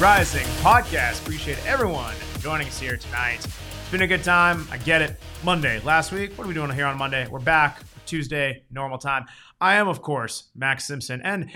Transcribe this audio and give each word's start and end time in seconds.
Rising 0.00 0.46
podcast. 0.62 1.22
Appreciate 1.22 1.58
everyone 1.66 2.14
joining 2.38 2.68
us 2.68 2.78
here 2.78 2.96
tonight. 2.96 3.44
It's 3.44 3.90
been 3.90 4.02
a 4.02 4.06
good 4.06 4.22
time. 4.22 4.68
I 4.70 4.78
get 4.78 5.02
it. 5.02 5.16
Monday, 5.42 5.80
last 5.80 6.12
week. 6.12 6.38
What 6.38 6.44
are 6.44 6.46
we 6.46 6.54
doing 6.54 6.70
here 6.70 6.86
on 6.86 6.96
Monday? 6.96 7.26
We're 7.26 7.40
back. 7.40 7.82
Tuesday, 8.06 8.62
normal 8.70 8.98
time. 8.98 9.26
I 9.60 9.74
am, 9.74 9.88
of 9.88 10.00
course, 10.00 10.50
Max 10.54 10.84
Simpson. 10.86 11.20
And, 11.24 11.50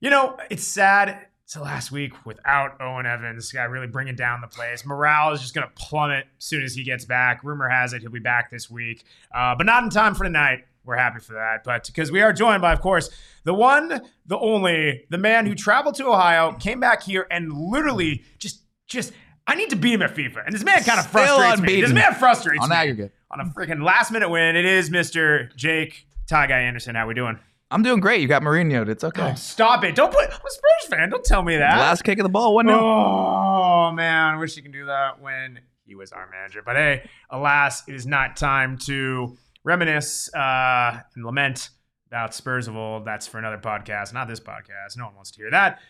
you 0.00 0.10
know, 0.10 0.36
it's 0.50 0.62
sad. 0.62 1.26
The 1.54 1.62
last 1.62 1.90
week 1.90 2.26
without 2.26 2.78
Owen 2.82 3.06
Evans, 3.06 3.36
this 3.36 3.50
guy 3.50 3.62
really 3.64 3.86
bringing 3.86 4.14
down 4.14 4.42
the 4.42 4.46
place. 4.46 4.84
Morale 4.84 5.32
is 5.32 5.40
just 5.40 5.54
going 5.54 5.66
to 5.66 5.72
plummet 5.74 6.26
as 6.38 6.44
soon 6.44 6.64
as 6.64 6.74
he 6.74 6.84
gets 6.84 7.06
back. 7.06 7.42
Rumor 7.44 7.68
has 7.68 7.94
it 7.94 8.02
he'll 8.02 8.10
be 8.10 8.18
back 8.18 8.50
this 8.50 8.68
week, 8.68 9.04
uh, 9.34 9.54
but 9.54 9.64
not 9.64 9.84
in 9.84 9.88
time 9.88 10.14
for 10.14 10.24
tonight. 10.24 10.66
We're 10.86 10.96
happy 10.96 11.20
for 11.20 11.34
that. 11.34 11.64
But 11.64 11.84
because 11.86 12.12
we 12.12 12.22
are 12.22 12.32
joined 12.32 12.62
by, 12.62 12.72
of 12.72 12.80
course, 12.80 13.10
the 13.44 13.52
one, 13.52 14.00
the 14.24 14.38
only, 14.38 15.04
the 15.10 15.18
man 15.18 15.44
who 15.44 15.54
traveled 15.54 15.96
to 15.96 16.06
Ohio, 16.06 16.52
came 16.52 16.80
back 16.80 17.02
here, 17.02 17.26
and 17.30 17.52
literally 17.52 18.22
just, 18.38 18.62
just, 18.86 19.12
I 19.46 19.56
need 19.56 19.70
to 19.70 19.76
beat 19.76 19.94
him 19.94 20.02
at 20.02 20.14
FIFA. 20.14 20.46
And 20.46 20.54
this 20.54 20.64
man 20.64 20.82
kind 20.84 21.00
of 21.00 21.06
frustrates 21.06 21.60
me. 21.60 21.80
This 21.80 21.92
man 21.92 22.14
frustrates 22.14 22.62
On 22.62 22.70
me. 22.70 22.76
aggregate. 22.76 23.12
On 23.32 23.40
a 23.40 23.44
freaking 23.46 23.82
last 23.84 24.12
minute 24.12 24.28
win. 24.28 24.54
It 24.56 24.64
is 24.64 24.88
Mr. 24.90 25.54
Jake 25.56 26.06
Tie 26.28 26.46
Guy 26.46 26.60
Anderson. 26.60 26.94
How 26.94 27.06
we 27.06 27.14
doing? 27.14 27.38
I'm 27.70 27.82
doing 27.82 27.98
great. 27.98 28.20
You 28.20 28.28
got 28.28 28.42
Mourinho. 28.42 28.88
It's 28.88 29.02
okay. 29.02 29.30
Oh, 29.32 29.34
stop 29.34 29.82
it. 29.82 29.96
Don't 29.96 30.12
put, 30.12 30.24
I'm 30.24 30.30
a 30.30 30.50
Spurs 30.50 30.88
fan. 30.88 31.10
Don't 31.10 31.24
tell 31.24 31.42
me 31.42 31.56
that. 31.56 31.78
Last 31.78 32.04
kick 32.04 32.20
of 32.20 32.22
the 32.22 32.28
ball, 32.28 32.54
one 32.54 32.68
0 32.68 32.78
Oh 32.78 33.90
man, 33.92 34.34
I 34.34 34.38
wish 34.38 34.54
he 34.54 34.62
could 34.62 34.72
do 34.72 34.86
that 34.86 35.20
when 35.20 35.58
he 35.84 35.96
was 35.96 36.12
our 36.12 36.28
manager. 36.30 36.62
But 36.64 36.76
hey, 36.76 37.08
alas, 37.28 37.82
it 37.88 37.94
is 37.96 38.06
not 38.06 38.36
time 38.36 38.78
to 38.86 39.36
reminisce 39.66 40.32
uh, 40.34 41.00
and 41.14 41.24
lament 41.26 41.68
about 42.06 42.34
Spurs 42.34 42.68
of 42.68 42.76
old. 42.76 43.04
That's 43.04 43.26
for 43.26 43.38
another 43.38 43.58
podcast, 43.58 44.14
not 44.14 44.28
this 44.28 44.40
podcast. 44.40 44.96
No 44.96 45.06
one 45.06 45.16
wants 45.16 45.32
to 45.32 45.42
hear 45.42 45.50
that. 45.50 45.80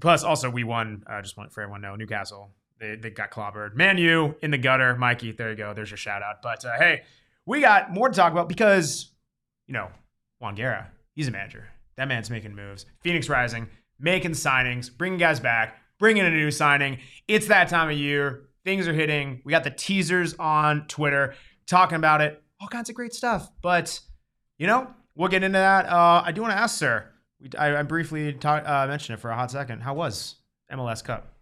Plus, 0.00 0.22
also 0.22 0.50
we 0.50 0.64
won. 0.64 1.02
Uh, 1.06 1.22
just 1.22 1.38
want 1.38 1.52
for 1.52 1.62
everyone 1.62 1.80
to 1.80 1.88
know, 1.88 1.96
Newcastle 1.96 2.50
they 2.80 2.96
they 2.96 3.10
got 3.10 3.30
clobbered. 3.30 3.76
Man, 3.76 3.98
you 3.98 4.34
in 4.42 4.50
the 4.50 4.58
gutter, 4.58 4.96
Mikey. 4.96 5.32
There 5.32 5.50
you 5.50 5.56
go. 5.56 5.72
There's 5.72 5.90
your 5.90 5.98
shout 5.98 6.22
out. 6.22 6.42
But 6.42 6.64
uh, 6.64 6.76
hey, 6.76 7.02
we 7.46 7.60
got 7.60 7.92
more 7.92 8.08
to 8.08 8.14
talk 8.14 8.32
about 8.32 8.48
because 8.48 9.12
you 9.66 9.74
know 9.74 9.88
Juan 10.40 10.56
Guerra, 10.56 10.90
he's 11.14 11.28
a 11.28 11.30
manager. 11.30 11.68
That 11.96 12.08
man's 12.08 12.30
making 12.30 12.54
moves. 12.54 12.86
Phoenix 13.02 13.28
Rising, 13.28 13.68
making 13.98 14.32
signings, 14.32 14.90
bringing 14.96 15.18
guys 15.18 15.38
back, 15.38 15.76
bringing 15.98 16.24
in 16.24 16.32
a 16.32 16.36
new 16.36 16.50
signing. 16.50 16.98
It's 17.28 17.46
that 17.48 17.68
time 17.68 17.90
of 17.90 17.96
year. 17.96 18.46
Things 18.64 18.88
are 18.88 18.94
hitting. 18.94 19.42
We 19.44 19.52
got 19.52 19.64
the 19.64 19.70
teasers 19.70 20.34
on 20.34 20.86
Twitter 20.86 21.34
talking 21.66 21.96
about 21.96 22.20
it. 22.20 22.42
All 22.60 22.68
kinds 22.68 22.88
of 22.88 22.94
great 22.94 23.14
stuff. 23.14 23.50
But, 23.62 24.00
you 24.58 24.66
know, 24.66 24.88
we'll 25.14 25.28
get 25.28 25.42
into 25.42 25.58
that. 25.58 25.86
Uh, 25.86 26.22
I 26.24 26.32
do 26.32 26.42
want 26.42 26.52
to 26.52 26.58
ask, 26.58 26.76
sir. 26.78 27.06
We, 27.40 27.50
I, 27.58 27.80
I 27.80 27.82
briefly 27.82 28.36
uh, 28.44 28.86
mentioned 28.86 29.18
it 29.18 29.20
for 29.20 29.30
a 29.30 29.34
hot 29.34 29.50
second. 29.50 29.80
How 29.80 29.94
was 29.94 30.36
MLS 30.72 31.02
Cup? 31.02 31.34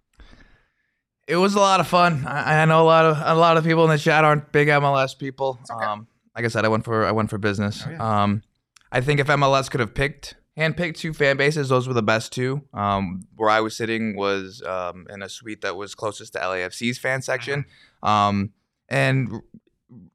It 1.26 1.36
was 1.36 1.54
a 1.54 1.60
lot 1.60 1.80
of 1.80 1.86
fun. 1.86 2.24
I, 2.26 2.62
I 2.62 2.64
know 2.64 2.82
a 2.82 2.84
lot 2.84 3.04
of 3.04 3.18
a 3.22 3.34
lot 3.34 3.58
of 3.58 3.64
people 3.64 3.84
in 3.84 3.90
the 3.90 3.98
chat 3.98 4.24
aren't 4.24 4.50
big 4.50 4.68
MLS 4.68 5.18
people. 5.18 5.58
okay. 5.70 5.84
Um, 5.84 6.06
like 6.34 6.46
I 6.46 6.48
said, 6.48 6.64
I 6.64 6.68
went 6.68 6.84
for 6.84 7.04
I 7.04 7.12
went 7.12 7.28
for 7.28 7.36
business. 7.36 7.84
Oh, 7.86 7.90
yeah. 7.90 8.22
Um, 8.22 8.42
I 8.90 9.02
think 9.02 9.20
if 9.20 9.26
MLS 9.26 9.70
could 9.70 9.80
have 9.80 9.94
picked 9.94 10.36
handpicked 10.56 10.96
two 10.96 11.12
fan 11.12 11.36
bases, 11.36 11.68
those 11.68 11.86
were 11.86 11.94
the 11.94 12.02
best 12.02 12.32
two. 12.32 12.62
Um, 12.72 13.26
where 13.36 13.50
I 13.50 13.60
was 13.60 13.76
sitting 13.76 14.16
was 14.16 14.62
um, 14.62 15.06
in 15.10 15.22
a 15.22 15.28
suite 15.28 15.60
that 15.60 15.76
was 15.76 15.94
closest 15.94 16.32
to 16.32 16.38
LAFC's 16.38 16.98
fan 16.98 17.20
section. 17.20 17.66
Mm-hmm. 18.02 18.08
Um, 18.08 18.52
and 18.88 19.42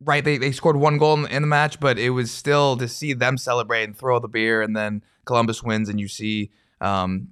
right, 0.02 0.24
they, 0.24 0.38
they 0.38 0.52
scored 0.52 0.76
one 0.76 0.98
goal 0.98 1.26
in, 1.26 1.32
in 1.32 1.42
the 1.42 1.48
match, 1.48 1.80
but 1.80 1.98
it 1.98 2.12
was 2.12 2.32
still 2.32 2.78
to 2.78 2.88
see 2.88 3.14
them 3.14 3.38
celebrate 3.38 3.84
and 3.86 3.98
throw 3.98 4.20
the 4.20 4.28
beer, 4.28 4.62
and 4.62 4.76
then 4.76 5.04
Columbus 5.26 5.64
wins, 5.64 5.90
and 5.90 6.00
you 6.00 6.08
see 6.08 6.52
um, 6.82 7.30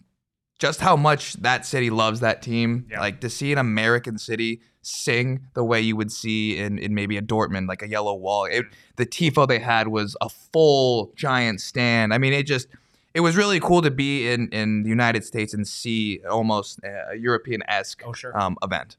just 0.60 0.82
how 0.82 0.96
much 0.96 1.34
that 1.34 1.66
city 1.66 1.90
loves 1.90 2.20
that 2.22 2.42
team. 2.42 2.86
Yeah. 2.90 3.00
Like 3.00 3.20
to 3.22 3.30
see 3.30 3.52
an 3.52 3.58
American 3.58 4.18
city 4.18 4.62
sing 4.84 5.42
the 5.54 5.64
way 5.64 5.80
you 5.82 5.96
would 5.96 6.12
see 6.12 6.58
in, 6.58 6.80
in 6.80 6.96
maybe 6.96 7.18
a 7.18 7.22
Dortmund, 7.22 7.68
like 7.68 7.84
a 7.84 7.88
yellow 7.88 8.16
wall. 8.16 8.46
It, 8.46 8.66
the 8.96 9.06
tifo 9.06 9.48
they 9.48 9.60
had 9.60 9.90
was 9.90 10.16
a 10.22 10.30
full 10.30 11.12
giant 11.16 11.62
stand. 11.62 12.14
I 12.14 12.18
mean, 12.18 12.34
it 12.34 12.44
just 12.48 12.68
it 13.14 13.20
was 13.20 13.36
really 13.36 13.60
cool 13.60 13.82
to 13.82 13.92
be 13.92 14.28
in 14.32 14.48
in 14.50 14.84
the 14.84 14.90
United 14.90 15.24
States 15.26 15.54
and 15.54 15.68
see 15.68 16.22
almost 16.30 16.80
a 16.84 17.16
European 17.18 17.62
esque 17.68 18.02
Oh, 18.06 18.14
sure. 18.14 18.36
um, 18.40 18.58
event. 18.64 18.98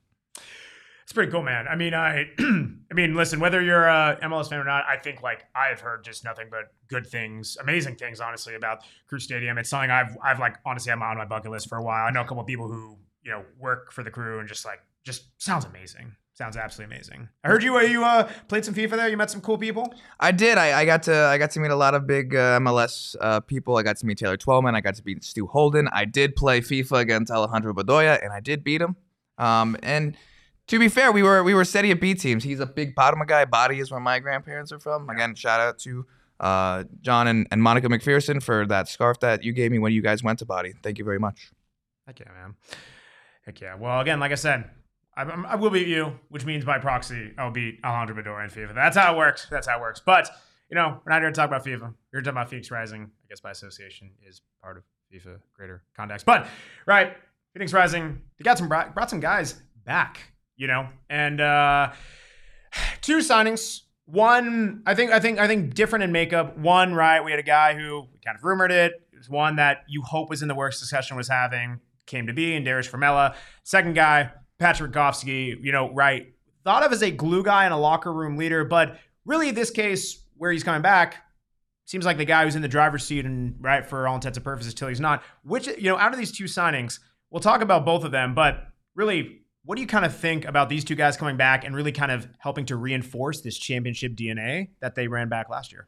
It's 1.13 1.17
pretty 1.19 1.31
cool, 1.31 1.43
man. 1.43 1.69
I 1.69 1.77
mean, 1.77 1.93
I, 1.93 2.31
I 2.39 2.95
mean, 2.95 3.15
listen, 3.15 3.39
whether 3.39 3.61
you're 3.61 3.87
a 3.87 4.19
MLS 4.23 4.49
fan 4.49 4.59
or 4.59 4.65
not, 4.65 4.85
I 4.89 4.97
think 4.97 5.21
like 5.21 5.45
I've 5.55 5.79
heard 5.79 6.05
just 6.05 6.25
nothing 6.25 6.47
but 6.51 6.73
good 6.89 7.07
things, 7.07 7.59
amazing 7.61 7.97
things, 7.97 8.19
honestly, 8.19 8.55
about 8.55 8.79
Crew 9.09 9.19
Stadium. 9.19 9.59
It's 9.59 9.69
something 9.69 9.91
I've, 9.91 10.17
I've 10.25 10.39
like 10.39 10.57
honestly 10.65 10.91
I'm 10.91 11.03
on 11.03 11.19
my 11.19 11.27
bucket 11.27 11.51
list 11.51 11.69
for 11.69 11.77
a 11.77 11.83
while. 11.83 12.07
I 12.07 12.11
know 12.13 12.23
a 12.23 12.25
couple 12.25 12.43
people 12.45 12.67
who 12.67 12.97
you 13.23 13.31
know 13.31 13.45
work 13.61 13.93
for 13.93 14.03
the 14.03 14.11
crew 14.11 14.39
and 14.39 14.49
just 14.49 14.65
like 14.65 14.81
just 15.05 15.25
sounds 15.37 15.67
amazing. 15.67 16.17
Sounds 16.33 16.57
absolutely 16.57 16.97
amazing. 16.97 17.29
I 17.45 17.49
heard 17.49 17.63
you 17.63 17.77
uh, 17.77 17.83
you 17.83 18.03
uh, 18.05 18.31
played 18.49 18.65
some 18.65 18.73
FIFA 18.73 18.93
there. 18.93 19.09
You 19.11 19.19
met 19.19 19.31
some 19.31 19.43
cool 19.43 19.59
people. 19.59 19.95
I 20.19 20.33
did. 20.33 20.57
I, 20.57 20.81
I 20.81 20.87
got 20.87 21.03
to 21.03 21.15
I 21.15 21.37
got 21.37 21.51
to 21.51 21.61
meet 21.61 21.73
a 21.73 21.77
lot 21.77 21.93
of 21.93 22.07
big 22.07 22.35
uh, 22.35 22.59
MLS 22.61 23.17
uh, 23.21 23.41
people. 23.41 23.77
I 23.77 23.83
got 23.83 23.99
to 23.99 24.07
meet 24.07 24.17
Taylor 24.17 24.39
Twellman. 24.39 24.75
I 24.75 24.81
got 24.81 24.95
to 24.95 25.03
beat 25.03 25.23
Stu 25.25 25.47
Holden. 25.47 25.91
I 25.93 26.07
did 26.07 26.37
play 26.37 26.63
FIFA 26.63 27.01
against 27.01 27.31
Alejandro 27.31 27.75
Bedoya, 27.75 28.19
and 28.25 28.33
I 28.33 28.41
did 28.41 28.65
beat 28.65 28.81
him. 28.81 28.97
Um, 29.37 29.77
and 29.83 30.17
to 30.73 30.79
be 30.79 30.89
fair, 30.89 31.13
we 31.13 31.23
were 31.23 31.45
we 31.45 31.53
were 31.53 31.67
steady 31.67 31.91
at 31.91 32.01
B 32.01 32.15
teams. 32.15 32.43
He's 32.43 32.59
a 32.59 32.65
big 32.65 32.97
Padma 32.97 33.27
guy. 33.27 33.45
Body 33.45 33.79
is 33.79 33.91
where 33.91 34.01
my 34.01 34.19
grandparents 34.19 34.73
are 34.73 34.79
from. 34.79 35.11
Again, 35.11 35.35
shout 35.35 35.61
out 35.61 35.79
to 35.81 36.07
uh, 36.41 36.85
John 37.03 37.27
and, 37.29 37.47
and 37.51 37.63
Monica 37.63 37.89
McPherson 37.89 38.43
for 38.43 38.67
that 38.67 38.89
scarf 38.89 39.21
that 39.21 39.43
you 39.43 39.53
gave 39.53 39.71
me 39.71 39.79
when 39.79 39.93
you 39.93 40.01
guys 40.01 40.23
went 40.23 40.39
to 40.39 40.47
Body. 40.47 40.73
Thank 40.83 40.97
you 40.97 41.05
very 41.05 41.19
much. 41.19 41.51
Heck 42.07 42.21
yeah, 42.21 42.33
man. 42.33 42.55
Heck 43.45 43.61
yeah. 43.61 43.75
Well, 43.75 44.01
again, 44.01 44.19
like 44.19 44.33
I 44.33 44.37
said, 44.37 44.65
I, 45.15 45.25
I'm- 45.25 45.61
will 45.61 45.69
beat 45.69 45.89
you, 45.89 46.19
which 46.31 46.47
means 46.47 46.65
by 46.65 46.79
proxy, 46.79 47.35
I'll 47.37 47.51
beat 47.51 47.79
Alejandro 47.85 48.17
Bedoya 48.17 48.45
in 48.45 48.51
FIFA. 48.51 48.75
That's 48.75 48.97
how 48.97 49.13
it 49.15 49.19
works. 49.19 49.47
That's 49.51 49.67
how 49.69 49.77
it 49.77 49.81
works. 49.83 50.01
But, 50.01 50.31
you 50.71 50.75
know, 50.75 51.03
we're 51.05 51.13
not 51.13 51.21
here 51.21 51.29
to 51.29 51.37
talk 51.37 51.49
about 51.49 51.67
FIFA. 51.67 51.83
We're 51.83 51.95
here 52.13 52.21
to 52.21 52.23
talk 52.23 52.33
about 52.33 52.49
Phoenix 52.49 52.71
Rising. 52.71 53.03
I 53.03 53.29
guess 53.29 53.41
by 53.41 53.51
association 53.51 54.13
is 54.27 54.41
part 54.63 54.79
of 54.79 54.85
FIFA 55.13 55.37
greater 55.55 55.83
context. 55.95 56.25
But, 56.25 56.47
right, 56.87 57.15
Phoenix 57.53 57.75
Rising, 57.75 58.23
they 58.39 58.43
got 58.43 58.57
some 58.57 58.69
brought, 58.69 58.95
brought 58.95 59.11
some 59.11 59.21
guys 59.21 59.61
back, 59.85 60.32
you 60.57 60.67
know, 60.67 60.89
and 61.09 61.41
uh, 61.41 61.93
two 63.01 63.19
signings. 63.19 63.81
One, 64.07 64.83
I 64.85 64.95
think, 64.95 65.13
I 65.13 65.21
think, 65.21 65.39
I 65.39 65.47
think 65.47 65.75
different 65.75 66.03
in 66.03 66.13
makeup. 66.13 66.59
One, 66.59 66.95
right, 66.95 67.25
we 67.25 67.31
had 67.31 67.41
a 67.41 67.45
guy 67.45 67.75
who 67.75 68.09
kind 68.25 68.37
of 68.37 68.45
rumored 68.45 68.73
it. 68.73 68.93
It 69.13 69.17
was 69.17 69.31
one 69.31 69.57
that 69.57 69.85
you 69.89 70.03
hope 70.03 70.29
was 70.29 70.43
in 70.43 70.49
the 70.49 70.55
works 70.55 70.81
discussion 70.81 71.17
was 71.17 71.29
having 71.29 71.81
came 72.07 72.27
to 72.27 72.33
be, 72.33 72.55
and 72.55 72.67
Dariusz 72.67 72.91
Formella. 72.91 73.35
Second 73.63 73.95
guy, 73.95 74.33
Patrick 74.59 74.93
Rakovsky, 74.93 75.57
you 75.63 75.73
know, 75.73 75.93
right, 75.93 76.35
thought 76.65 76.83
of 76.83 76.93
as 76.93 77.03
a 77.03 77.11
glue 77.11 77.43
guy 77.43 77.65
and 77.65 77.73
a 77.73 77.77
locker 77.77 78.13
room 78.13 78.37
leader, 78.37 78.65
but 78.65 78.99
really 79.25 79.51
this 79.51 79.71
case 79.71 80.25
where 80.37 80.51
he's 80.51 80.65
coming 80.65 80.83
back 80.83 81.17
seems 81.85 82.05
like 82.05 82.19
the 82.19 82.25
guy 82.25 82.45
who's 82.45 82.57
in 82.57 82.63
the 82.63 82.69
driver's 82.69 83.05
seat 83.05 83.25
and 83.25 83.55
right 83.61 83.87
for 83.87 84.07
all 84.07 84.17
intents 84.17 84.37
and 84.37 84.45
purposes 84.45 84.75
till 84.75 84.89
he's 84.89 85.01
not. 85.01 85.23
Which 85.45 85.69
you 85.69 85.85
know, 85.85 85.97
out 85.97 86.13
of 86.13 86.19
these 86.19 86.33
two 86.33 86.45
signings, 86.45 86.99
we'll 87.31 87.41
talk 87.41 87.63
about 87.63 87.85
both 87.85 88.05
of 88.05 88.11
them, 88.11 88.35
but 88.35 88.67
really. 88.95 89.39
What 89.65 89.77
do 89.77 89.83
you 89.83 89.87
kind 89.87 90.05
of 90.05 90.17
think 90.17 90.45
about 90.45 90.69
these 90.69 90.85
two 90.85 90.97
guys 90.97 91.17
coming 91.17 91.37
back 91.37 91.65
and 91.65 91.75
really 91.75 91.93
kind 91.93 92.11
of 92.11 92.29
helping 92.39 92.67
to 92.67 92.77
reinforce 92.77 93.43
this 93.43 93.57
championship 93.57 94.15
DNA 94.15 94.71
that 94.81 94.97
they 94.97 95.07
ran 95.07 95.29
back 95.29 95.49
last 95.49 95.71
year? 95.71 95.87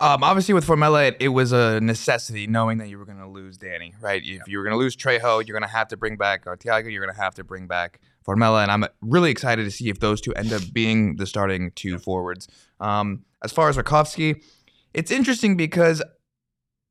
Um, 0.00 0.22
obviously, 0.22 0.54
with 0.54 0.64
Formella, 0.64 1.08
it, 1.08 1.16
it 1.18 1.28
was 1.28 1.50
a 1.52 1.80
necessity 1.80 2.46
knowing 2.46 2.78
that 2.78 2.88
you 2.88 2.98
were 2.98 3.04
going 3.04 3.18
to 3.18 3.28
lose 3.28 3.58
Danny, 3.58 3.94
right? 4.00 4.22
If 4.24 4.46
you 4.46 4.58
were 4.58 4.64
going 4.64 4.72
to 4.72 4.78
lose 4.78 4.96
Trejo, 4.96 5.44
you're 5.46 5.58
going 5.58 5.68
to 5.68 5.76
have 5.76 5.88
to 5.88 5.96
bring 5.96 6.16
back 6.16 6.44
Arteaga, 6.44 6.90
you're 6.90 7.04
going 7.04 7.14
to 7.14 7.20
have 7.20 7.34
to 7.34 7.44
bring 7.44 7.66
back 7.66 8.00
Formella, 8.24 8.62
and 8.62 8.70
I'm 8.70 8.86
really 9.00 9.30
excited 9.30 9.64
to 9.64 9.70
see 9.72 9.88
if 9.88 9.98
those 9.98 10.20
two 10.20 10.32
end 10.34 10.52
up 10.52 10.62
being 10.72 11.16
the 11.16 11.26
starting 11.26 11.72
two 11.74 11.98
forwards. 11.98 12.46
Um, 12.78 13.24
as 13.42 13.50
far 13.50 13.68
as 13.68 13.76
Rakovsky, 13.76 14.42
it's 14.94 15.10
interesting 15.10 15.56
because 15.56 16.00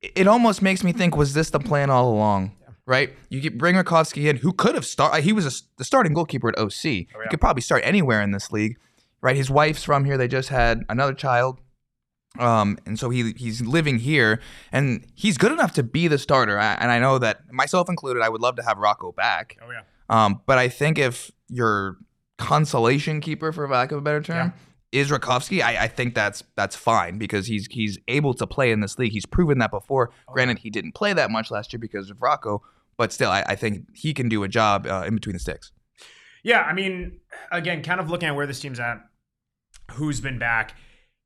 it 0.02 0.28
almost 0.28 0.62
makes 0.62 0.84
me 0.84 0.92
think: 0.92 1.16
was 1.16 1.34
this 1.34 1.50
the 1.50 1.60
plan 1.60 1.90
all 1.90 2.12
along? 2.12 2.57
Right? 2.88 3.14
You 3.30 3.42
get 3.42 3.58
bring 3.58 3.76
Rakovsky 3.76 4.30
in, 4.30 4.38
who 4.38 4.54
could 4.54 4.74
have 4.74 4.86
started. 4.86 5.24
He 5.24 5.34
was 5.34 5.46
a, 5.46 5.52
the 5.78 5.84
starting 5.84 6.14
goalkeeper 6.14 6.50
at 6.50 6.58
OC. 6.58 6.82
He 6.82 7.08
could 7.30 7.42
probably 7.42 7.62
start 7.62 7.82
anywhere 7.84 8.22
in 8.22 8.32
this 8.32 8.52
league. 8.52 8.78
Right? 9.22 9.36
His 9.36 9.52
wife's 9.52 9.84
from 9.84 10.06
here. 10.06 10.18
They 10.18 10.28
just 10.28 10.50
had 10.50 10.84
another 10.90 11.14
child. 11.14 11.60
Um, 12.40 12.78
and 12.86 12.98
so 12.98 13.10
he 13.10 13.34
he's 13.36 13.62
living 13.62 14.00
here, 14.00 14.40
and 14.72 15.06
he's 15.16 15.38
good 15.38 15.52
enough 15.52 15.74
to 15.74 15.84
be 15.84 16.08
the 16.08 16.18
starter. 16.18 16.60
I, 16.60 16.74
and 16.76 16.92
I 16.92 17.00
know 17.00 17.20
that 17.20 17.52
myself 17.52 17.90
included, 17.90 18.22
I 18.22 18.30
would 18.30 18.42
love 18.42 18.56
to 18.58 18.64
have 18.64 18.78
Rocco 18.78 19.12
back. 19.12 19.58
Oh 19.62 19.70
yeah. 19.70 19.82
Um, 20.10 20.42
but 20.46 20.58
I 20.58 20.70
think 20.70 20.98
if 20.98 21.32
your 21.50 21.98
consolation 22.38 23.20
keeper, 23.22 23.52
for 23.52 23.68
lack 23.68 23.92
of 23.92 23.98
a 23.98 24.02
better 24.02 24.22
term, 24.22 24.54
is 24.92 25.10
Rakovsky, 25.10 25.62
I, 25.62 25.84
I 25.84 25.88
think 25.88 26.16
that's 26.16 26.44
that's 26.56 26.76
fine 26.76 27.18
because 27.18 27.48
he's 27.48 27.68
he's 27.70 27.98
able 28.08 28.34
to 28.36 28.48
play 28.48 28.72
in 28.72 28.80
this 28.80 28.98
league. 28.98 29.12
He's 29.12 29.26
proven 29.26 29.58
that 29.60 29.72
before. 29.72 30.12
Granted, 30.28 30.60
he 30.60 30.70
didn't 30.70 30.94
play 30.94 31.14
that 31.14 31.30
much 31.32 31.52
last 31.52 31.74
year 31.74 31.80
because 31.80 32.10
of 32.10 32.22
Rocco, 32.22 32.62
but 32.98 33.14
still, 33.14 33.30
I, 33.30 33.44
I 33.48 33.56
think 33.56 33.86
he 33.96 34.14
can 34.14 34.30
do 34.30 34.44
a 34.44 34.48
job 34.48 34.88
uh, 34.88 35.04
in 35.08 35.16
between 35.16 35.34
the 35.34 35.40
sticks. 35.40 35.72
Yeah, 36.44 36.62
I 36.62 36.74
mean, 36.74 37.20
again, 37.52 37.84
kind 37.84 38.00
of 38.00 38.10
looking 38.10 38.30
at 38.30 38.36
where 38.36 38.48
this 38.48 38.60
team's 38.60 38.80
at, 38.80 39.00
who's 39.92 40.22
been 40.22 40.40
back, 40.40 40.76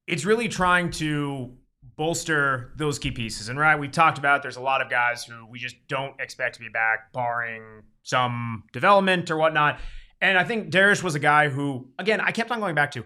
it's 0.08 0.26
really 0.26 0.48
trying 0.48 0.92
to 0.92 1.56
bolster 1.96 2.74
those 2.78 2.98
key 3.00 3.12
pieces. 3.12 3.50
And 3.50 3.60
right, 3.60 3.78
we've 3.78 3.92
talked 3.92 4.18
about 4.18 4.42
there's 4.42 4.58
a 4.58 4.62
lot 4.62 4.82
of 4.82 4.90
guys 4.90 5.24
who 5.24 5.46
we 5.46 5.60
just 5.60 5.76
don't 5.88 6.20
expect 6.20 6.56
to 6.56 6.62
be 6.62 6.70
back, 6.70 7.12
barring 7.14 7.84
some 8.04 8.64
development 8.74 9.30
or 9.30 9.38
whatnot. 9.38 9.80
And 10.22 10.38
I 10.38 10.44
think 10.44 10.70
Darius 10.70 11.04
was 11.04 11.16
a 11.16 11.20
guy 11.20 11.50
who, 11.50 11.90
again, 12.00 12.22
I 12.22 12.32
kept 12.32 12.52
on 12.52 12.60
going 12.60 12.76
back 12.76 12.92
to 12.92 13.06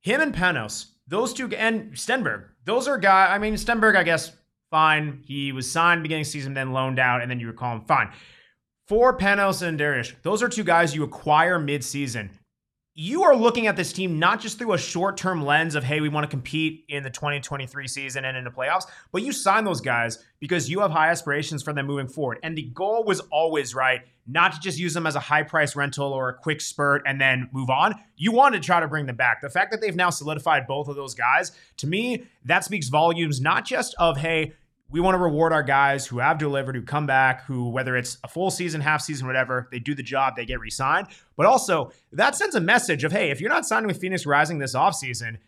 him 0.00 0.20
and 0.20 0.34
Panos, 0.34 0.86
those 1.08 1.32
two, 1.32 1.48
and 1.48 1.92
Stenberg. 1.92 2.44
Those 2.64 2.88
are 2.88 2.98
guys. 2.98 3.30
I 3.30 3.38
mean, 3.38 3.54
Stenberg, 3.54 3.96
I 3.96 4.02
guess, 4.02 4.32
fine. 4.70 5.22
He 5.26 5.52
was 5.52 5.70
signed 5.70 6.02
beginning 6.02 6.22
of 6.22 6.28
season, 6.28 6.54
then 6.54 6.72
loaned 6.72 6.98
out, 6.98 7.22
and 7.22 7.30
then 7.30 7.40
you 7.40 7.46
recall 7.46 7.76
him, 7.76 7.82
fine. 7.82 8.10
For 8.86 9.16
Panos 9.16 9.62
and 9.62 9.76
Darius, 9.76 10.12
those 10.22 10.42
are 10.42 10.48
two 10.48 10.64
guys 10.64 10.94
you 10.94 11.02
acquire 11.02 11.58
mid-season 11.58 12.30
you 12.98 13.24
are 13.24 13.36
looking 13.36 13.66
at 13.66 13.76
this 13.76 13.92
team 13.92 14.18
not 14.18 14.40
just 14.40 14.58
through 14.58 14.72
a 14.72 14.78
short 14.78 15.18
term 15.18 15.44
lens 15.44 15.74
of, 15.74 15.84
hey, 15.84 16.00
we 16.00 16.08
want 16.08 16.24
to 16.24 16.30
compete 16.30 16.86
in 16.88 17.02
the 17.02 17.10
2023 17.10 17.86
season 17.86 18.24
and 18.24 18.38
in 18.38 18.44
the 18.44 18.50
playoffs, 18.50 18.86
but 19.12 19.22
you 19.22 19.32
sign 19.32 19.64
those 19.64 19.82
guys 19.82 20.24
because 20.40 20.70
you 20.70 20.80
have 20.80 20.90
high 20.90 21.10
aspirations 21.10 21.62
for 21.62 21.74
them 21.74 21.86
moving 21.86 22.08
forward. 22.08 22.38
And 22.42 22.56
the 22.56 22.62
goal 22.62 23.04
was 23.04 23.20
always, 23.30 23.74
right, 23.74 24.00
not 24.26 24.52
to 24.52 24.60
just 24.60 24.78
use 24.78 24.94
them 24.94 25.06
as 25.06 25.14
a 25.14 25.20
high 25.20 25.42
price 25.42 25.76
rental 25.76 26.10
or 26.10 26.30
a 26.30 26.34
quick 26.34 26.62
spurt 26.62 27.02
and 27.06 27.20
then 27.20 27.50
move 27.52 27.68
on. 27.68 27.94
You 28.16 28.32
want 28.32 28.54
to 28.54 28.60
try 28.60 28.80
to 28.80 28.88
bring 28.88 29.04
them 29.04 29.16
back. 29.16 29.42
The 29.42 29.50
fact 29.50 29.72
that 29.72 29.82
they've 29.82 29.94
now 29.94 30.08
solidified 30.08 30.66
both 30.66 30.88
of 30.88 30.96
those 30.96 31.14
guys, 31.14 31.52
to 31.76 31.86
me, 31.86 32.24
that 32.46 32.64
speaks 32.64 32.88
volumes, 32.88 33.42
not 33.42 33.66
just 33.66 33.94
of, 33.98 34.16
hey, 34.16 34.54
we 34.90 35.00
want 35.00 35.14
to 35.14 35.18
reward 35.18 35.52
our 35.52 35.62
guys 35.62 36.06
who 36.06 36.18
have 36.18 36.38
delivered, 36.38 36.76
who 36.76 36.82
come 36.82 37.06
back, 37.06 37.44
who, 37.44 37.68
whether 37.70 37.96
it's 37.96 38.18
a 38.22 38.28
full 38.28 38.50
season, 38.50 38.80
half 38.80 39.02
season, 39.02 39.26
whatever, 39.26 39.68
they 39.72 39.78
do 39.78 39.94
the 39.94 40.02
job, 40.02 40.34
they 40.36 40.44
get 40.44 40.60
re 40.60 40.70
signed. 40.70 41.08
But 41.36 41.46
also, 41.46 41.90
that 42.12 42.36
sends 42.36 42.54
a 42.54 42.60
message 42.60 43.02
of, 43.02 43.12
hey, 43.12 43.30
if 43.30 43.40
you're 43.40 43.50
not 43.50 43.66
signing 43.66 43.88
with 43.88 44.00
Phoenix 44.00 44.26
Rising 44.26 44.58
this 44.58 44.74
offseason, 44.74 45.38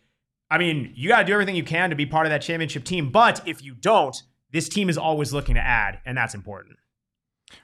I 0.51 0.57
mean, 0.57 0.91
you 0.95 1.07
got 1.07 1.19
to 1.19 1.25
do 1.25 1.33
everything 1.33 1.55
you 1.55 1.63
can 1.63 1.89
to 1.89 1.95
be 1.95 2.05
part 2.05 2.25
of 2.25 2.31
that 2.31 2.41
championship 2.41 2.83
team. 2.83 3.11
But 3.11 3.47
if 3.47 3.63
you 3.63 3.75
don't, 3.75 4.21
this 4.51 4.67
team 4.67 4.89
is 4.89 4.97
always 4.97 5.31
looking 5.31 5.55
to 5.55 5.61
add, 5.61 5.99
and 6.05 6.17
that's 6.17 6.33
important. 6.33 6.77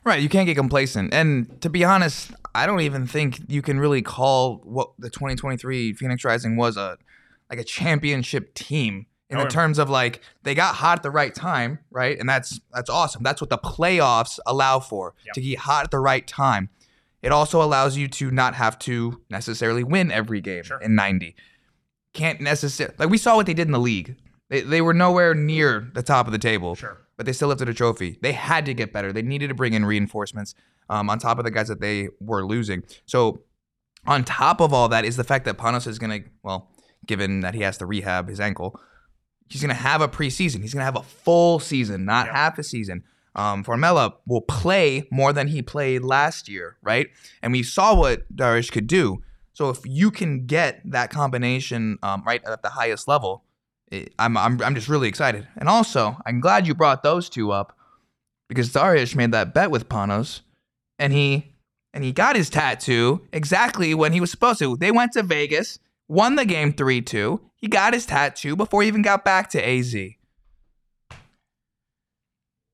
Right, 0.04 0.22
you 0.22 0.30
can't 0.30 0.46
get 0.48 0.56
complacent. 0.56 1.14
And 1.14 1.62
to 1.62 1.70
be 1.70 1.84
honest, 1.84 2.32
I 2.54 2.66
don't 2.66 2.82
even 2.82 3.06
think 3.06 3.42
you 3.48 3.62
can 3.62 3.80
really 3.80 4.02
call 4.02 4.62
what 4.64 4.92
the 4.98 5.10
2023 5.10 5.94
Phoenix 5.94 6.24
Rising 6.24 6.58
was 6.58 6.78
a 6.78 6.98
like 7.50 7.60
a 7.60 7.64
championship 7.64 8.56
team 8.56 9.06
in 9.30 9.38
the 9.38 9.46
terms 9.46 9.80
of 9.80 9.90
like 9.90 10.22
they 10.44 10.54
got 10.54 10.76
hot 10.76 11.00
at 11.00 11.04
the 11.04 11.12
right 11.12 11.34
time, 11.34 11.80
right? 11.90 12.18
And 12.20 12.30
that's 12.30 12.60
that's 12.74 12.90
awesome. 12.90 13.24
That's 13.24 13.42
what 13.42 13.50
the 13.50 13.58
playoffs 13.58 14.40
allow 14.46 14.80
for 14.80 15.14
yep. 15.26 15.34
to 15.34 15.42
get 15.42 15.60
hot 15.60 15.86
at 15.86 15.92
the 15.92 16.00
right 16.00 16.26
time. 16.28 16.70
It 17.22 17.32
also 17.32 17.62
allows 17.62 17.98
you 17.98 18.08
to 18.08 18.30
not 18.30 18.54
have 18.54 18.78
to 18.80 19.22
necessarily 19.30 19.84
win 19.84 20.12
every 20.12 20.42
game 20.42 20.64
sure. 20.64 20.80
in 20.80 20.94
90. 20.94 21.36
Can't 22.14 22.40
necessarily 22.40 22.96
like 23.00 23.10
we 23.10 23.18
saw 23.18 23.36
what 23.36 23.48
they 23.48 23.54
did 23.54 23.68
in 23.68 23.72
the 23.72 23.80
league. 23.80 24.16
They, 24.50 24.62
they 24.62 24.82
were 24.82 24.94
nowhere 24.94 25.34
near 25.34 25.90
the 25.96 26.04
top 26.04 26.28
of 26.28 26.32
the 26.32 26.38
table, 26.38 26.76
sure. 26.76 27.02
but 27.18 27.26
they 27.26 27.34
still 27.34 27.48
lifted 27.48 27.68
a 27.68 27.74
trophy. 27.74 28.20
They 28.22 28.32
had 28.32 28.66
to 28.68 28.76
get 28.76 28.94
better. 28.94 29.12
They 29.12 29.24
needed 29.24 29.48
to 29.48 29.56
bring 29.56 29.74
in 29.74 29.86
reinforcements 29.86 30.54
um, 30.88 31.10
on 31.10 31.18
top 31.18 31.40
of 31.40 31.46
the 31.46 31.52
guys 31.52 31.68
that 31.68 31.82
they 31.82 32.10
were 32.20 32.46
losing. 32.46 32.84
So 33.06 33.42
on 34.06 34.24
top 34.24 34.62
of 34.62 34.72
all 34.72 34.88
that 34.90 35.04
is 35.04 35.16
the 35.16 35.24
fact 35.24 35.46
that 35.46 35.58
Panos 35.58 35.88
is 35.88 35.98
going 35.98 36.22
to, 36.22 36.30
well, 36.44 36.70
given 37.08 37.42
that 37.42 37.56
he 37.56 37.62
has 37.62 37.80
to 37.80 37.88
rehab 37.88 38.30
his 38.30 38.40
ankle, 38.40 38.80
he's 39.50 39.62
going 39.62 39.70
to 39.70 39.76
have 39.76 40.02
a 40.02 40.08
preseason. 40.08 40.62
He's 40.62 40.74
going 40.74 40.82
to 40.82 40.86
have 40.86 40.98
a 40.98 41.04
full 41.04 41.60
season, 41.60 42.06
not 42.06 42.28
yep. 42.28 42.36
half 42.36 42.58
a 42.58 42.64
season. 42.64 43.04
Um, 43.36 43.64
Formella 43.64 44.14
will 44.26 44.42
play 44.42 45.08
more 45.12 45.34
than 45.34 45.48
he 45.48 45.62
played 45.62 46.04
last 46.04 46.48
year, 46.48 46.78
right? 46.82 47.08
And 47.42 47.52
we 47.52 47.64
saw 47.64 47.94
what 47.94 48.24
Darius 48.34 48.70
could 48.70 48.88
do. 48.88 49.22
So 49.54 49.70
if 49.70 49.80
you 49.86 50.10
can 50.12 50.46
get 50.46 50.82
that 50.86 51.10
combination 51.10 51.98
um, 52.02 52.24
right 52.26 52.44
at 52.46 52.62
the 52.62 52.70
highest 52.70 53.08
level, 53.08 53.44
it, 53.92 54.14
I'm, 54.18 54.36
I'm 54.38 54.62
I'm 54.62 54.76
just 54.76 54.90
really 54.90 55.08
excited. 55.08 55.48
And 55.58 55.70
also, 55.70 56.18
I'm 56.26 56.40
glad 56.40 56.66
you 56.66 56.74
brought 56.74 57.04
those 57.04 57.30
two 57.30 57.52
up 57.52 57.78
because 58.48 58.74
Darius 58.74 59.16
made 59.16 59.32
that 59.32 59.54
bet 59.54 59.70
with 59.70 59.88
Panos, 59.88 60.42
and 60.98 61.14
he 61.14 61.54
and 61.94 62.04
he 62.04 62.12
got 62.12 62.36
his 62.36 62.50
tattoo 62.50 63.22
exactly 63.32 63.94
when 63.94 64.12
he 64.12 64.20
was 64.20 64.32
supposed 64.32 64.60
to. 64.60 64.76
They 64.78 64.92
went 64.92 65.14
to 65.14 65.24
Vegas 65.24 65.80
won 66.08 66.36
the 66.36 66.46
game 66.46 66.74
3 66.74 67.02
2. 67.02 67.42
He 67.66 67.70
got 67.70 67.96
his 67.96 68.06
tattoo 68.06 68.56
before 68.56 68.84
he 68.84 68.88
even 68.88 69.02
got 69.02 69.26
back 69.26 69.50
to 69.50 69.68
AZ. 69.68 69.92
Yeah, 69.96 70.14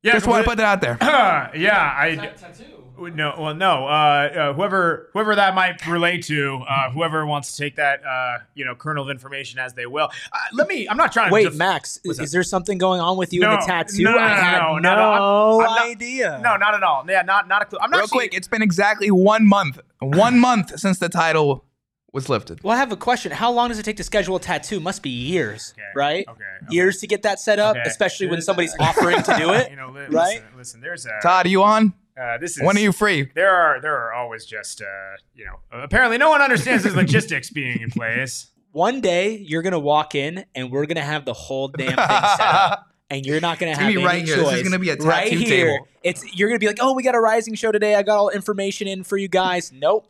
just 0.04 0.28
want 0.28 0.44
to 0.44 0.50
put 0.50 0.58
that 0.58 0.66
out 0.66 0.82
there. 0.82 0.98
Uh, 1.00 1.50
yeah, 1.56 1.96
I. 1.98 2.16
Tattoo. 2.18 2.66
No, 3.00 3.34
well, 3.40 3.56
no. 3.56 3.88
Uh, 3.88 3.90
uh, 3.90 4.54
whoever, 4.54 5.10
whoever 5.14 5.34
that 5.36 5.56
might 5.56 5.88
relate 5.88 6.26
to, 6.26 6.62
uh, 6.70 6.92
whoever 6.92 7.26
wants 7.26 7.56
to 7.56 7.64
take 7.64 7.78
that, 7.78 8.06
uh, 8.06 8.40
you 8.54 8.66
know, 8.66 8.76
kernel 8.76 9.06
of 9.06 9.10
information 9.10 9.60
as 9.60 9.74
they 9.76 9.86
will. 9.86 10.10
Uh, 10.34 10.38
let 10.52 10.68
me. 10.68 10.90
I'm 10.90 10.98
not 10.98 11.14
trying 11.14 11.30
to 11.30 11.34
wait, 11.34 11.54
Max. 11.54 12.02
Is, 12.04 12.20
is, 12.20 12.34
there 12.34 12.44
something 12.44 12.78
going 12.78 13.00
on 13.00 13.16
with 13.16 13.32
you 13.32 13.40
no, 13.40 13.54
in 13.54 13.60
the 13.62 13.66
tattoo? 13.66 14.04
No, 14.04 14.12
no, 14.12 14.18
no, 14.18 14.24
I 14.26 14.28
had 14.28 14.58
no, 14.60 14.78
no, 14.78 14.96
no, 14.96 15.62
I'm, 15.62 15.70
I'm 15.70 15.90
idea. 15.90 16.38
no, 16.44 16.58
not 16.58 16.74
at 16.76 16.84
all. 16.84 17.06
Yeah, 17.08 17.22
not 17.22 17.48
not 17.48 17.62
a 17.62 17.66
clue. 17.66 17.80
I'm 17.82 17.92
not 17.92 18.00
real 18.00 18.08
quick. 18.10 18.34
It's 18.34 18.50
been 18.50 18.62
exactly 18.62 19.10
one 19.10 19.48
month. 19.48 19.80
One 20.02 20.38
month 20.38 20.78
since 20.78 21.00
the 21.00 21.08
title 21.08 21.64
was 22.14 22.30
lifted. 22.30 22.62
Well, 22.64 22.76
I 22.76 22.80
have 22.80 22.92
a 22.92 22.98
question. 22.98 23.32
How 23.32 23.52
long 23.52 23.70
does 23.70 23.80
it 23.80 23.84
take 23.84 23.98
to 23.98 24.04
schedule 24.04 24.36
a 24.36 24.40
tattoo? 24.40 24.80
Must 24.80 25.02
be 25.02 25.10
years, 25.10 25.74
okay. 25.78 25.84
right? 25.96 26.26
Okay, 26.28 26.44
okay, 26.64 26.66
Years 26.76 27.00
to 27.00 27.08
get 27.08 27.24
that 27.24 27.40
set 27.40 27.60
up, 27.60 27.78
okay. 27.78 27.88
especially 27.88 28.28
when 28.28 28.42
somebody's 28.42 28.76
offering 28.80 29.22
to 29.24 29.36
do 29.38 29.50
it. 29.54 29.70
You 29.70 29.78
know, 29.78 29.90
li- 29.90 30.08
right? 30.10 30.36
Listen, 30.36 30.58
listen, 30.58 30.82
there's 30.82 31.06
a 31.06 31.12
Todd. 31.22 31.46
Are 31.46 31.50
you 31.50 31.64
on? 31.64 31.94
Uh, 32.20 32.38
this 32.38 32.58
is 32.58 32.64
when 32.64 32.76
are 32.76 32.82
you 32.82 32.92
free? 32.92 33.30
There 33.34 33.50
are 33.50 33.80
there 33.80 33.96
are 33.96 34.14
always 34.14 34.46
just 34.46 34.82
uh, 34.82 34.86
you 35.34 35.46
know 35.46 35.60
apparently 35.72 36.18
no 36.18 36.30
one 36.30 36.42
understands 36.42 36.84
the 36.84 36.92
logistics 36.92 37.50
being 37.54 37.80
in 37.80 37.90
place. 37.90 38.48
One 38.74 39.00
day 39.00 39.38
you're 39.38 39.62
gonna 39.62 39.80
walk 39.80 40.14
in 40.14 40.46
and 40.54 40.72
we're 40.72 40.86
gonna 40.86 41.02
have 41.02 41.24
the 41.24 41.34
whole 41.34 41.70
damn 41.70 41.88
thing 41.88 41.96
set 41.98 42.42
up. 42.42 42.88
And 43.12 43.26
you're 43.26 43.42
not 43.42 43.60
gonna 43.60 43.76
have 43.76 43.82
any 43.90 43.98
right 43.98 44.26
choice. 44.26 44.36
Here. 44.36 44.44
This 44.46 44.54
is 44.54 44.64
gonna 44.64 44.80
be 44.80 44.90
a 44.90 44.96
tattoo 44.96 45.10
right 45.10 45.34
here, 45.34 45.66
table. 45.66 45.88
It's 46.02 46.34
you're 46.34 46.48
gonna 46.48 46.60
be 46.60 46.68
like, 46.68 46.78
oh, 46.80 46.94
we 46.94 47.04
got 47.04 47.14
a 47.14 47.20
rising 47.20 47.56
show 47.56 47.74
today. 47.74 47.96
I 47.96 48.04
got 48.04 48.18
all 48.18 48.30
information 48.30 48.88
in 48.88 49.04
for 49.04 49.18
you 49.18 49.28
guys. 49.28 49.70
Nope, 49.74 50.08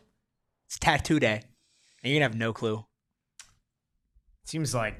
it's 0.67 0.77
tattoo 0.77 1.19
day 1.19 1.41
and 2.03 2.11
you're 2.11 2.19
gonna 2.19 2.29
have 2.31 2.37
no 2.37 2.53
clue. 2.53 2.85
Seems 4.45 4.73
like 4.73 4.95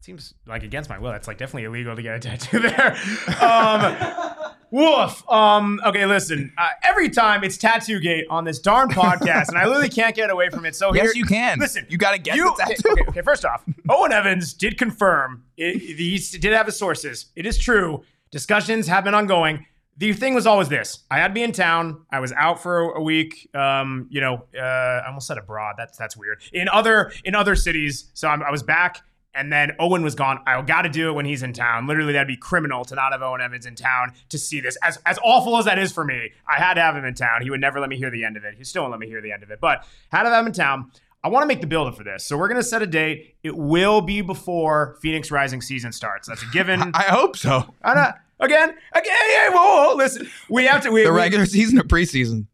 seems 0.00 0.34
like 0.46 0.62
against 0.62 0.88
my 0.90 0.98
will. 0.98 1.12
That's 1.12 1.28
like 1.28 1.38
definitely 1.38 1.64
illegal 1.64 1.94
to 1.94 2.02
get 2.02 2.16
a 2.16 2.20
tattoo 2.20 2.58
there. 2.60 2.96
Um, 3.40 4.52
woof. 4.70 5.28
Um, 5.30 5.80
okay, 5.84 6.06
listen. 6.06 6.52
Uh, 6.56 6.70
every 6.82 7.10
time 7.10 7.44
it's 7.44 7.56
tattoo 7.56 8.00
gate 8.00 8.26
on 8.30 8.44
this 8.44 8.58
darn 8.58 8.88
podcast, 8.88 9.48
and 9.48 9.58
I 9.58 9.66
literally 9.66 9.90
can't 9.90 10.16
get 10.16 10.30
away 10.30 10.48
from 10.48 10.64
it. 10.64 10.74
So 10.74 10.94
yes, 10.94 11.04
here, 11.04 11.12
you 11.14 11.24
can. 11.24 11.58
Listen, 11.58 11.86
you 11.88 11.98
got 11.98 12.12
to 12.12 12.18
get 12.18 12.36
you, 12.36 12.44
the 12.56 12.64
tattoo. 12.64 12.92
Okay, 12.92 13.04
okay, 13.08 13.22
first 13.22 13.44
off, 13.44 13.64
Owen 13.88 14.12
Evans 14.12 14.54
did 14.54 14.78
confirm. 14.78 15.44
It, 15.56 15.78
he 15.78 16.18
did 16.38 16.52
have 16.52 16.66
his 16.66 16.78
sources. 16.78 17.26
It 17.36 17.46
is 17.46 17.58
true. 17.58 18.02
Discussions 18.30 18.86
have 18.86 19.04
been 19.04 19.14
ongoing 19.14 19.66
the 20.00 20.14
thing 20.14 20.34
was 20.34 20.46
always 20.46 20.68
this: 20.68 21.00
I 21.10 21.18
had 21.18 21.28
to 21.28 21.34
be 21.34 21.42
in 21.42 21.52
town. 21.52 22.06
I 22.10 22.20
was 22.20 22.32
out 22.32 22.62
for 22.62 22.92
a 22.92 23.02
week. 23.02 23.48
Um, 23.54 24.08
you 24.10 24.22
know, 24.22 24.44
uh, 24.56 24.60
I 24.60 25.06
almost 25.06 25.26
said 25.26 25.36
abroad. 25.36 25.74
That's 25.76 25.96
that's 25.98 26.16
weird. 26.16 26.40
In 26.54 26.68
other 26.68 27.12
in 27.22 27.34
other 27.34 27.54
cities, 27.54 28.10
so 28.14 28.26
I'm, 28.26 28.42
I 28.42 28.50
was 28.50 28.62
back, 28.62 29.02
and 29.34 29.52
then 29.52 29.72
Owen 29.78 30.02
was 30.02 30.14
gone. 30.14 30.40
I 30.46 30.62
got 30.62 30.82
to 30.82 30.88
do 30.88 31.10
it 31.10 31.12
when 31.12 31.26
he's 31.26 31.42
in 31.42 31.52
town. 31.52 31.86
Literally, 31.86 32.14
that'd 32.14 32.26
be 32.26 32.38
criminal 32.38 32.82
to 32.86 32.94
not 32.94 33.12
have 33.12 33.20
Owen 33.20 33.42
Evans 33.42 33.66
in 33.66 33.74
town 33.74 34.14
to 34.30 34.38
see 34.38 34.60
this. 34.60 34.78
As 34.82 34.98
as 35.04 35.18
awful 35.22 35.58
as 35.58 35.66
that 35.66 35.78
is 35.78 35.92
for 35.92 36.02
me, 36.02 36.30
I 36.48 36.58
had 36.58 36.74
to 36.74 36.80
have 36.80 36.96
him 36.96 37.04
in 37.04 37.14
town. 37.14 37.42
He 37.42 37.50
would 37.50 37.60
never 37.60 37.78
let 37.78 37.90
me 37.90 37.98
hear 37.98 38.10
the 38.10 38.24
end 38.24 38.38
of 38.38 38.44
it. 38.44 38.54
He 38.56 38.64
still 38.64 38.82
won't 38.82 38.92
let 38.92 39.00
me 39.00 39.06
hear 39.06 39.20
the 39.20 39.32
end 39.32 39.42
of 39.42 39.50
it, 39.50 39.60
but 39.60 39.84
had 40.10 40.22
to 40.22 40.30
have 40.30 40.40
him 40.40 40.46
in 40.46 40.54
town. 40.54 40.90
I 41.22 41.28
want 41.28 41.42
to 41.42 41.46
make 41.46 41.60
the 41.60 41.66
build 41.66 41.86
up 41.86 41.96
for 41.98 42.04
this. 42.04 42.24
So 42.24 42.38
we're 42.38 42.48
going 42.48 42.62
to 42.62 42.66
set 42.66 42.80
a 42.80 42.86
date. 42.86 43.34
It 43.42 43.54
will 43.54 44.00
be 44.00 44.22
before 44.22 44.96
Phoenix 45.02 45.30
Rising 45.30 45.60
season 45.60 45.92
starts. 45.92 46.26
That's 46.26 46.42
a 46.42 46.46
given. 46.46 46.80
I 46.94 47.02
hope 47.02 47.36
so. 47.36 47.74
I. 47.84 48.14
Again, 48.40 48.70
again, 48.92 49.16
hey, 49.28 49.48
whoa, 49.50 49.88
whoa, 49.88 49.96
listen. 49.96 50.28
We 50.48 50.64
have 50.64 50.82
to. 50.82 50.90
We, 50.90 51.04
the 51.04 51.12
regular 51.12 51.44
we, 51.44 51.48
season 51.48 51.78
or 51.78 51.82
preseason? 51.82 52.46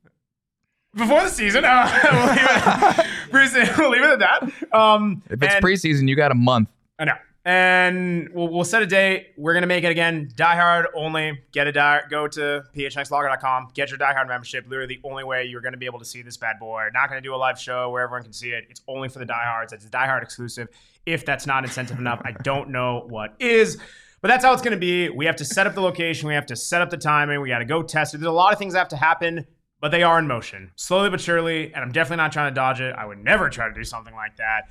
Before 0.95 1.23
the 1.23 1.29
season, 1.29 1.65
uh, 1.65 2.01
we'll, 2.13 2.27
leave 2.27 2.39
it, 2.39 3.07
preseason 3.31 3.79
we'll 3.79 3.91
leave 3.91 4.03
it 4.03 4.11
at 4.11 4.19
that. 4.19 4.77
Um, 4.77 5.23
if 5.31 5.43
it's 5.43 5.55
and, 5.55 5.65
preseason, 5.65 6.09
you 6.09 6.17
got 6.17 6.33
a 6.33 6.35
month. 6.35 6.69
I 6.99 7.05
know. 7.05 7.15
And 7.45 8.29
we'll, 8.35 8.49
we'll 8.49 8.65
set 8.65 8.83
a 8.83 8.87
date. 8.87 9.29
We're 9.37 9.55
gonna 9.55 9.69
make 9.69 9.85
it 9.85 9.91
again. 9.91 10.33
Die 10.35 10.57
Hard 10.57 10.89
only. 10.97 11.39
Get 11.53 11.69
a 11.69 11.73
die. 11.73 12.03
Go 12.11 12.27
to 12.27 12.65
phnxlogger.com. 12.75 13.69
Get 13.73 13.91
your 13.91 13.99
Die 13.99 14.13
Hard 14.13 14.27
membership. 14.27 14.65
Literally 14.67 14.97
the 14.97 15.09
only 15.09 15.23
way 15.23 15.45
you're 15.45 15.61
gonna 15.61 15.77
be 15.77 15.87
able 15.87 16.01
to 16.01 16.05
see 16.05 16.23
this 16.23 16.37
bad 16.37 16.59
boy. 16.59 16.89
Not 16.93 17.09
gonna 17.09 17.21
do 17.21 17.33
a 17.33 17.37
live 17.37 17.61
show 17.61 17.91
where 17.91 18.03
everyone 18.03 18.25
can 18.25 18.33
see 18.33 18.51
it. 18.51 18.65
It's 18.69 18.83
only 18.89 19.09
for 19.09 19.21
the 19.21 19.27
Die 19.27 19.45
Hards. 19.45 19.73
It's 19.73 19.85
a 19.85 19.91
Die 19.91 20.07
Hard 20.07 20.25
exclusive. 20.25 20.69
If 21.05 21.25
that's 21.25 21.47
not 21.47 21.63
incentive 21.63 22.01
enough, 22.01 22.21
I 22.25 22.33
don't 22.33 22.71
know 22.71 23.05
what 23.07 23.37
is. 23.39 23.79
But 24.27 24.33
that's 24.33 24.45
how 24.45 24.53
it's 24.53 24.61
going 24.61 24.73
to 24.73 24.77
be. 24.77 25.09
We 25.09 25.25
have 25.27 25.37
to 25.37 25.45
set 25.45 25.69
up 25.69 25.77
the 25.77 25.81
location. 25.81 26.27
We 26.27 26.35
have 26.35 26.47
to 26.47 26.57
set 26.57 26.83
up 26.83 26.91
the 26.91 26.97
timing. 26.97 27.41
We 27.41 27.49
got 27.49 27.61
to 27.61 27.65
go 27.65 27.81
test 27.85 28.13
it. 28.13 28.19
There's 28.19 28.27
a 28.27 28.33
lot 28.33 28.53
of 28.53 28.59
things 28.59 28.73
that 28.73 28.81
have 28.81 28.89
to 28.89 28.97
happen, 28.97 29.47
but 29.81 29.93
they 29.93 30.03
are 30.03 30.19
in 30.19 30.27
motion, 30.27 30.73
slowly 30.75 31.11
but 31.11 31.21
surely. 31.21 31.73
And 31.73 31.77
I'm 31.77 31.93
definitely 31.93 32.17
not 32.17 32.33
trying 32.33 32.51
to 32.51 32.55
dodge 32.57 32.81
it. 32.81 32.93
I 32.99 33.07
would 33.07 33.23
never 33.23 33.49
try 33.49 33.69
to 33.69 33.73
do 33.73 33.85
something 33.85 34.13
like 34.17 34.37
that. 34.39 34.63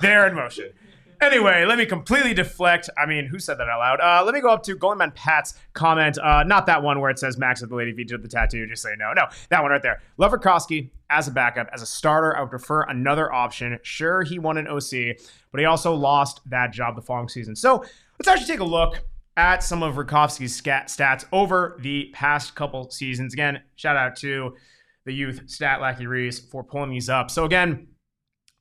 They're 0.00 0.26
in 0.26 0.34
motion. 0.34 0.72
Anyway, 1.20 1.64
let 1.64 1.78
me 1.78 1.86
completely 1.86 2.34
deflect. 2.34 2.90
I 2.98 3.06
mean, 3.06 3.26
who 3.26 3.38
said 3.38 3.58
that 3.58 3.68
out 3.68 3.78
loud? 3.78 4.00
Uh, 4.00 4.24
let 4.24 4.34
me 4.34 4.40
go 4.40 4.48
up 4.48 4.64
to 4.64 4.74
Goldman 4.74 5.12
Pat's 5.12 5.54
comment. 5.74 6.18
Uh, 6.18 6.42
not 6.42 6.66
that 6.66 6.82
one 6.82 7.00
where 7.00 7.10
it 7.10 7.20
says 7.20 7.38
Max 7.38 7.62
of 7.62 7.68
the 7.68 7.76
lady 7.76 7.92
featured 7.92 8.24
the 8.24 8.28
tattoo. 8.28 8.66
Just 8.66 8.82
say 8.82 8.96
no. 8.98 9.12
No, 9.12 9.26
that 9.50 9.62
one 9.62 9.70
right 9.70 9.82
there. 9.82 10.02
Loverkowski 10.18 10.90
as 11.10 11.28
a 11.28 11.30
backup, 11.30 11.68
as 11.72 11.82
a 11.82 11.86
starter, 11.86 12.36
I 12.36 12.40
would 12.40 12.50
prefer 12.50 12.82
another 12.82 13.32
option. 13.32 13.78
Sure, 13.82 14.22
he 14.22 14.38
won 14.38 14.58
an 14.58 14.68
OC, 14.68 15.16
but 15.50 15.60
he 15.60 15.64
also 15.64 15.94
lost 15.94 16.40
that 16.46 16.72
job 16.72 16.96
the 16.96 17.02
following 17.02 17.28
season. 17.28 17.56
So 17.56 17.84
let's 18.18 18.28
actually 18.28 18.46
take 18.46 18.60
a 18.60 18.64
look 18.64 19.02
at 19.36 19.62
some 19.62 19.82
of 19.82 19.94
Rakovsky's 19.94 20.60
stats 20.60 21.24
over 21.32 21.78
the 21.80 22.10
past 22.12 22.54
couple 22.54 22.90
seasons. 22.90 23.32
Again, 23.32 23.62
shout 23.76 23.96
out 23.96 24.16
to 24.16 24.56
the 25.04 25.12
youth 25.12 25.42
stat 25.46 25.80
Lackey 25.80 26.06
Reese 26.06 26.40
for 26.40 26.64
pulling 26.64 26.90
these 26.90 27.08
up. 27.08 27.30
So 27.30 27.44
again, 27.44 27.86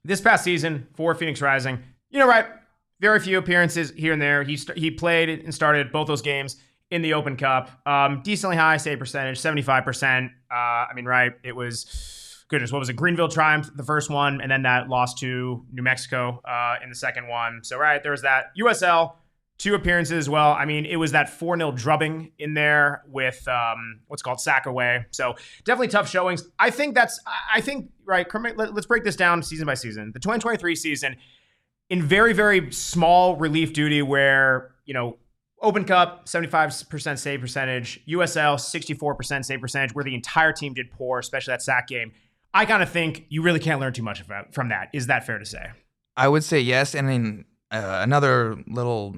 this 0.03 0.21
past 0.21 0.43
season 0.43 0.87
for 0.95 1.15
Phoenix 1.15 1.41
Rising, 1.41 1.79
you 2.09 2.19
know, 2.19 2.27
right? 2.27 2.45
Very 3.01 3.19
few 3.19 3.37
appearances 3.37 3.91
here 3.91 4.13
and 4.13 4.21
there. 4.21 4.43
He 4.43 4.55
st- 4.55 4.77
he 4.77 4.91
played 4.91 5.29
and 5.29 5.53
started 5.53 5.91
both 5.91 6.07
those 6.07 6.21
games 6.21 6.55
in 6.89 7.01
the 7.01 7.13
Open 7.13 7.35
Cup. 7.35 7.69
Um, 7.85 8.21
decently 8.23 8.55
high 8.55 8.77
save 8.77 8.97
percentage, 8.99 9.39
seventy 9.39 9.61
five 9.61 9.83
percent. 9.83 10.31
Uh, 10.49 10.85
I 10.89 10.91
mean, 10.95 11.05
right? 11.05 11.33
It 11.43 11.55
was 11.55 12.45
goodness. 12.47 12.71
What 12.71 12.79
was 12.79 12.89
it? 12.89 12.95
Greenville 12.95 13.27
triumph 13.27 13.69
the 13.75 13.83
first 13.83 14.09
one, 14.09 14.41
and 14.41 14.49
then 14.49 14.63
that 14.63 14.89
lost 14.89 15.19
to 15.19 15.65
New 15.71 15.83
Mexico 15.83 16.41
uh, 16.47 16.75
in 16.81 16.89
the 16.89 16.95
second 16.95 17.27
one. 17.27 17.59
So 17.63 17.77
right 17.77 18.01
there 18.01 18.11
was 18.11 18.21
that 18.21 18.45
USL 18.59 19.15
two 19.57 19.73
appearances 19.73 20.13
as 20.13 20.29
well. 20.29 20.51
I 20.51 20.65
mean, 20.65 20.85
it 20.85 20.97
was 20.97 21.11
that 21.13 21.29
4 21.29 21.57
0 21.57 21.71
drubbing 21.71 22.31
in 22.37 22.53
there 22.53 23.03
with 23.07 23.47
um, 23.47 24.01
what's 24.07 24.21
called 24.21 24.37
Sackaway. 24.37 25.05
So 25.11 25.35
definitely 25.65 25.87
tough 25.87 26.09
showings. 26.09 26.47
I 26.59 26.69
think 26.69 26.95
that's, 26.95 27.19
I 27.51 27.61
think, 27.61 27.89
right, 28.05 28.27
let's 28.55 28.85
break 28.85 29.03
this 29.03 29.15
down 29.15 29.41
season 29.41 29.65
by 29.65 29.73
season. 29.73 30.11
The 30.13 30.19
2023 30.19 30.75
season, 30.75 31.15
in 31.89 32.03
very, 32.03 32.33
very 32.33 32.71
small 32.71 33.35
relief 33.37 33.73
duty 33.73 34.01
where, 34.01 34.75
you 34.85 34.93
know, 34.93 35.17
Open 35.61 35.85
Cup, 35.85 36.27
75% 36.27 37.17
save 37.17 37.41
percentage, 37.41 37.99
USL, 38.07 38.55
64% 38.55 39.43
save 39.43 39.59
percentage, 39.59 39.95
where 39.95 40.03
the 40.03 40.13
entire 40.13 40.53
team 40.53 40.73
did 40.73 40.91
poor, 40.91 41.17
especially 41.17 41.53
that 41.53 41.63
sack 41.63 41.87
game. 41.87 42.11
I 42.53 42.65
kind 42.65 42.83
of 42.83 42.89
think 42.89 43.25
you 43.29 43.41
really 43.41 43.59
can't 43.59 43.79
learn 43.79 43.93
too 43.93 44.03
much 44.03 44.23
from 44.51 44.69
that. 44.69 44.89
Is 44.93 45.07
that 45.07 45.25
fair 45.25 45.39
to 45.39 45.45
say? 45.45 45.71
I 46.15 46.27
would 46.27 46.43
say 46.43 46.59
yes. 46.59 46.93
And 46.93 47.09
then 47.09 47.45
uh, 47.71 48.01
another 48.03 48.57
little 48.67 49.15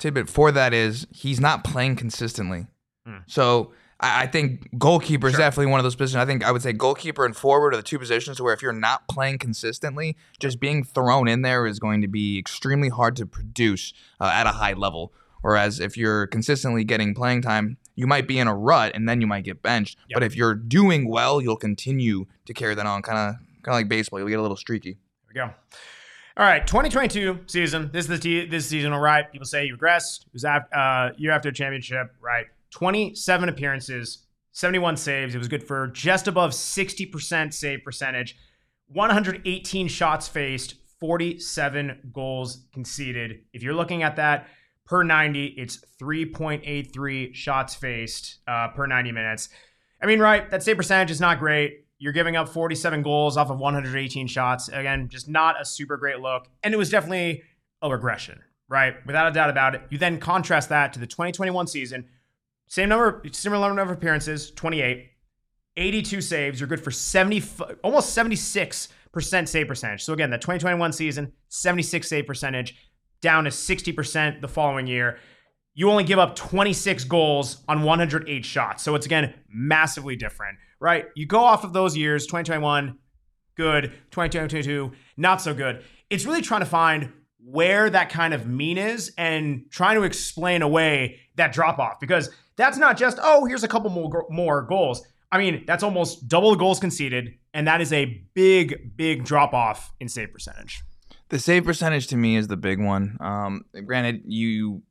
tidbit 0.00 0.28
for 0.28 0.50
that 0.50 0.74
is 0.74 1.06
he's 1.12 1.40
not 1.40 1.62
playing 1.62 1.96
consistently. 1.96 2.66
Mm. 3.06 3.22
So 3.26 3.72
I, 4.00 4.22
I, 4.22 4.26
think 4.26 4.68
goalkeeper 4.78 5.28
is 5.28 5.34
sure. 5.34 5.40
definitely 5.40 5.70
one 5.70 5.78
of 5.78 5.84
those 5.84 5.94
positions. 5.94 6.16
I 6.16 6.26
think 6.26 6.44
I 6.44 6.50
would 6.50 6.62
say 6.62 6.72
goalkeeper 6.72 7.24
and 7.24 7.36
forward 7.36 7.74
are 7.74 7.76
the 7.76 7.82
two 7.82 7.98
positions 7.98 8.40
where 8.40 8.52
if 8.52 8.62
you're 8.62 8.72
not 8.72 9.06
playing 9.08 9.38
consistently, 9.38 10.16
just 10.40 10.58
being 10.58 10.82
thrown 10.82 11.28
in 11.28 11.42
there 11.42 11.66
is 11.66 11.78
going 11.78 12.00
to 12.00 12.08
be 12.08 12.38
extremely 12.38 12.88
hard 12.88 13.14
to 13.16 13.26
produce 13.26 13.92
uh, 14.20 14.30
at 14.32 14.46
a 14.46 14.52
high 14.52 14.72
level. 14.72 15.12
Whereas 15.42 15.80
if 15.80 15.96
you're 15.96 16.26
consistently 16.26 16.84
getting 16.84 17.14
playing 17.14 17.42
time, 17.42 17.78
you 17.94 18.06
might 18.06 18.26
be 18.26 18.38
in 18.38 18.46
a 18.46 18.54
rut 18.54 18.92
and 18.94 19.08
then 19.08 19.20
you 19.20 19.26
might 19.26 19.44
get 19.44 19.62
benched. 19.62 19.98
Yep. 20.08 20.16
But 20.16 20.22
if 20.22 20.36
you're 20.36 20.54
doing 20.54 21.08
well, 21.08 21.40
you'll 21.40 21.56
continue 21.56 22.26
to 22.46 22.54
carry 22.54 22.74
that 22.74 22.86
on, 22.86 23.02
kind 23.02 23.18
of 23.18 23.34
kind 23.62 23.74
of 23.74 23.78
like 23.78 23.88
baseball. 23.88 24.18
You'll 24.18 24.28
get 24.28 24.38
a 24.38 24.42
little 24.42 24.56
streaky. 24.56 24.98
There 25.32 25.46
we 25.46 25.50
go. 25.50 25.54
All 26.36 26.44
right, 26.46 26.64
2022 26.64 27.40
season. 27.48 27.90
This 27.92 28.04
is 28.04 28.08
the 28.08 28.18
t- 28.18 28.46
this 28.46 28.68
season, 28.68 28.92
all 28.92 29.00
right. 29.00 29.30
People 29.30 29.46
say 29.46 29.66
you 29.66 29.76
regressed. 29.76 30.26
It 30.26 30.32
was 30.32 30.44
after, 30.44 30.74
uh, 30.76 31.10
year 31.16 31.32
after 31.32 31.50
championship, 31.50 32.14
right? 32.20 32.46
27 32.70 33.48
appearances, 33.48 34.26
71 34.52 34.96
saves. 34.96 35.34
It 35.34 35.38
was 35.38 35.48
good 35.48 35.66
for 35.66 35.88
just 35.88 36.28
above 36.28 36.52
60% 36.52 37.52
save 37.52 37.82
percentage, 37.82 38.36
118 38.86 39.88
shots 39.88 40.28
faced, 40.28 40.74
47 41.00 42.10
goals 42.12 42.64
conceded. 42.72 43.40
If 43.52 43.64
you're 43.64 43.74
looking 43.74 44.04
at 44.04 44.14
that 44.16 44.46
per 44.86 45.02
90, 45.02 45.46
it's 45.56 45.84
3.83 46.00 47.34
shots 47.34 47.74
faced 47.74 48.38
uh, 48.46 48.68
per 48.68 48.86
90 48.86 49.10
minutes. 49.10 49.48
I 50.00 50.06
mean, 50.06 50.20
right? 50.20 50.48
That 50.50 50.62
save 50.62 50.76
percentage 50.76 51.10
is 51.10 51.20
not 51.20 51.40
great. 51.40 51.86
You're 52.00 52.14
giving 52.14 52.34
up 52.34 52.48
47 52.48 53.02
goals 53.02 53.36
off 53.36 53.50
of 53.50 53.60
118 53.60 54.26
shots. 54.26 54.68
Again, 54.68 55.08
just 55.08 55.28
not 55.28 55.60
a 55.60 55.66
super 55.66 55.98
great 55.98 56.18
look. 56.18 56.48
And 56.62 56.72
it 56.72 56.78
was 56.78 56.88
definitely 56.88 57.42
a 57.82 57.90
regression, 57.90 58.40
right? 58.68 58.94
Without 59.06 59.28
a 59.28 59.32
doubt 59.32 59.50
about 59.50 59.74
it. 59.74 59.82
You 59.90 59.98
then 59.98 60.18
contrast 60.18 60.70
that 60.70 60.94
to 60.94 60.98
the 60.98 61.06
2021 61.06 61.66
season. 61.66 62.08
Same 62.68 62.88
number, 62.88 63.22
similar 63.32 63.68
number 63.68 63.92
of 63.92 63.98
appearances, 63.98 64.50
28, 64.52 65.10
82 65.76 66.20
saves. 66.22 66.58
You're 66.58 66.68
good 66.68 66.82
for 66.82 66.90
70, 66.90 67.44
almost 67.84 68.16
76% 68.16 68.88
save 69.48 69.68
percentage. 69.68 70.02
So 70.02 70.14
again, 70.14 70.30
the 70.30 70.38
2021 70.38 70.92
season, 70.94 71.32
76 71.48 72.08
save 72.08 72.26
percentage, 72.26 72.76
down 73.20 73.44
to 73.44 73.50
60% 73.50 74.40
the 74.40 74.48
following 74.48 74.86
year. 74.86 75.18
You 75.80 75.90
only 75.90 76.04
give 76.04 76.18
up 76.18 76.36
26 76.36 77.04
goals 77.04 77.64
on 77.66 77.82
108 77.82 78.44
shots. 78.44 78.82
So 78.82 78.94
it's 78.94 79.06
again 79.06 79.34
massively 79.48 80.14
different 80.14 80.58
right? 80.80 81.06
You 81.14 81.26
go 81.26 81.40
off 81.40 81.62
of 81.62 81.72
those 81.72 81.96
years, 81.96 82.26
2021, 82.26 82.98
good, 83.54 83.92
2022, 84.10 84.90
not 85.16 85.40
so 85.40 85.54
good. 85.54 85.84
It's 86.08 86.24
really 86.24 86.42
trying 86.42 86.60
to 86.60 86.66
find 86.66 87.12
where 87.44 87.88
that 87.88 88.10
kind 88.10 88.34
of 88.34 88.46
mean 88.46 88.78
is 88.78 89.12
and 89.16 89.66
trying 89.70 89.96
to 89.96 90.02
explain 90.02 90.62
away 90.62 91.20
that 91.36 91.52
drop 91.52 91.78
off 91.78 92.00
because 92.00 92.30
that's 92.56 92.78
not 92.78 92.96
just, 92.96 93.18
oh, 93.22 93.44
here's 93.44 93.62
a 93.62 93.68
couple 93.68 93.90
more, 93.90 94.26
more 94.30 94.62
goals. 94.62 95.02
I 95.30 95.38
mean, 95.38 95.64
that's 95.66 95.82
almost 95.82 96.26
double 96.26 96.50
the 96.50 96.56
goals 96.56 96.80
conceded, 96.80 97.34
and 97.54 97.68
that 97.68 97.80
is 97.80 97.92
a 97.92 98.26
big, 98.34 98.96
big 98.96 99.24
drop 99.24 99.54
off 99.54 99.92
in 100.00 100.08
save 100.08 100.32
percentage. 100.32 100.82
The 101.28 101.38
save 101.38 101.64
percentage 101.64 102.08
to 102.08 102.16
me 102.16 102.36
is 102.36 102.48
the 102.48 102.56
big 102.56 102.80
one. 102.80 103.16
Um, 103.20 103.64
granted, 103.86 104.22
you, 104.24 104.82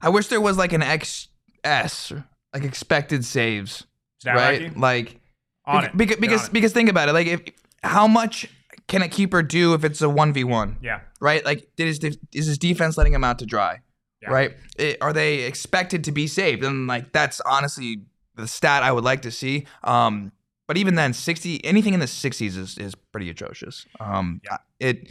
I 0.00 0.08
wish 0.08 0.28
there 0.28 0.40
was 0.40 0.56
like 0.56 0.72
an 0.72 0.82
XS, 0.82 2.24
like 2.52 2.64
expected 2.64 3.24
saves 3.24 3.84
right? 4.26 4.76
Like, 4.76 5.20
on 5.64 5.82
because, 5.82 5.88
it. 5.88 5.96
because 5.96 6.18
because, 6.18 6.48
because 6.48 6.72
think 6.72 6.88
about 6.88 7.08
it. 7.08 7.12
Like, 7.12 7.26
if 7.26 7.42
how 7.82 8.06
much 8.06 8.48
can 8.86 9.02
a 9.02 9.08
keeper 9.08 9.42
do 9.42 9.74
if 9.74 9.84
it's 9.84 10.00
a 10.02 10.08
one 10.08 10.32
v 10.32 10.44
one? 10.44 10.78
Yeah. 10.82 11.00
Right. 11.20 11.44
Like, 11.44 11.68
is 11.76 12.00
is 12.32 12.46
his 12.46 12.58
defense 12.58 12.96
letting 12.96 13.14
him 13.14 13.24
out 13.24 13.38
to 13.40 13.46
dry? 13.46 13.80
Yeah. 14.22 14.30
Right. 14.30 14.56
It, 14.78 14.98
are 15.00 15.12
they 15.12 15.40
expected 15.40 16.04
to 16.04 16.12
be 16.12 16.26
saved? 16.26 16.64
And 16.64 16.86
like, 16.86 17.12
that's 17.12 17.40
honestly 17.42 18.02
the 18.34 18.48
stat 18.48 18.82
I 18.82 18.90
would 18.90 19.04
like 19.04 19.22
to 19.22 19.30
see. 19.30 19.66
Um, 19.84 20.32
but 20.66 20.76
even 20.76 20.96
then, 20.96 21.12
sixty 21.12 21.64
anything 21.64 21.94
in 21.94 22.00
the 22.00 22.06
sixties 22.06 22.56
is 22.56 22.78
is 22.78 22.94
pretty 22.94 23.30
atrocious. 23.30 23.86
Um, 24.00 24.40
yeah. 24.44 24.58
It 24.80 25.08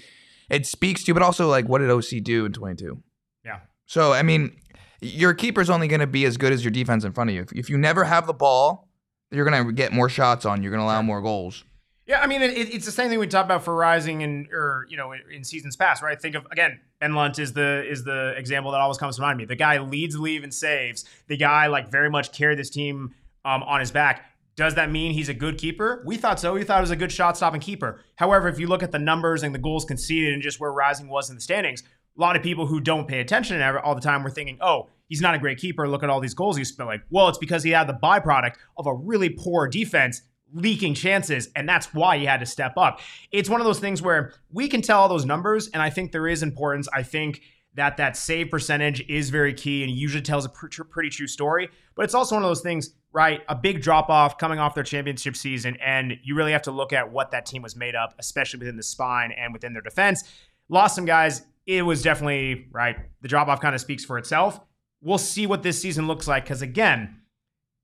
it 0.49 0.65
speaks 0.65 1.03
to, 1.05 1.13
but 1.13 1.23
also 1.23 1.47
like, 1.49 1.67
what 1.67 1.79
did 1.79 1.89
OC 1.89 2.23
do 2.23 2.45
in 2.45 2.53
twenty 2.53 2.83
two? 2.83 3.01
Yeah. 3.45 3.59
So 3.85 4.13
I 4.13 4.21
mean, 4.23 4.55
your 5.01 5.33
keeper's 5.33 5.69
only 5.69 5.87
going 5.87 5.99
to 5.99 6.07
be 6.07 6.25
as 6.25 6.37
good 6.37 6.53
as 6.53 6.63
your 6.63 6.71
defense 6.71 7.03
in 7.03 7.11
front 7.11 7.29
of 7.29 7.35
you. 7.35 7.41
If, 7.41 7.51
if 7.53 7.69
you 7.69 7.77
never 7.77 8.03
have 8.03 8.27
the 8.27 8.33
ball 8.33 8.87
you're 9.31 9.49
going 9.49 9.65
to 9.65 9.71
get 9.73 9.91
more 9.91 10.09
shots 10.09 10.45
on. 10.45 10.63
You're 10.63 10.71
going 10.71 10.81
to 10.81 10.85
allow 10.85 11.01
more 11.01 11.21
goals. 11.21 11.63
Yeah, 12.05 12.21
I 12.21 12.27
mean, 12.27 12.41
it, 12.41 12.51
it's 12.55 12.85
the 12.85 12.91
same 12.91 13.09
thing 13.09 13.19
we 13.19 13.27
talked 13.27 13.47
about 13.47 13.63
for 13.63 13.75
Rising 13.75 14.23
and 14.23 14.47
or 14.53 14.85
you 14.89 14.95
know 14.95 15.11
in 15.11 15.43
seasons 15.43 15.75
past, 15.75 16.01
right? 16.01 16.19
Think 16.19 16.35
of 16.35 16.47
again, 16.51 16.79
Enlunt 17.01 17.37
is 17.37 17.51
the 17.51 17.83
is 17.85 18.05
the 18.05 18.33
example 18.37 18.71
that 18.71 18.79
always 18.79 18.97
comes 18.97 19.17
to 19.17 19.21
mind. 19.21 19.37
Me, 19.37 19.43
the 19.43 19.57
guy 19.57 19.79
leads 19.79 20.15
the 20.15 20.21
league 20.21 20.41
and 20.41 20.53
saves. 20.53 21.03
The 21.27 21.35
guy 21.35 21.67
like 21.67 21.91
very 21.91 22.09
much 22.09 22.31
carried 22.31 22.59
this 22.59 22.69
team 22.69 23.13
um, 23.43 23.61
on 23.63 23.81
his 23.81 23.91
back. 23.91 24.23
Does 24.55 24.75
that 24.75 24.89
mean 24.89 25.11
he's 25.11 25.27
a 25.27 25.33
good 25.33 25.57
keeper? 25.57 26.01
We 26.05 26.15
thought 26.15 26.39
so. 26.39 26.53
We 26.53 26.63
thought 26.63 26.77
he 26.77 26.81
was 26.81 26.91
a 26.91 26.95
good 26.95 27.11
shot 27.11 27.35
stopping 27.35 27.59
keeper. 27.59 27.99
However, 28.15 28.47
if 28.47 28.57
you 28.57 28.67
look 28.67 28.83
at 28.83 28.93
the 28.93 28.99
numbers 28.99 29.43
and 29.43 29.53
the 29.53 29.59
goals 29.59 29.83
conceded 29.83 30.33
and 30.33 30.41
just 30.41 30.61
where 30.61 30.71
Rising 30.71 31.09
was 31.09 31.29
in 31.29 31.35
the 31.35 31.41
standings, 31.41 31.83
a 32.17 32.21
lot 32.21 32.35
of 32.35 32.43
people 32.43 32.65
who 32.65 32.79
don't 32.79 33.07
pay 33.07 33.19
attention 33.19 33.61
all 33.61 33.95
the 33.95 34.01
time 34.01 34.23
were 34.23 34.29
thinking, 34.29 34.57
oh, 34.61 34.89
he's 35.07 35.21
not 35.21 35.35
a 35.35 35.39
great 35.39 35.57
keeper. 35.57 35.87
Look 35.87 36.03
at 36.03 36.09
all 36.09 36.19
these 36.19 36.33
goals 36.33 36.57
he's 36.57 36.69
spilling. 36.69 37.01
Well, 37.09 37.29
it's 37.29 37.37
because 37.37 37.63
he 37.63 37.71
had 37.71 37.87
the 37.87 37.93
byproduct 37.93 38.55
of 38.77 38.87
a 38.87 38.93
really 38.93 39.29
poor 39.29 39.67
defense 39.67 40.21
leaking 40.53 40.93
chances, 40.93 41.49
and 41.55 41.67
that's 41.67 41.93
why 41.93 42.17
he 42.17 42.25
had 42.25 42.39
to 42.39 42.45
step 42.45 42.73
up. 42.77 43.01
It's 43.31 43.49
one 43.49 43.59
of 43.59 43.65
those 43.65 43.79
things 43.79 44.01
where 44.01 44.33
we 44.51 44.67
can 44.67 44.81
tell 44.81 45.01
all 45.01 45.09
those 45.09 45.25
numbers, 45.25 45.67
and 45.69 45.81
I 45.81 45.89
think 45.89 46.11
there 46.11 46.27
is 46.27 46.41
importance. 46.41 46.87
I 46.93 47.03
think 47.03 47.41
that 47.75 47.97
that 47.97 48.17
save 48.17 48.49
percentage 48.49 49.07
is 49.07 49.29
very 49.29 49.53
key 49.53 49.83
and 49.83 49.91
usually 49.91 50.23
tells 50.23 50.45
a 50.45 50.49
pr- 50.49 50.83
pretty 50.89 51.09
true 51.09 51.27
story. 51.27 51.69
But 51.95 52.05
it's 52.05 52.15
also 52.15 52.35
one 52.35 52.43
of 52.43 52.49
those 52.49 52.61
things, 52.61 52.95
right? 53.11 53.41
A 53.49 53.55
big 53.55 53.81
drop 53.81 54.09
off 54.09 54.37
coming 54.37 54.57
off 54.57 54.73
their 54.73 54.83
championship 54.83 55.35
season, 55.35 55.77
and 55.85 56.13
you 56.23 56.33
really 56.33 56.53
have 56.53 56.63
to 56.63 56.71
look 56.71 56.93
at 56.93 57.11
what 57.11 57.31
that 57.31 57.45
team 57.45 57.61
was 57.61 57.75
made 57.75 57.93
up, 57.93 58.15
especially 58.17 58.59
within 58.59 58.77
the 58.77 58.83
spine 58.83 59.31
and 59.31 59.53
within 59.53 59.73
their 59.73 59.83
defense. 59.83 60.23
Lost 60.69 60.95
some 60.95 61.05
guys 61.05 61.43
it 61.67 61.81
was 61.81 62.01
definitely 62.01 62.67
right. 62.71 62.95
The 63.21 63.27
drop 63.27 63.49
off 63.49 63.61
kind 63.61 63.75
of 63.75 63.81
speaks 63.81 64.05
for 64.05 64.17
itself. 64.17 64.59
We'll 65.01 65.17
see 65.17 65.45
what 65.45 65.61
this 65.61 65.79
season 65.79 66.07
looks 66.07 66.27
like 66.27 66.45
because 66.45 66.61
again, 66.61 67.21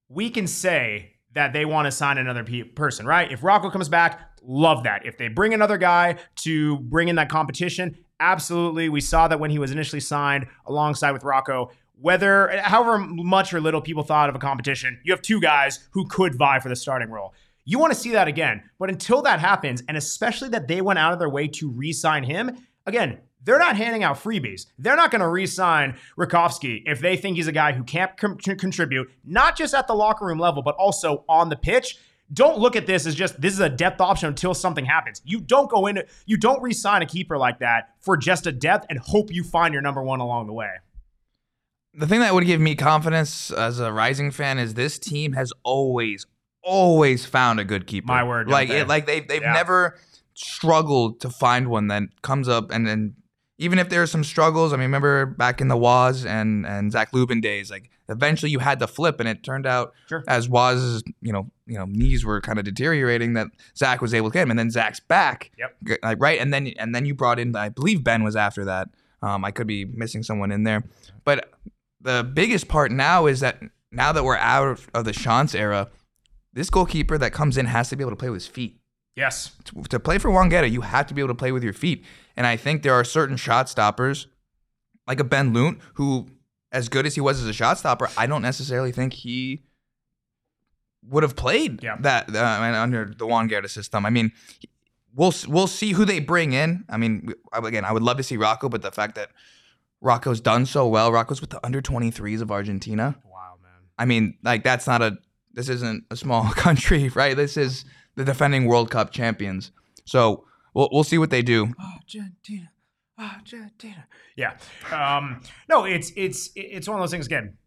we 0.10 0.30
can 0.30 0.48
say 0.48 1.18
that 1.34 1.54
they 1.54 1.66
want 1.66 1.86
to 1.86 1.92
sign 1.92 2.18
another 2.18 2.44
pe- 2.44 2.63
person, 2.63 3.06
right? 3.06 3.32
If 3.32 3.44
Rocco 3.44 3.70
comes 3.70 3.90
back, 3.90 4.22
love 4.42 4.84
that. 4.84 5.06
If 5.06 5.18
they 5.18 5.28
bring 5.28 5.54
another 5.54 5.78
guy 5.78 6.18
to 6.38 6.78
bring 6.80 7.10
in 7.10 7.18
that 7.18 7.30
competition, 7.30 7.98
absolutely. 8.20 8.90
We 8.90 9.02
saw 9.02 9.28
that 9.28 9.40
when 9.40 9.52
he 9.52 9.60
was 9.60 9.72
initially 9.72 10.00
signed 10.00 10.48
alongside 10.66 11.12
with 11.12 11.24
Rocco. 11.24 11.70
Whether, 11.96 12.60
however 12.62 12.98
much 12.98 13.54
or 13.54 13.62
little 13.62 13.82
people 13.82 14.04
thought 14.04 14.30
of 14.30 14.36
a 14.36 14.40
competition, 14.40 15.00
you 15.04 15.13
have 15.13 15.22
two 15.22 15.40
guys 15.40 15.88
who 15.92 16.08
could 16.08 16.36
vie 16.36 16.60
for 16.60 16.70
the 16.70 16.75
starting 16.75 17.10
role. 17.10 17.34
You 17.66 17.80
want 17.80 17.94
to 17.94 18.00
see 18.00 18.12
that 18.12 18.28
again. 18.28 18.63
But 18.78 18.90
until 18.90 19.22
that 19.22 19.40
happens, 19.40 19.84
and 19.88 19.96
especially 19.96 20.50
that 20.50 20.68
they 20.68 20.82
went 20.82 21.00
out 21.00 21.13
of 21.13 21.20
their 21.20 21.30
way 21.30 21.48
to 21.50 21.70
re 21.70 21.94
sign 21.94 22.24
him, 22.24 22.58
again, 22.86 23.20
they're 23.44 23.60
not 23.60 23.76
handing 23.76 24.04
out 24.04 24.18
freebies. 24.18 24.68
They're 24.80 24.96
not 24.96 25.12
going 25.12 25.22
to 25.22 25.28
re-sign 25.28 25.98
Rakovsky 26.18 26.84
if 26.86 27.00
they 27.00 27.18
think 27.18 27.38
he's 27.38 27.48
a 27.48 27.52
guy 27.52 27.74
who 27.74 27.84
can't 27.84 28.16
com- 28.18 28.38
contribute, 28.38 29.10
not 29.26 29.58
just 29.58 29.74
at 29.74 29.88
the 29.88 29.94
locker 29.94 30.26
room 30.26 30.40
level, 30.40 30.62
but 30.64 30.76
also 30.76 31.26
on 31.28 31.50
the 31.50 31.56
pitch. 31.56 31.98
Don't 32.32 32.58
look 32.58 32.76
at 32.76 32.88
this 32.88 33.06
as 33.06 33.14
just 33.16 33.40
this 33.42 33.54
is 33.54 33.60
a 33.60 33.70
depth 33.70 34.02
option 34.02 34.30
until 34.30 34.54
something 34.54 34.86
happens. 34.86 35.22
You 35.26 35.40
don't 35.42 35.70
go 35.70 35.86
in, 35.88 36.02
you 36.26 36.38
don't 36.38 36.62
re-sign 36.64 37.02
a 37.02 37.06
keeper 37.06 37.38
like 37.38 37.60
that 37.60 37.90
for 38.00 38.18
just 38.18 38.48
a 38.48 38.52
depth 38.52 38.86
and 38.90 38.98
hope 38.98 39.32
you 39.32 39.44
find 39.44 39.74
your 39.74 39.82
number 39.84 40.02
one 40.02 40.20
along 40.20 40.48
the 40.48 40.54
way. 40.54 40.70
The 41.94 42.08
thing 42.08 42.22
that 42.22 42.34
would 42.34 42.46
give 42.46 42.60
me 42.60 42.74
confidence 42.76 43.52
as 43.52 43.80
a 43.80 43.92
Rising 43.92 44.32
fan 44.32 44.58
is 44.58 44.74
this 44.74 44.98
team 44.98 45.34
has 45.34 45.54
always, 45.64 46.26
always 46.64 47.26
found 47.26 47.60
a 47.60 47.64
good 47.66 47.86
keeper. 47.86 48.08
My 48.08 48.24
word, 48.24 48.48
like 48.50 48.70
they? 48.70 48.80
it, 48.80 48.88
like 48.88 49.06
they've 49.06 49.28
they've 49.28 49.42
Yeah. 49.44 49.54
never 49.54 50.00
struggled 50.34 51.20
to 51.22 51.30
find 51.30 51.68
one 51.68 51.90
that 51.90 52.04
comes 52.24 52.48
up 52.48 52.72
and 52.72 52.88
then 52.88 53.14
even 53.58 53.78
if 53.80 53.90
there 53.90 54.02
are 54.02 54.08
some 54.08 54.24
struggles, 54.24 54.74
I 54.74 54.78
mean, 54.78 54.84
remember 54.86 55.26
back 55.26 55.62
in 55.62 55.68
the 55.68 55.78
Waz 55.78 56.26
and 56.26 56.66
and 56.66 56.92
Zac 56.92 57.14
Lubin 57.14 57.40
days, 57.42 57.70
like 57.72 57.90
eventually 58.10 58.52
you 58.52 58.60
had 58.60 58.80
to 58.80 58.88
flip, 58.88 59.20
and 59.20 59.30
it 59.30 59.44
turned 59.44 59.66
out 59.66 59.94
Sure. 60.08 60.24
as 60.28 60.50
Waz's 60.50 61.04
you 61.22 61.32
know 61.32 61.50
you 61.68 61.78
know 61.78 61.86
knees 61.86 62.26
were 62.26 62.42
kind 62.42 62.58
of 62.60 62.66
deteriorating 62.66 63.34
that 63.34 63.48
Zach 63.78 64.02
was 64.02 64.14
able 64.14 64.30
to 64.30 64.34
get 64.34 64.44
him, 64.44 64.50
and 64.50 64.60
then 64.60 64.70
Zach's 64.72 65.00
back, 65.00 65.52
Yep. 65.58 66.00
like 66.04 66.18
right, 66.20 66.40
and 66.40 66.54
then 66.54 66.68
and 66.80 66.94
then 66.96 67.06
you 67.06 67.14
brought 67.14 67.40
in, 67.40 67.56
I 67.56 67.70
believe 67.70 68.04
Ben 68.04 68.24
was 68.24 68.36
after 68.36 68.66
that. 68.66 68.90
Um, 69.22 69.46
I 69.46 69.52
could 69.52 69.68
be 69.68 69.86
missing 69.86 70.22
someone 70.24 70.52
in 70.52 70.64
there, 70.64 70.84
but 71.24 71.50
the 72.02 72.30
biggest 72.34 72.68
part 72.68 72.92
now 72.92 73.26
is 73.28 73.40
that 73.40 73.62
now 73.92 74.12
that 74.12 74.24
we're 74.26 74.36
out 74.38 74.68
of, 74.68 74.90
of 74.94 75.06
the 75.06 75.12
Schantz 75.14 75.56
era, 75.58 75.90
this 76.52 76.70
goalkeeper 76.70 77.18
that 77.18 77.32
comes 77.32 77.58
in 77.58 77.68
has 77.68 77.88
to 77.90 77.96
be 77.96 78.04
able 78.04 78.12
to 78.12 78.18
play 78.18 78.30
with 78.30 78.42
his 78.42 78.48
feet 78.48 78.80
Yes. 79.16 79.52
to, 79.66 79.84
to 79.84 80.00
play 80.00 80.18
for 80.18 80.30
Juan 80.32 80.50
Guerra, 80.50 80.68
you 80.68 80.82
have 80.82 81.06
to 81.08 81.14
be 81.14 81.22
able 81.22 81.30
to 81.30 81.36
play 81.38 81.52
with 81.54 81.64
your 81.64 81.72
feet. 81.72 82.04
And 82.36 82.48
I 82.48 82.58
think 82.58 82.82
there 82.84 82.94
are 82.94 83.04
certain 83.04 83.38
shot 83.38 83.70
stoppers, 83.70 84.28
like 85.08 85.20
a 85.20 85.24
Ben 85.24 85.54
Lundt, 85.54 85.80
who, 85.96 86.28
as 86.72 86.90
good 86.90 87.06
as 87.06 87.16
he 87.16 87.22
was 87.22 87.42
as 87.42 87.48
a 87.48 87.54
shot 87.54 87.78
stopper, 87.78 88.10
I 88.18 88.25
don't 88.25 88.42
necessarily 88.42 88.92
think 88.92 89.13
he 89.13 89.63
would 91.08 91.24
have 91.24 91.36
played 91.36 91.84
Yeah. 91.84 91.98
that 92.02 92.34
uh, 92.36 92.40
under 92.82 93.13
the 93.18 93.28
Juan 93.28 93.48
Guerra 93.48 93.68
system. 93.70 94.06
I 94.06 94.10
mean, 94.10 94.32
we'll 95.13 95.34
we'll 95.48 95.68
see 95.68 95.92
who 95.92 96.06
they 96.06 96.20
bring 96.20 96.54
in. 96.54 96.86
I 96.90 96.98
mean, 96.98 97.34
again, 97.52 97.86
I 97.86 97.92
would 97.92 98.04
love 98.04 98.18
to 98.18 98.24
see 98.24 98.38
Rocco, 98.38 98.70
but 98.70 98.82
the 98.82 98.92
fact 98.92 99.16
that 99.16 99.30
Rocco's 100.02 100.42
done 100.42 100.66
so 100.66 100.88
well, 100.88 101.12
Rocco's 101.12 101.42
with 101.42 101.50
the 101.50 101.63
under 101.66 101.82
23s 101.82 102.42
of 102.42 102.52
Argentina. 102.52 103.16
Wow, 103.25 103.56
man. 103.62 103.72
I 103.98 104.06
mean, 104.06 104.38
like 104.44 104.63
that's 104.63 104.88
not 104.88 105.02
a 105.02 105.18
this 105.54 105.70
isn't 105.70 106.06
a 106.10 106.16
small 106.16 106.50
country, 106.56 107.10
right? 107.10 107.36
This 107.36 107.58
is 107.58 107.86
the 108.16 108.24
defending 108.25 108.66
World 108.66 108.90
Cup 108.90 109.12
champions. 109.12 109.72
So 110.06 110.46
we'll 110.74 110.89
we'll 110.92 111.03
see 111.03 111.18
what 111.18 111.30
they 111.30 111.42
do. 111.42 111.74
Argentina, 111.80 112.72
Argentina. 113.20 114.08
Yeah. 114.36 114.58
Um, 114.92 115.42
no, 115.70 115.86
it's 115.86 116.12
it's 116.15 116.50
it's 116.56 116.88
one 116.88 116.98
of 116.98 117.01
those 117.03 117.12
things 117.12 117.25
again. 117.25 117.58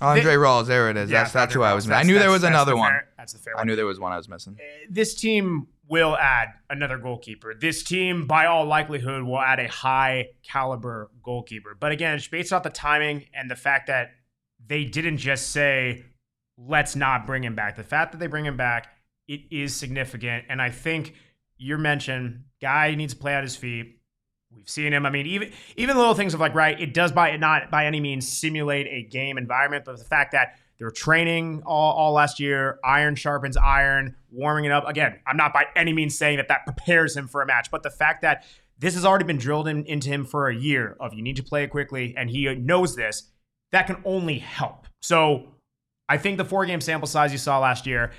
Andre 0.00 0.34
Rawls, 0.34 0.66
there 0.66 0.90
it 0.90 0.96
is. 0.96 1.10
Yeah, 1.10 1.20
that's 1.22 1.32
that's 1.32 1.54
who 1.54 1.62
I 1.62 1.72
Ross. 1.72 1.86
was. 1.86 1.90
I 1.90 2.02
knew 2.02 2.18
there 2.18 2.30
was 2.30 2.42
another 2.42 2.72
the 2.72 2.76
one. 2.76 2.90
fair- 2.90 3.08
that's 3.16 3.32
the 3.32 3.38
fair 3.38 3.54
I 3.56 3.60
one. 3.60 3.66
knew 3.68 3.76
there 3.76 3.86
was 3.86 4.00
one 4.00 4.12
I 4.12 4.16
was 4.16 4.28
missing. 4.28 4.56
this 4.90 5.14
team 5.14 5.68
will 5.86 6.16
add 6.16 6.48
another 6.70 6.98
goalkeeper. 6.98 7.54
This 7.54 7.82
team, 7.84 8.26
by 8.26 8.46
all 8.46 8.64
likelihood, 8.64 9.22
will 9.22 9.38
add 9.40 9.60
a 9.60 9.68
high 9.68 10.30
caliber 10.42 11.10
goalkeeper. 11.22 11.76
But 11.78 11.92
again, 11.92 12.14
it's 12.16 12.26
based 12.26 12.52
off 12.52 12.62
the 12.64 12.70
timing 12.70 13.26
and 13.34 13.50
the 13.50 13.56
fact 13.56 13.86
that 13.88 14.10
they 14.66 14.84
didn't 14.84 15.18
just 15.18 15.50
say, 15.50 16.02
let's 16.56 16.96
not 16.96 17.26
bring 17.26 17.44
him 17.44 17.54
back. 17.54 17.76
The 17.76 17.82
fact 17.84 18.12
that 18.12 18.18
they 18.18 18.26
bring 18.28 18.46
him 18.46 18.56
back, 18.56 18.88
it 19.28 19.42
is 19.50 19.76
significant. 19.76 20.46
And 20.48 20.60
I 20.62 20.70
think 20.70 21.14
your 21.58 21.78
mention, 21.78 22.44
guy 22.60 22.94
needs 22.94 23.14
to 23.14 23.20
play 23.20 23.34
on 23.34 23.42
his 23.42 23.56
feet. 23.56 24.00
We've 24.54 24.68
seen 24.68 24.92
him. 24.92 25.04
I 25.04 25.10
mean, 25.10 25.26
even 25.26 25.50
even 25.76 25.96
little 25.96 26.14
things 26.14 26.34
of 26.34 26.40
like, 26.40 26.54
right, 26.54 26.78
it 26.80 26.94
does 26.94 27.12
by 27.12 27.36
not 27.36 27.70
by 27.70 27.86
any 27.86 28.00
means 28.00 28.30
simulate 28.30 28.86
a 28.86 29.02
game 29.08 29.36
environment, 29.36 29.84
but 29.84 29.98
the 29.98 30.04
fact 30.04 30.32
that 30.32 30.56
they 30.78 30.84
were 30.84 30.90
training 30.90 31.62
all, 31.66 31.92
all 31.92 32.12
last 32.12 32.40
year, 32.40 32.78
iron 32.84 33.14
sharpens 33.14 33.56
iron, 33.56 34.16
warming 34.30 34.64
it 34.64 34.72
up. 34.72 34.88
Again, 34.88 35.18
I'm 35.26 35.36
not 35.36 35.52
by 35.52 35.66
any 35.76 35.92
means 35.92 36.16
saying 36.16 36.36
that 36.38 36.48
that 36.48 36.64
prepares 36.64 37.16
him 37.16 37.28
for 37.28 37.42
a 37.42 37.46
match, 37.46 37.70
but 37.70 37.82
the 37.82 37.90
fact 37.90 38.22
that 38.22 38.44
this 38.78 38.94
has 38.94 39.04
already 39.04 39.24
been 39.24 39.38
drilled 39.38 39.68
in, 39.68 39.84
into 39.84 40.08
him 40.08 40.24
for 40.24 40.48
a 40.48 40.54
year 40.54 40.96
of 40.98 41.14
you 41.14 41.22
need 41.22 41.36
to 41.36 41.44
play 41.44 41.62
it 41.62 41.70
quickly, 41.70 42.14
and 42.16 42.28
he 42.28 42.52
knows 42.54 42.96
this, 42.96 43.30
that 43.70 43.86
can 43.86 43.96
only 44.04 44.38
help. 44.38 44.86
So 45.00 45.54
I 46.08 46.18
think 46.18 46.38
the 46.38 46.44
four 46.44 46.66
game 46.66 46.80
sample 46.80 47.06
size 47.06 47.30
you 47.32 47.38
saw 47.38 47.60
last 47.60 47.86
year, 47.86 48.10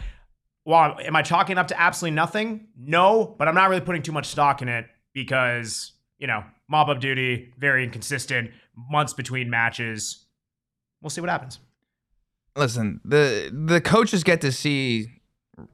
well, 0.66 0.98
am 1.00 1.16
I 1.16 1.22
chalking 1.22 1.58
up 1.58 1.68
to 1.70 1.80
absolutely 1.80 2.16
nothing? 2.16 2.68
No, 2.78 3.36
but 3.38 3.48
I'm 3.48 3.56
not 3.56 3.70
really 3.70 3.82
putting 3.82 4.02
too 4.02 4.12
much 4.12 4.26
stock 4.26 4.62
in 4.62 4.68
it 4.68 4.88
because, 5.14 5.94
you 6.18 6.28
know, 6.28 6.44
mob 6.68 6.90
up 6.90 7.00
duty, 7.00 7.54
very 7.58 7.84
inconsistent, 7.84 8.50
months 8.76 9.14
between 9.14 9.50
matches. 9.50 10.26
We'll 11.02 11.12
see 11.12 11.22
what 11.22 11.30
happens. 11.30 11.60
Listen, 12.56 13.02
the 13.06 13.52
the 13.54 13.82
coaches 13.82 14.24
get 14.24 14.42
to 14.42 14.52
see. 14.52 15.08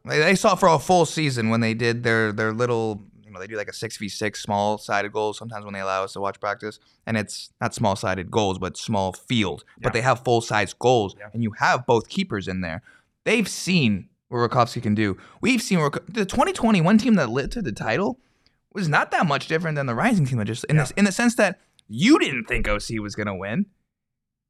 They 0.06 0.36
saw 0.36 0.56
for 0.56 0.68
a 0.68 0.80
full 0.80 1.06
season 1.06 1.50
when 1.50 1.62
they 1.62 1.74
did 1.74 2.04
their 2.04 2.32
their 2.32 2.52
little. 2.54 3.06
You 3.24 3.32
know, 3.32 3.40
they 3.40 3.48
do 3.48 3.56
like 3.56 3.70
a 3.70 3.74
six 3.74 3.96
v 3.98 4.10
six 4.10 4.42
small 4.42 4.78
sided 4.78 5.14
goals. 5.14 5.38
Sometimes 5.38 5.64
when 5.64 5.74
they 5.74 5.80
allow 5.80 6.04
us 6.04 6.14
to 6.14 6.20
watch 6.20 6.40
practice, 6.40 6.80
and 7.06 7.16
it's 7.18 7.52
not 7.62 7.74
small 7.74 7.96
sided 7.96 8.30
goals, 8.30 8.60
but 8.60 8.76
small 8.78 9.14
field. 9.14 9.64
Yeah. 9.78 9.84
But 9.84 9.94
they 9.94 10.02
have 10.02 10.24
full 10.26 10.42
size 10.42 10.74
goals, 10.74 11.16
Yeah. 11.18 11.30
and 11.34 11.42
you 11.44 11.52
have 11.60 11.86
both 11.86 12.10
keepers 12.10 12.48
in 12.50 12.60
there. 12.62 12.82
They've 13.24 13.48
seen 13.48 14.10
what 14.32 14.50
Rakovsky 14.50 14.82
can 14.82 14.96
do. 14.96 15.18
We've 15.42 15.62
seen 15.62 15.80
Rak- 15.80 16.06
the 16.08 16.26
2021 16.26 16.98
team 16.98 17.16
that 17.16 17.30
lit 17.30 17.52
to 17.52 17.62
the 17.62 17.72
title 17.72 18.20
was 18.74 18.88
not 18.88 19.12
that 19.12 19.26
much 19.28 19.48
different 19.48 19.76
than 19.76 19.86
the 19.86 19.96
Rising 19.96 20.26
team. 20.26 20.38
that 20.40 20.46
Just 20.46 20.64
in 20.66 20.78
Yeah. 20.78 20.86
the 20.86 20.94
in 20.98 21.06
the 21.06 21.12
sense 21.12 21.36
that 21.36 21.60
you 21.88 22.18
didn't 22.20 22.46
think 22.46 22.68
OC 22.68 23.00
was 23.00 23.16
gonna 23.16 23.36
win 23.36 23.66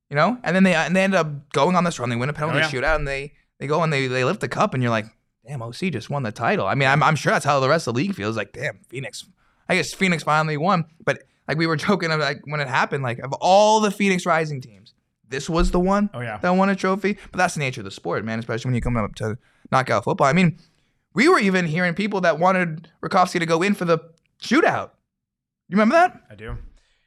you 0.10 0.16
know. 0.16 0.38
And 0.44 0.56
then 0.56 0.64
they 0.64 0.76
and 0.76 0.96
they 0.96 1.04
end 1.04 1.16
up 1.16 1.50
going 1.54 1.76
on 1.76 1.84
this 1.86 1.98
run. 2.00 2.10
They 2.10 2.16
win 2.18 2.30
a 2.30 2.34
penalty 2.34 2.58
Oh, 2.58 2.62
yeah. 2.62 2.70
shootout, 2.70 2.96
and 2.98 3.08
they 3.08 3.34
they 3.60 3.68
go 3.68 3.82
and 3.84 3.92
they 3.94 4.08
they 4.08 4.24
lift 4.26 4.42
the 4.42 4.50
cup, 4.50 4.74
and 4.74 4.84
you're 4.84 4.90
like, 4.90 5.06
damn, 5.48 5.62
OC 5.62 5.90
just 5.90 6.10
won 6.10 6.24
the 6.24 6.32
title. 6.34 6.68
I 6.68 6.76
mean, 6.76 6.88
I'm 6.90 7.02
I'm 7.02 7.16
sure 7.16 7.32
that's 7.32 7.46
how 7.46 7.60
the 7.60 7.70
rest 7.70 7.88
of 7.88 7.94
the 7.94 7.98
league 8.02 8.14
feels. 8.16 8.36
Like, 8.38 8.52
damn, 8.54 8.80
Phoenix. 8.90 9.26
I 9.70 9.76
guess 9.76 9.94
Phoenix 9.94 10.22
finally 10.24 10.58
won, 10.58 10.84
but 11.06 11.24
like 11.48 11.58
we 11.58 11.66
were 11.66 11.76
joking 11.88 12.10
like 12.10 12.42
when 12.46 12.60
it 12.60 12.68
happened, 12.68 13.04
like 13.04 13.20
of 13.20 13.32
all 13.40 13.80
the 13.80 13.90
Phoenix 13.90 14.26
Rising 14.26 14.60
teams, 14.62 14.94
this 15.30 15.50
was 15.50 15.72
the 15.72 15.80
one 15.80 16.10
Oh, 16.14 16.20
yeah. 16.20 16.38
that 16.40 16.50
won 16.52 16.70
a 16.70 16.76
trophy. 16.76 17.18
But 17.32 17.38
that's 17.38 17.54
the 17.54 17.62
nature 17.62 17.80
of 17.80 17.86
the 17.86 17.92
sport, 17.92 18.26
man. 18.26 18.38
Especially 18.38 18.68
when 18.70 18.76
you 18.76 18.82
come 18.82 18.98
up 18.98 19.16
to 19.16 19.38
knockout 19.72 20.04
football. 20.04 20.28
I 20.28 20.34
mean, 20.34 20.58
we 21.14 21.28
were 21.28 21.40
even 21.40 21.66
hearing 21.66 21.94
people 21.94 22.22
that 22.22 22.40
wanted 22.40 22.90
Rakovsky 23.02 23.40
to 23.40 23.46
go 23.46 23.62
in 23.62 23.74
for 23.74 23.86
the 23.86 24.00
shootout. 24.42 24.92
You 25.68 25.78
remember 25.78 25.96
that? 25.96 26.22
I 26.30 26.36
do. 26.36 26.58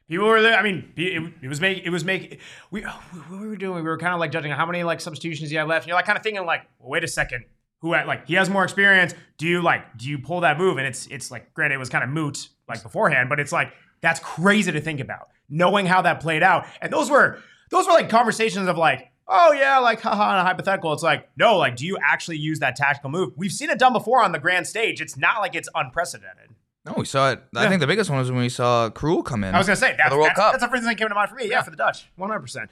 People 0.07 0.27
were 0.27 0.41
there. 0.41 0.57
I 0.57 0.61
mean, 0.61 0.91
it, 0.95 1.33
it 1.41 1.47
was 1.47 1.59
make 1.59 1.83
it 1.83 1.89
was 1.89 2.03
make 2.03 2.39
we 2.69 2.85
oh, 2.85 3.03
what 3.27 3.39
were 3.39 3.49
we 3.49 3.57
doing? 3.57 3.83
We 3.83 3.89
were 3.89 3.97
kind 3.97 4.13
of 4.13 4.19
like 4.19 4.31
judging 4.31 4.51
how 4.51 4.65
many 4.65 4.83
like 4.83 5.01
substitutions 5.01 5.49
he 5.49 5.55
had 5.55 5.67
left. 5.67 5.83
And 5.83 5.89
you're 5.89 5.95
like 5.95 6.05
kind 6.05 6.17
of 6.17 6.23
thinking 6.23 6.45
like, 6.45 6.61
well, 6.79 6.89
wait 6.91 7.03
a 7.03 7.07
second, 7.07 7.45
who 7.79 7.93
had 7.93 8.05
like 8.05 8.27
he 8.27 8.35
has 8.35 8.49
more 8.49 8.63
experience? 8.63 9.15
Do 9.37 9.47
you 9.47 9.63
like 9.63 9.97
do 9.97 10.07
you 10.07 10.19
pull 10.19 10.41
that 10.41 10.59
move? 10.59 10.77
And 10.77 10.85
it's 10.85 11.07
it's 11.07 11.31
like 11.31 11.53
granted 11.55 11.75
it 11.75 11.79
was 11.79 11.89
kind 11.89 12.03
of 12.03 12.11
moot 12.11 12.49
like 12.69 12.83
beforehand, 12.83 13.29
but 13.29 13.39
it's 13.39 13.51
like 13.51 13.73
that's 14.01 14.19
crazy 14.19 14.71
to 14.71 14.81
think 14.81 14.99
about 14.99 15.29
knowing 15.49 15.87
how 15.87 16.03
that 16.03 16.19
played 16.19 16.43
out. 16.43 16.67
And 16.81 16.93
those 16.93 17.09
were 17.09 17.39
those 17.71 17.87
were 17.87 17.93
like 17.93 18.09
conversations 18.09 18.67
of 18.67 18.77
like. 18.77 19.11
Oh 19.27 19.51
yeah, 19.53 19.79
like 19.79 20.01
haha, 20.01 20.33
in 20.33 20.39
a 20.39 20.43
hypothetical. 20.43 20.93
It's 20.93 21.03
like 21.03 21.29
no, 21.37 21.57
like 21.57 21.75
do 21.75 21.85
you 21.85 21.97
actually 22.03 22.37
use 22.37 22.59
that 22.59 22.75
tactical 22.75 23.09
move? 23.09 23.33
We've 23.35 23.51
seen 23.51 23.69
it 23.69 23.79
done 23.79 23.93
before 23.93 24.23
on 24.23 24.31
the 24.31 24.39
grand 24.39 24.67
stage. 24.67 25.01
It's 25.01 25.17
not 25.17 25.39
like 25.39 25.55
it's 25.55 25.69
unprecedented. 25.73 26.51
No, 26.85 26.93
we 26.97 27.05
saw 27.05 27.31
it. 27.31 27.41
I 27.55 27.63
Yeah. 27.63 27.69
think 27.69 27.81
the 27.81 27.87
biggest 27.87 28.11
one 28.11 28.19
was 28.19 28.31
when 28.31 28.41
we 28.41 28.49
saw 28.49 28.89
Krul 28.91 29.25
come 29.25 29.43
in. 29.43 29.55
I 29.55 29.57
was 29.57 29.65
gonna 29.65 29.75
say 29.75 29.95
that's, 29.97 30.11
the 30.11 30.15
World 30.15 30.29
that's, 30.29 30.39
Cup. 30.39 30.53
that's 30.53 30.63
the 30.63 30.69
first 30.69 30.81
thing 30.83 30.89
that 30.89 30.97
came 30.97 31.09
to 31.09 31.15
mind 31.15 31.29
for 31.29 31.35
me. 31.35 31.49
Yeah, 31.49 31.63
for 31.63 31.71
the 31.71 31.77
Dutch, 31.77 32.07
one 32.15 32.29
hundred 32.29 32.41
percent. 32.41 32.69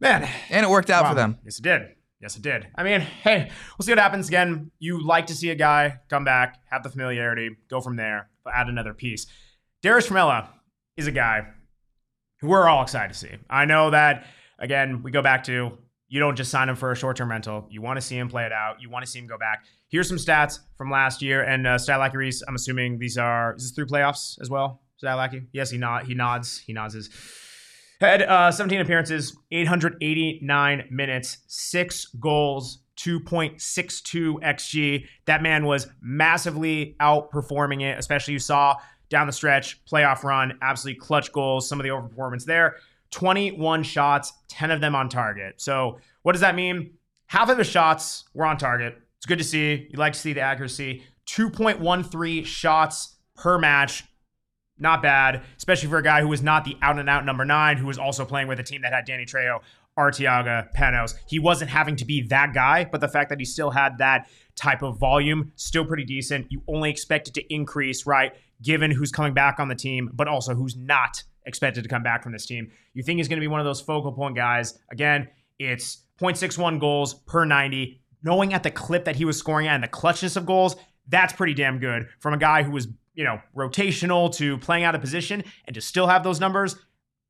Man, 0.00 0.28
and 0.50 0.64
it 0.64 0.68
worked 0.70 0.90
out 0.90 1.04
wow. 1.04 1.10
for 1.10 1.14
them. 1.14 1.38
Yes, 1.44 1.58
it 1.58 1.62
did. 1.62 1.82
Yes, 2.20 2.36
it 2.36 2.42
did. 2.42 2.66
I 2.74 2.82
mean, 2.82 3.00
hey, 3.00 3.50
we'll 3.78 3.84
see 3.84 3.92
what 3.92 3.98
happens. 3.98 4.28
Again, 4.28 4.70
you 4.78 5.04
like 5.04 5.26
to 5.26 5.34
see 5.34 5.50
a 5.50 5.54
guy 5.54 6.00
come 6.08 6.24
back, 6.24 6.58
have 6.70 6.82
the 6.82 6.88
familiarity, 6.88 7.50
go 7.68 7.82
from 7.82 7.96
there, 7.96 8.30
but 8.42 8.54
add 8.54 8.68
another 8.68 8.94
piece. 8.94 9.26
Dariusz 9.82 10.08
Formella 10.08 10.48
is 10.96 11.06
a 11.06 11.12
guy 11.12 11.46
who 12.40 12.48
we're 12.48 12.68
all 12.68 12.82
excited 12.82 13.12
to 13.12 13.18
see. 13.18 13.30
I 13.50 13.66
know 13.66 13.90
that 13.90 14.26
again, 14.58 15.02
we 15.02 15.10
go 15.10 15.22
back 15.22 15.44
to 15.44 15.78
you 16.08 16.20
don't 16.20 16.36
just 16.36 16.50
sign 16.50 16.68
him 16.68 16.76
for 16.76 16.92
a 16.92 16.96
short-term 16.96 17.30
rental. 17.30 17.66
You 17.68 17.82
want 17.82 17.96
to 17.96 18.00
see 18.00 18.16
him 18.16 18.28
play 18.28 18.44
it 18.44 18.52
out. 18.52 18.80
You 18.80 18.88
want 18.90 19.04
to 19.04 19.10
see 19.10 19.18
him 19.18 19.26
go 19.26 19.38
back. 19.38 19.64
Here's 19.88 20.08
some 20.08 20.18
stats 20.18 20.60
from 20.76 20.90
last 20.90 21.20
year 21.20 21.42
and 21.42 21.66
uh, 21.66 21.78
stat 21.78 22.14
Reese. 22.14 22.42
I'm 22.46 22.54
assuming 22.54 22.98
these 22.98 23.18
are 23.18 23.54
is 23.56 23.64
this 23.64 23.72
through 23.72 23.86
playoffs 23.86 24.40
as 24.40 24.48
well. 24.48 24.82
Zalaki? 25.02 25.46
Yes, 25.52 25.70
he 25.70 25.78
nod. 25.78 26.06
He 26.06 26.14
nods. 26.14 26.58
He 26.58 26.72
nods 26.72 26.94
his 26.94 27.10
head. 28.00 28.22
Uh, 28.22 28.50
17 28.50 28.80
appearances, 28.80 29.36
889 29.50 30.88
minutes, 30.90 31.38
six 31.48 32.06
goals, 32.18 32.82
2.62 32.96 34.40
xG. 34.40 35.06
That 35.26 35.42
man 35.42 35.66
was 35.66 35.88
massively 36.00 36.96
outperforming 37.00 37.82
it. 37.82 37.98
Especially 37.98 38.32
you 38.32 38.38
saw 38.38 38.76
down 39.08 39.26
the 39.26 39.32
stretch, 39.32 39.84
playoff 39.84 40.24
run, 40.24 40.58
absolutely 40.62 41.00
clutch 41.00 41.32
goals. 41.32 41.68
Some 41.68 41.78
of 41.78 41.84
the 41.84 41.90
overperformance 41.90 42.44
there. 42.44 42.76
21 43.10 43.82
shots, 43.82 44.32
10 44.48 44.70
of 44.70 44.80
them 44.80 44.94
on 44.94 45.08
target. 45.08 45.60
So 45.60 45.98
what 46.22 46.32
does 46.32 46.40
that 46.40 46.54
mean? 46.54 46.94
Half 47.26 47.48
of 47.48 47.56
the 47.56 47.64
shots 47.64 48.24
were 48.34 48.46
on 48.46 48.56
target. 48.58 48.98
It's 49.16 49.26
good 49.26 49.38
to 49.38 49.44
see. 49.44 49.88
You 49.90 49.98
like 49.98 50.12
to 50.12 50.18
see 50.18 50.32
the 50.32 50.40
accuracy. 50.40 51.02
2.13 51.26 52.44
shots 52.44 53.16
per 53.34 53.58
match. 53.58 54.04
Not 54.78 55.02
bad, 55.02 55.42
especially 55.56 55.88
for 55.88 55.98
a 55.98 56.02
guy 56.02 56.20
who 56.20 56.28
was 56.28 56.42
not 56.42 56.64
the 56.64 56.76
out 56.82 56.98
and 56.98 57.08
out 57.08 57.24
number 57.24 57.44
nine, 57.44 57.78
who 57.78 57.86
was 57.86 57.98
also 57.98 58.26
playing 58.26 58.46
with 58.46 58.60
a 58.60 58.62
team 58.62 58.82
that 58.82 58.92
had 58.92 59.06
Danny 59.06 59.24
Trejo, 59.24 59.60
Arteaga, 59.98 60.68
Panos. 60.76 61.14
He 61.26 61.38
wasn't 61.38 61.70
having 61.70 61.96
to 61.96 62.04
be 62.04 62.22
that 62.28 62.52
guy, 62.52 62.84
but 62.84 63.00
the 63.00 63.08
fact 63.08 63.30
that 63.30 63.38
he 63.38 63.46
still 63.46 63.70
had 63.70 63.98
that 63.98 64.28
type 64.54 64.82
of 64.82 64.98
volume, 64.98 65.52
still 65.56 65.86
pretty 65.86 66.04
decent. 66.04 66.46
You 66.50 66.62
only 66.68 66.90
expect 66.90 67.28
it 67.28 67.34
to 67.34 67.54
increase, 67.54 68.04
right? 68.04 68.32
Given 68.62 68.90
who's 68.90 69.10
coming 69.10 69.32
back 69.32 69.58
on 69.58 69.68
the 69.68 69.74
team, 69.74 70.10
but 70.12 70.28
also 70.28 70.54
who's 70.54 70.76
not 70.76 71.22
expected 71.46 71.82
to 71.82 71.88
come 71.88 72.02
back 72.02 72.22
from 72.22 72.32
this 72.32 72.44
team. 72.44 72.70
You 72.92 73.02
think 73.02 73.18
he's 73.18 73.28
going 73.28 73.38
to 73.38 73.44
be 73.44 73.48
one 73.48 73.60
of 73.60 73.66
those 73.66 73.80
focal 73.80 74.12
point 74.12 74.36
guys. 74.36 74.78
Again, 74.90 75.28
it's 75.58 76.04
0.61 76.20 76.80
goals 76.80 77.14
per 77.14 77.44
90. 77.44 78.00
Knowing 78.22 78.52
at 78.52 78.62
the 78.62 78.70
clip 78.70 79.04
that 79.04 79.16
he 79.16 79.24
was 79.24 79.38
scoring 79.38 79.68
at 79.68 79.74
and 79.74 79.84
the 79.84 79.88
clutchness 79.88 80.36
of 80.36 80.44
goals, 80.44 80.76
that's 81.08 81.32
pretty 81.32 81.54
damn 81.54 81.78
good 81.78 82.08
from 82.18 82.34
a 82.34 82.38
guy 82.38 82.62
who 82.62 82.72
was, 82.72 82.88
you 83.14 83.24
know, 83.24 83.40
rotational 83.56 84.34
to 84.34 84.58
playing 84.58 84.84
out 84.84 84.94
of 84.94 85.00
position 85.00 85.44
and 85.66 85.74
to 85.74 85.80
still 85.80 86.08
have 86.08 86.24
those 86.24 86.40
numbers. 86.40 86.76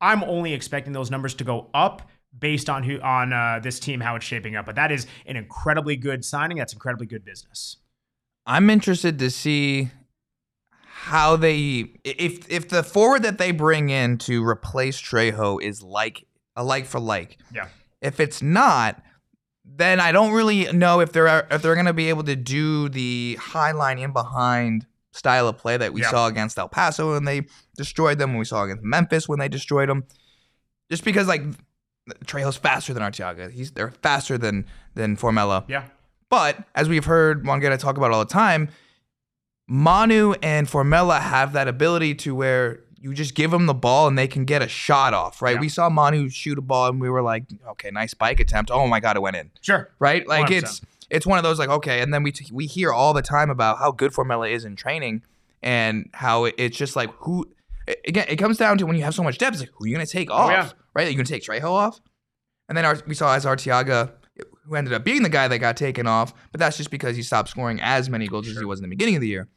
I'm 0.01 0.25
only 0.25 0.55
expecting 0.55 0.93
those 0.93 1.11
numbers 1.11 1.35
to 1.35 1.45
go 1.45 1.69
up 1.75 2.09
based 2.39 2.69
on 2.69 2.83
who 2.83 3.01
on 3.01 3.33
uh, 3.33 3.61
this 3.63 3.81
team 3.81 4.01
how 4.01 4.17
it's 4.17 4.25
shaping 4.25 4.57
up. 4.57 4.67
But 4.67 4.77
that 4.77 4.93
is 4.93 5.07
an 5.27 5.37
incredibly 5.37 5.97
good 5.97 6.25
signing. 6.25 6.57
That's 6.57 6.73
incredibly 6.73 7.07
good 7.07 7.25
business. 7.25 7.77
I'm 8.47 8.71
interested 8.71 9.19
to 9.19 9.31
see 9.31 9.91
how 11.07 11.37
they 11.37 11.93
if 12.03 12.51
if 12.51 12.69
the 12.69 12.83
forward 12.83 13.23
that 13.23 13.39
they 13.39 13.53
bring 13.53 13.91
in 13.91 14.19
to 14.19 14.45
replace 14.45 15.01
Trejo 15.01 15.63
is 15.63 15.81
like 15.81 16.27
a 16.57 16.65
like 16.65 16.85
for 16.85 16.99
like. 16.99 17.39
Yeah. 17.55 17.69
If 18.03 18.19
it's 18.19 18.43
not, 18.43 19.01
then 19.65 20.01
I 20.01 20.11
don't 20.11 20.33
really 20.33 20.71
know 20.73 20.99
if 20.99 21.13
they're 21.13 21.47
if 21.51 21.63
they're 21.63 21.75
going 21.75 21.87
to 21.87 21.93
be 21.93 22.09
able 22.09 22.25
to 22.25 22.35
do 22.35 22.89
the 22.89 23.39
high 23.41 23.71
line 23.71 24.01
in 24.01 24.13
behind 24.13 24.85
style 25.13 25.47
of 25.47 25.59
play 25.59 25.77
that 25.77 25.93
we 25.93 26.01
Yeah. 26.03 26.11
saw 26.11 26.27
against 26.27 26.59
El 26.59 26.69
Paso 26.69 27.13
when 27.13 27.25
they 27.25 27.43
destroyed 27.77 28.19
them, 28.19 28.31
when 28.31 28.41
we 28.41 28.45
saw 28.45 28.65
against 28.65 28.83
Memphis 28.83 29.29
when 29.29 29.39
they 29.39 29.49
destroyed 29.49 29.89
them. 29.89 30.05
Just 30.91 31.05
because 31.05 31.29
like 31.29 31.43
Trejo's 32.25 32.57
faster 32.57 32.93
than 32.95 33.05
Arteaga, 33.05 33.49
he's 33.51 33.71
they're 33.71 33.93
faster 34.03 34.37
than 34.37 34.67
than 34.95 35.17
Formella. 35.17 35.65
Yeah. 35.69 35.85
But 36.31 36.65
as 36.75 36.89
we've 36.89 37.05
heard 37.05 37.47
Juan 37.47 37.61
Guerra 37.61 37.79
talk 37.79 37.97
about 37.97 38.11
all 38.11 38.25
the 38.25 38.33
time, 38.33 38.71
Manu 39.69 40.35
and 40.43 40.67
Formella 40.69 41.21
have 41.21 41.53
that 41.55 41.69
ability 41.69 42.15
to 42.17 42.35
where 42.35 42.81
you 42.99 43.13
just 43.15 43.35
give 43.35 43.51
them 43.51 43.67
the 43.67 43.75
ball 43.75 44.07
and 44.09 44.17
they 44.19 44.27
can 44.29 44.45
get 44.45 44.63
a 44.63 44.69
shot 44.69 45.13
off, 45.15 45.43
right? 45.43 45.55
Yeah. 45.57 45.61
We 45.61 45.69
saw 45.69 45.89
Manu 45.89 46.29
shoot 46.29 46.59
a 46.59 46.63
ball 46.63 46.89
and 46.89 47.01
we 47.01 47.11
were 47.11 47.23
like, 47.23 47.45
okay, 47.71 47.91
nice 47.91 48.15
bike 48.15 48.41
attempt. 48.41 48.71
Oh 48.71 48.87
my 48.87 49.01
god, 49.01 49.17
it 49.17 49.21
went 49.21 49.37
in, 49.37 49.51
Sure. 49.61 49.91
right? 49.99 50.27
Like 50.27 50.47
100%. 50.47 50.57
it's 50.59 50.81
it's 51.11 51.27
one 51.27 51.39
of 51.39 51.45
those 51.45 51.59
like 51.59 51.69
okay, 51.69 52.01
and 52.01 52.13
then 52.13 52.23
we 52.23 52.33
t- 52.33 52.49
we 52.53 52.67
hear 52.67 52.93
all 52.93 53.13
the 53.13 53.23
time 53.23 53.51
about 53.51 53.79
how 53.79 53.93
good 53.93 54.13
Formella 54.13 54.51
is 54.51 54.65
in 54.65 54.75
training 54.77 55.23
and 55.63 56.11
how 56.15 56.45
it, 56.47 56.55
it's 56.59 56.77
just 56.77 56.97
like 56.97 57.11
who 57.19 57.47
again 58.07 58.27
it 58.29 58.37
comes 58.37 58.57
down 58.57 58.79
to 58.79 58.87
when 58.87 58.97
you 58.97 59.05
have 59.05 59.15
so 59.15 59.23
much 59.23 59.39
depth, 59.39 59.55
it's 59.55 59.61
like 59.63 59.71
who 59.75 59.85
are 59.85 59.89
you 59.89 59.95
gonna 59.95 60.07
take 60.07 60.31
off, 60.31 60.49
Oh, 60.49 60.53
yeah. 60.53 60.71
right? 60.95 61.07
Are 61.07 61.11
you 61.11 61.17
gonna 61.17 61.25
take 61.27 61.45
Trejo 61.45 61.71
off? 61.71 62.01
And 62.69 62.77
then 62.77 62.85
our, 62.85 62.99
we 63.07 63.15
saw 63.15 63.35
as 63.35 63.45
Arteaga, 63.45 64.11
who 64.67 64.75
ended 64.75 64.93
up 64.93 65.05
being 65.05 65.23
the 65.23 65.29
guy 65.29 65.49
that 65.49 65.59
got 65.59 65.77
taken 65.77 66.07
off, 66.07 66.33
but 66.53 66.59
that's 66.59 66.77
just 66.77 66.91
because 66.91 67.17
he 67.17 67.23
stopped 67.23 67.49
scoring 67.49 67.81
as 67.81 68.09
many 68.11 68.27
goals 68.27 68.49
as 68.49 68.59
he 68.59 68.65
was 68.65 68.81
in 68.81 68.83
the 68.83 68.89
beginning 68.89 69.15
of 69.17 69.21
the 69.21 69.29
year. 69.29 69.49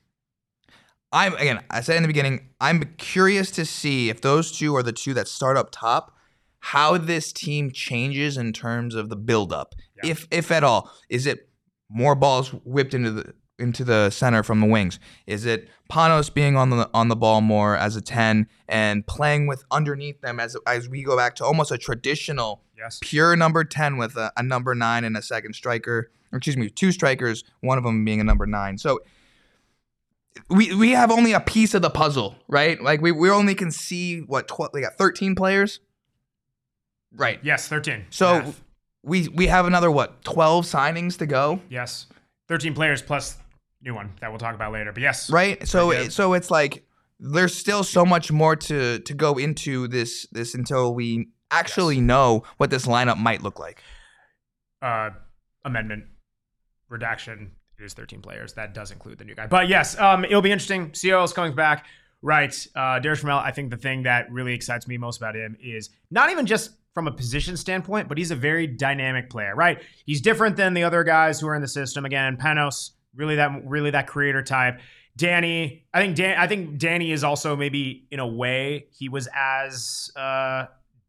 I'm 1.11 1.33
again, 1.35 1.63
I 1.71 1.81
said 1.81 1.97
in 1.97 2.03
the 2.03 2.07
beginning, 2.07 2.49
I'm 2.61 2.83
curious 2.97 3.49
to 3.51 3.65
see 3.65 4.09
if 4.09 4.21
those 4.21 4.51
two 4.57 4.75
are 4.75 4.83
the 4.83 4.93
two 4.93 5.13
that 5.15 5.27
start 5.27 5.57
up 5.57 5.69
top, 5.71 6.15
how 6.59 6.97
this 6.97 7.33
team 7.33 7.71
changes 7.71 8.37
in 8.37 8.53
terms 8.53 8.93
of 8.93 9.09
the 9.09 9.15
buildup, 9.15 9.73
Yeah. 10.03 10.11
if 10.11 10.27
if 10.29 10.51
at 10.51 10.63
all. 10.63 10.91
Is 11.09 11.25
it 11.25 11.49
more 11.89 12.13
balls 12.13 12.49
whipped 12.63 12.93
into 12.93 13.11
the 13.11 13.33
into 13.59 13.83
the 13.83 14.09
center 14.09 14.43
from 14.43 14.59
the 14.61 14.65
wings? 14.67 14.99
Is 15.27 15.45
it 15.45 15.67
Panos 15.91 16.33
being 16.33 16.55
on 16.55 16.69
the 16.69 16.89
on 16.93 17.07
the 17.07 17.15
ball 17.15 17.41
more 17.41 17.75
as 17.75 17.95
a 17.95 18.01
10 18.01 18.47
and 18.67 19.05
playing 19.07 19.47
with 19.47 19.63
underneath 19.71 20.21
them 20.21 20.39
as 20.39 20.55
as 20.67 20.87
we 20.87 21.03
go 21.03 21.17
back 21.17 21.35
to 21.35 21.45
almost 21.45 21.71
a 21.71 21.77
traditional 21.77 22.61
Yes. 22.77 22.99
pure 23.01 23.35
number 23.35 23.63
10 23.65 23.97
with 23.97 24.15
a, 24.15 24.31
a 24.37 24.43
number 24.43 24.73
9 24.73 25.03
and 25.03 25.17
a 25.17 25.21
second 25.21 25.53
striker 25.53 26.09
or 26.31 26.37
excuse 26.37 26.55
me 26.55 26.69
two 26.69 26.93
strikers 26.93 27.43
one 27.59 27.77
of 27.77 27.83
them 27.83 28.05
being 28.05 28.21
a 28.21 28.23
number 28.23 28.45
9 28.45 28.77
so 28.77 28.99
we 30.49 30.73
we 30.75 30.91
have 30.91 31.11
only 31.11 31.33
a 31.33 31.41
piece 31.41 31.73
of 31.73 31.81
the 31.81 31.89
puzzle 31.89 32.35
right 32.47 32.81
like 32.81 33.01
we, 33.01 33.11
we 33.11 33.29
only 33.29 33.53
can 33.55 33.69
see 33.71 34.19
what 34.21 34.47
12 34.47 34.71
we 34.73 34.81
got 34.81 34.93
13 34.93 35.35
players 35.35 35.79
right 37.15 37.39
Yes. 37.43 37.67
13. 37.67 38.05
so 38.11 38.53
we 39.03 39.27
we 39.29 39.47
have 39.47 39.65
another 39.65 39.91
what 39.91 40.23
12 40.23 40.65
signings 40.65 41.17
to 41.17 41.25
go 41.25 41.59
yes. 41.69 42.05
13 42.47 42.73
players 42.73 43.01
plus 43.01 43.37
new 43.81 43.93
one 43.93 44.11
that 44.21 44.29
we'll 44.29 44.39
talk 44.39 44.55
about 44.55 44.71
later. 44.71 44.91
But 44.91 45.01
yes. 45.01 45.29
right 45.29 45.67
so 45.67 45.91
it, 45.91 46.11
so 46.11 46.33
it's 46.33 46.51
like 46.51 46.85
there's 47.19 47.55
still 47.55 47.83
so 47.83 48.05
much 48.05 48.31
more 48.31 48.55
to 48.55 48.99
to 48.99 49.13
go 49.13 49.37
into 49.37 49.87
this 49.87 50.27
this 50.31 50.53
until 50.53 50.93
we 50.93 51.29
actually 51.51 51.99
know 51.99 52.43
what 52.57 52.69
this 52.69 52.85
lineup 52.85 53.17
might 53.17 53.41
look 53.41 53.59
like 53.59 53.81
uh, 54.81 55.09
amendment 55.65 56.05
redaction. 56.89 57.51
It 57.79 57.85
is 57.85 57.93
13 57.93 58.21
players. 58.21 58.53
That 58.53 58.73
does 58.73 58.91
include 58.91 59.19
the 59.19 59.25
new 59.25 59.35
guy. 59.35 59.47
But 59.47 59.69
yes, 59.69 59.97
um, 59.99 60.25
it'll 60.25 60.41
be 60.41 60.51
interesting. 60.51 60.93
CL 60.93 61.23
is 61.23 61.33
coming 61.33 61.55
back. 61.55 61.85
Right. 62.21 62.53
Uh, 62.75 62.99
Dariusz 62.99 63.21
Formella, 63.21 63.41
I 63.41 63.51
think 63.51 63.69
the 63.69 63.77
thing 63.77 64.03
that 64.03 64.29
really 64.29 64.53
excites 64.53 64.87
me 64.87 64.97
most 64.97 65.17
about 65.17 65.35
him 65.35 65.55
is 65.63 65.89
not 66.11 66.29
even 66.29 66.45
just 66.45 66.71
from 66.93 67.07
a 67.07 67.11
position 67.11 67.55
standpoint, 67.55 68.09
but 68.09 68.17
he's 68.17 68.31
a 68.31 68.35
very 68.35 68.67
dynamic 68.67 69.29
player, 69.29 69.55
right? 69.55 69.81
He's 70.05 70.19
different 70.19 70.57
than 70.57 70.73
the 70.73 70.83
other 70.83 71.05
guys 71.05 71.39
who 71.39 71.47
are 71.47 71.55
in 71.55 71.61
the 71.61 71.67
system. 71.67 72.03
Again, 72.03 72.35
Panos, 72.35 72.91
really 73.15 73.35
that 73.35 73.61
really 73.65 73.91
that 73.91 74.07
creator 74.07 74.41
type. 74.41 74.79
Danny, 75.15 75.85
I 75.93 76.01
think 76.01 76.15
Dan, 76.15 76.37
I 76.37 76.47
think 76.47 76.77
Danny 76.77 77.11
is 77.11 77.23
also 77.23 77.55
maybe 77.55 78.07
in 78.09 78.19
a 78.19 78.27
way 78.27 78.87
he 78.91 79.09
was 79.09 79.27
as 79.35 80.11
uh, 80.15 80.65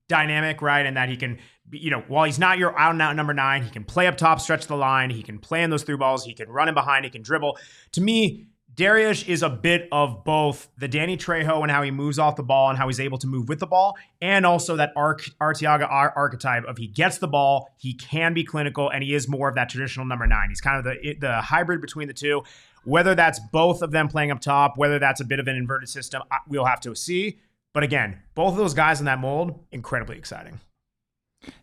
dynamic, 0.08 0.60
right? 0.60 0.84
And 0.84 0.96
that 0.96 1.08
he 1.08 1.16
can, 1.16 1.38
you 1.70 1.90
know, 1.90 2.02
while 2.08 2.24
he's 2.24 2.38
not 2.38 2.58
your 2.58 2.76
out 2.76 2.90
and 2.90 3.00
out 3.00 3.14
number 3.14 3.32
nine, 3.32 3.62
he 3.62 3.70
can 3.70 3.84
play 3.84 4.08
up 4.08 4.16
top, 4.16 4.40
stretch 4.40 4.66
the 4.66 4.76
line, 4.76 5.10
he 5.10 5.22
can 5.22 5.38
play 5.38 5.62
in 5.62 5.70
those 5.70 5.84
through 5.84 5.98
balls, 5.98 6.24
he 6.24 6.34
can 6.34 6.48
run 6.48 6.68
in 6.68 6.74
behind, 6.74 7.04
he 7.04 7.10
can 7.10 7.22
dribble. 7.22 7.56
To 7.92 8.00
me, 8.00 8.48
Darius 8.76 9.24
is 9.24 9.42
a 9.42 9.50
bit 9.50 9.88
of 9.92 10.24
both 10.24 10.68
the 10.78 10.88
Danny 10.88 11.16
Trejo 11.16 11.62
and 11.62 11.70
how 11.70 11.82
he 11.82 11.90
moves 11.90 12.18
off 12.18 12.36
the 12.36 12.42
ball 12.42 12.70
and 12.70 12.78
how 12.78 12.86
he's 12.86 13.00
able 13.00 13.18
to 13.18 13.26
move 13.26 13.48
with 13.48 13.58
the 13.58 13.66
ball, 13.66 13.96
and 14.20 14.46
also 14.46 14.76
that 14.76 14.92
Arc 14.96 15.22
Arteaga 15.40 15.90
ar- 15.90 16.12
archetype 16.16 16.64
of 16.64 16.78
he 16.78 16.86
gets 16.86 17.18
the 17.18 17.28
ball, 17.28 17.68
he 17.78 17.94
can 17.94 18.32
be 18.32 18.44
clinical, 18.44 18.88
and 18.88 19.02
he 19.02 19.14
is 19.14 19.28
more 19.28 19.48
of 19.48 19.54
that 19.56 19.68
traditional 19.68 20.06
number 20.06 20.26
nine. 20.26 20.48
He's 20.48 20.60
kind 20.60 20.78
of 20.78 20.84
the 20.84 21.16
the 21.20 21.40
hybrid 21.40 21.80
between 21.80 22.08
the 22.08 22.14
two. 22.14 22.42
Whether 22.84 23.14
that's 23.14 23.38
both 23.52 23.82
of 23.82 23.90
them 23.90 24.08
playing 24.08 24.30
up 24.30 24.40
top, 24.40 24.78
whether 24.78 24.98
that's 24.98 25.20
a 25.20 25.24
bit 25.24 25.38
of 25.38 25.48
an 25.48 25.56
inverted 25.56 25.88
system, 25.90 26.22
we'll 26.48 26.64
have 26.64 26.80
to 26.80 26.94
see. 26.94 27.38
But 27.74 27.82
again, 27.82 28.22
both 28.34 28.52
of 28.52 28.56
those 28.56 28.74
guys 28.74 29.00
in 29.00 29.06
that 29.06 29.18
mold, 29.18 29.64
incredibly 29.70 30.16
exciting. 30.16 30.60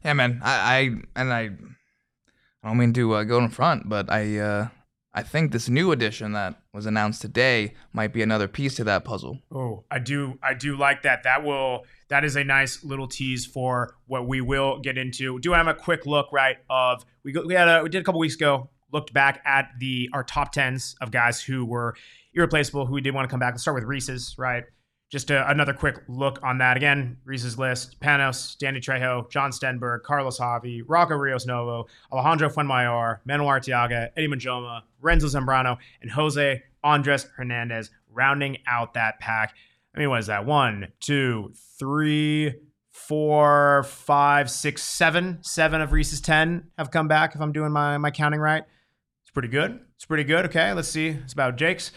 Yeah, 0.04 0.14
man. 0.14 0.42
I, 0.44 0.52
I 1.16 1.22
and 1.22 1.34
I, 1.34 1.50
I 2.64 2.68
don't 2.68 2.78
mean 2.78 2.94
to 2.94 3.14
uh, 3.14 3.24
go 3.24 3.40
in 3.40 3.50
front, 3.50 3.90
but 3.90 4.12
I, 4.12 4.38
uh, 4.38 4.68
I 5.14 5.24
think 5.24 5.52
this 5.52 5.68
new 5.68 5.92
addition 5.92 6.34
that 6.34 6.62
was 6.74 6.86
announced 6.86 7.22
today 7.22 7.74
might 7.92 8.14
be 8.14 8.22
another 8.22 8.48
piece 8.48 8.76
to 8.76 8.84
that 8.84 9.04
puzzle. 9.04 9.40
Oh, 9.52 9.84
I 9.90 10.00
do, 10.00 10.38
I 10.44 10.54
do 10.54 10.78
like 10.78 11.02
that. 11.04 11.24
That 11.24 11.44
will, 11.44 11.86
that 12.10 12.24
is 12.24 12.36
a 12.36 12.44
nice 12.44 12.84
little 12.84 13.08
tease 13.08 13.46
for 13.46 13.96
what 14.06 14.28
we 14.28 14.42
will 14.42 14.80
get 14.80 14.98
into. 14.98 15.40
Do 15.40 15.54
I 15.54 15.58
have 15.58 15.68
a 15.68 15.74
quick 15.74 16.06
look, 16.06 16.32
right? 16.32 16.58
Of 16.70 17.04
we 17.24 17.32
go, 17.32 17.44
we 17.46 17.56
had 17.56 17.68
a, 17.68 17.84
we 17.84 17.90
did 17.90 18.02
a 18.02 18.04
couple 18.04 18.20
weeks 18.20 18.36
ago. 18.36 18.70
Looked 18.94 19.12
back 19.12 19.42
at 19.46 19.72
the 19.80 20.10
our 20.14 20.24
top 20.24 20.54
tens 20.54 20.96
of 21.02 21.12
guys 21.12 21.42
who 21.42 21.66
were 21.66 21.96
irreplaceable, 22.34 22.86
who 22.86 23.02
did 23.02 23.14
want 23.14 23.28
to 23.28 23.30
come 23.30 23.40
back. 23.40 23.54
Let's 23.54 23.64
start 23.64 23.76
with 23.76 23.84
Reese's, 23.84 24.36
right? 24.38 24.64
Just 25.10 25.32
a, 25.32 25.50
another 25.50 25.72
quick 25.72 26.04
look 26.10 26.40
on 26.44 26.58
that 26.58 26.76
again. 26.76 27.18
Reese's 27.24 27.58
list: 27.58 28.00
Panos, 28.02 28.58
Danny 28.58 28.82
Trejo, 28.82 29.30
John 29.30 29.52
Stenberg, 29.52 30.04
Carlos 30.04 30.38
Harvey, 30.38 30.82
Rocco 30.82 31.16
Rios 31.16 31.46
Novo, 31.46 31.88
Alejandro 32.12 32.50
Fuenmayor, 32.50 33.20
Manuel 33.26 33.48
Arteaga, 33.48 34.10
Eddie 34.18 34.28
Munjoma, 34.28 34.82
Renzo 35.00 35.28
Zambrano, 35.28 35.78
and 36.02 36.12
Jose 36.12 36.62
Andres 36.84 37.28
Hernandez, 37.38 37.90
rounding 38.12 38.58
out 38.68 38.96
that 38.96 39.20
pack. 39.20 39.54
I 39.96 40.00
mean, 40.00 40.10
what 40.10 40.20
is 40.20 40.28
that? 40.28 40.46
One, 40.46 40.90
two, 41.00 41.54
three, 41.80 42.56
four, 42.92 43.84
five, 43.84 44.52
six, 44.52 44.84
seven. 44.84 45.40
Seven 45.42 45.80
of 45.80 45.94
Reese's 45.94 46.20
ten 46.20 46.68
have 46.78 46.92
come 46.92 47.08
back. 47.08 47.34
If 47.34 47.40
I'm 47.40 47.54
doing 47.54 47.72
my 47.72 47.98
my 47.98 48.12
counting 48.12 48.42
right, 48.42 48.66
it's 49.24 49.32
pretty 49.32 49.48
good. 49.48 49.80
It's 49.96 50.06
pretty 50.06 50.26
good. 50.26 50.46
Okay, 50.46 50.74
let's 50.74 50.90
see. 50.90 51.08
It's 51.08 51.34
about 51.34 51.56
Jake's. 51.56 51.92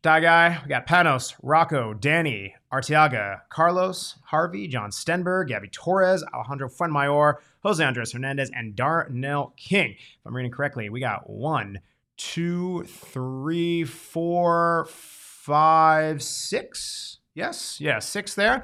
Tie 0.00 0.20
Guy, 0.20 0.60
we 0.62 0.68
got 0.68 0.86
Panos, 0.86 1.34
Rocco, 1.42 1.92
Danny, 1.92 2.54
Arteaga, 2.72 3.40
Carlos, 3.48 4.16
Harvey, 4.26 4.68
John 4.68 4.90
Stenberg, 4.90 5.48
Gabby 5.48 5.68
Torres, 5.68 6.22
Alejandro 6.32 6.68
Fuenmayor, 6.68 7.34
Jose 7.64 7.84
Andres 7.84 8.12
Hernandez, 8.12 8.48
and 8.54 8.76
Darnell 8.76 9.52
King. 9.56 9.96
If 9.98 10.24
I'm 10.24 10.36
reading 10.36 10.52
correctly, 10.52 10.88
we 10.88 11.00
got 11.00 11.28
one, 11.28 11.80
two, 12.16 12.84
three, 12.84 13.82
four, 13.82 14.86
five, 14.88 16.22
six. 16.22 17.18
Yes, 17.34 17.80
yeah, 17.80 17.98
six 17.98 18.36
there. 18.36 18.62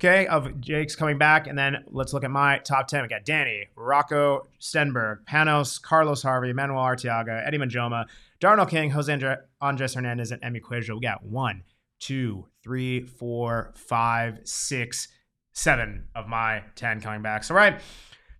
Okay, 0.00 0.26
of 0.26 0.60
Jake's 0.60 0.96
coming 0.96 1.18
back. 1.18 1.46
And 1.46 1.58
then 1.58 1.84
let's 1.88 2.12
look 2.12 2.24
at 2.24 2.30
my 2.30 2.58
top 2.58 2.88
10. 2.88 3.02
We 3.02 3.08
got 3.08 3.24
Danny, 3.24 3.68
Rocco 3.76 4.48
Stenberg, 4.60 5.24
Panos, 5.28 5.80
Carlos 5.80 6.22
Harvey, 6.22 6.52
Manuel 6.52 6.82
Arteaga, 6.82 7.46
Eddie 7.46 7.58
Munjoma, 7.58 8.06
Darnell 8.40 8.66
King, 8.66 8.90
Jose 8.90 9.12
Andre- 9.12 9.36
Andres 9.64 9.94
Hernandez, 9.94 10.30
and 10.30 10.44
Emmy 10.44 10.60
Cuejo. 10.60 10.94
We 10.94 11.00
got 11.00 11.24
one, 11.24 11.62
two, 11.98 12.46
three, 12.62 13.06
four, 13.06 13.72
five, 13.74 14.40
six, 14.44 15.08
seven 15.54 16.04
of 16.14 16.28
my 16.28 16.62
10 16.76 17.00
coming 17.00 17.22
back. 17.22 17.44
So, 17.44 17.54
right. 17.54 17.80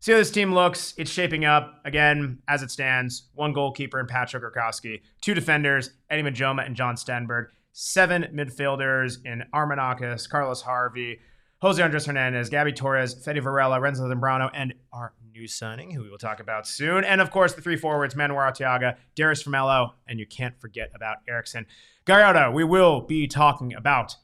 See 0.00 0.12
how 0.12 0.18
this 0.18 0.30
team 0.30 0.52
looks. 0.52 0.92
It's 0.98 1.10
shaping 1.10 1.46
up 1.46 1.80
again 1.86 2.40
as 2.46 2.62
it 2.62 2.70
stands. 2.70 3.30
One 3.34 3.54
goalkeeper 3.54 3.98
in 3.98 4.06
Patrick 4.06 4.42
Rakovsky, 4.42 5.00
two 5.22 5.32
defenders, 5.32 5.90
Eddie 6.10 6.22
Munjoma 6.22 6.66
and 6.66 6.76
John 6.76 6.96
Stenberg, 6.96 7.46
seven 7.72 8.24
midfielders 8.34 9.16
in 9.24 9.44
Armenakas, 9.54 10.28
Carlos 10.28 10.60
Harvey, 10.60 11.20
Jose 11.62 11.82
Andres 11.82 12.04
Hernandez, 12.04 12.50
Gabby 12.50 12.74
Torres, 12.74 13.14
Fede 13.14 13.42
Varela, 13.42 13.80
Renzo 13.80 14.06
Zambrano, 14.06 14.50
and 14.52 14.74
our 14.92 15.14
new 15.34 15.48
signing, 15.48 15.90
who 15.90 16.02
we 16.02 16.10
will 16.10 16.18
talk 16.18 16.40
about 16.40 16.66
soon. 16.66 17.04
And 17.04 17.20
of 17.20 17.30
course, 17.30 17.54
the 17.54 17.60
three 17.60 17.76
forwards, 17.76 18.14
Manuel 18.14 18.38
Arteaga, 18.38 18.96
Dariusz 19.16 19.44
Formella, 19.44 19.92
and 20.06 20.18
you 20.18 20.26
can't 20.26 20.58
forget 20.60 20.90
about 20.94 21.18
Erickson. 21.28 21.66
Gallardo, 22.04 22.52
we 22.52 22.64
will 22.64 23.00
be 23.00 23.26
talking 23.26 23.74
about 23.74 24.16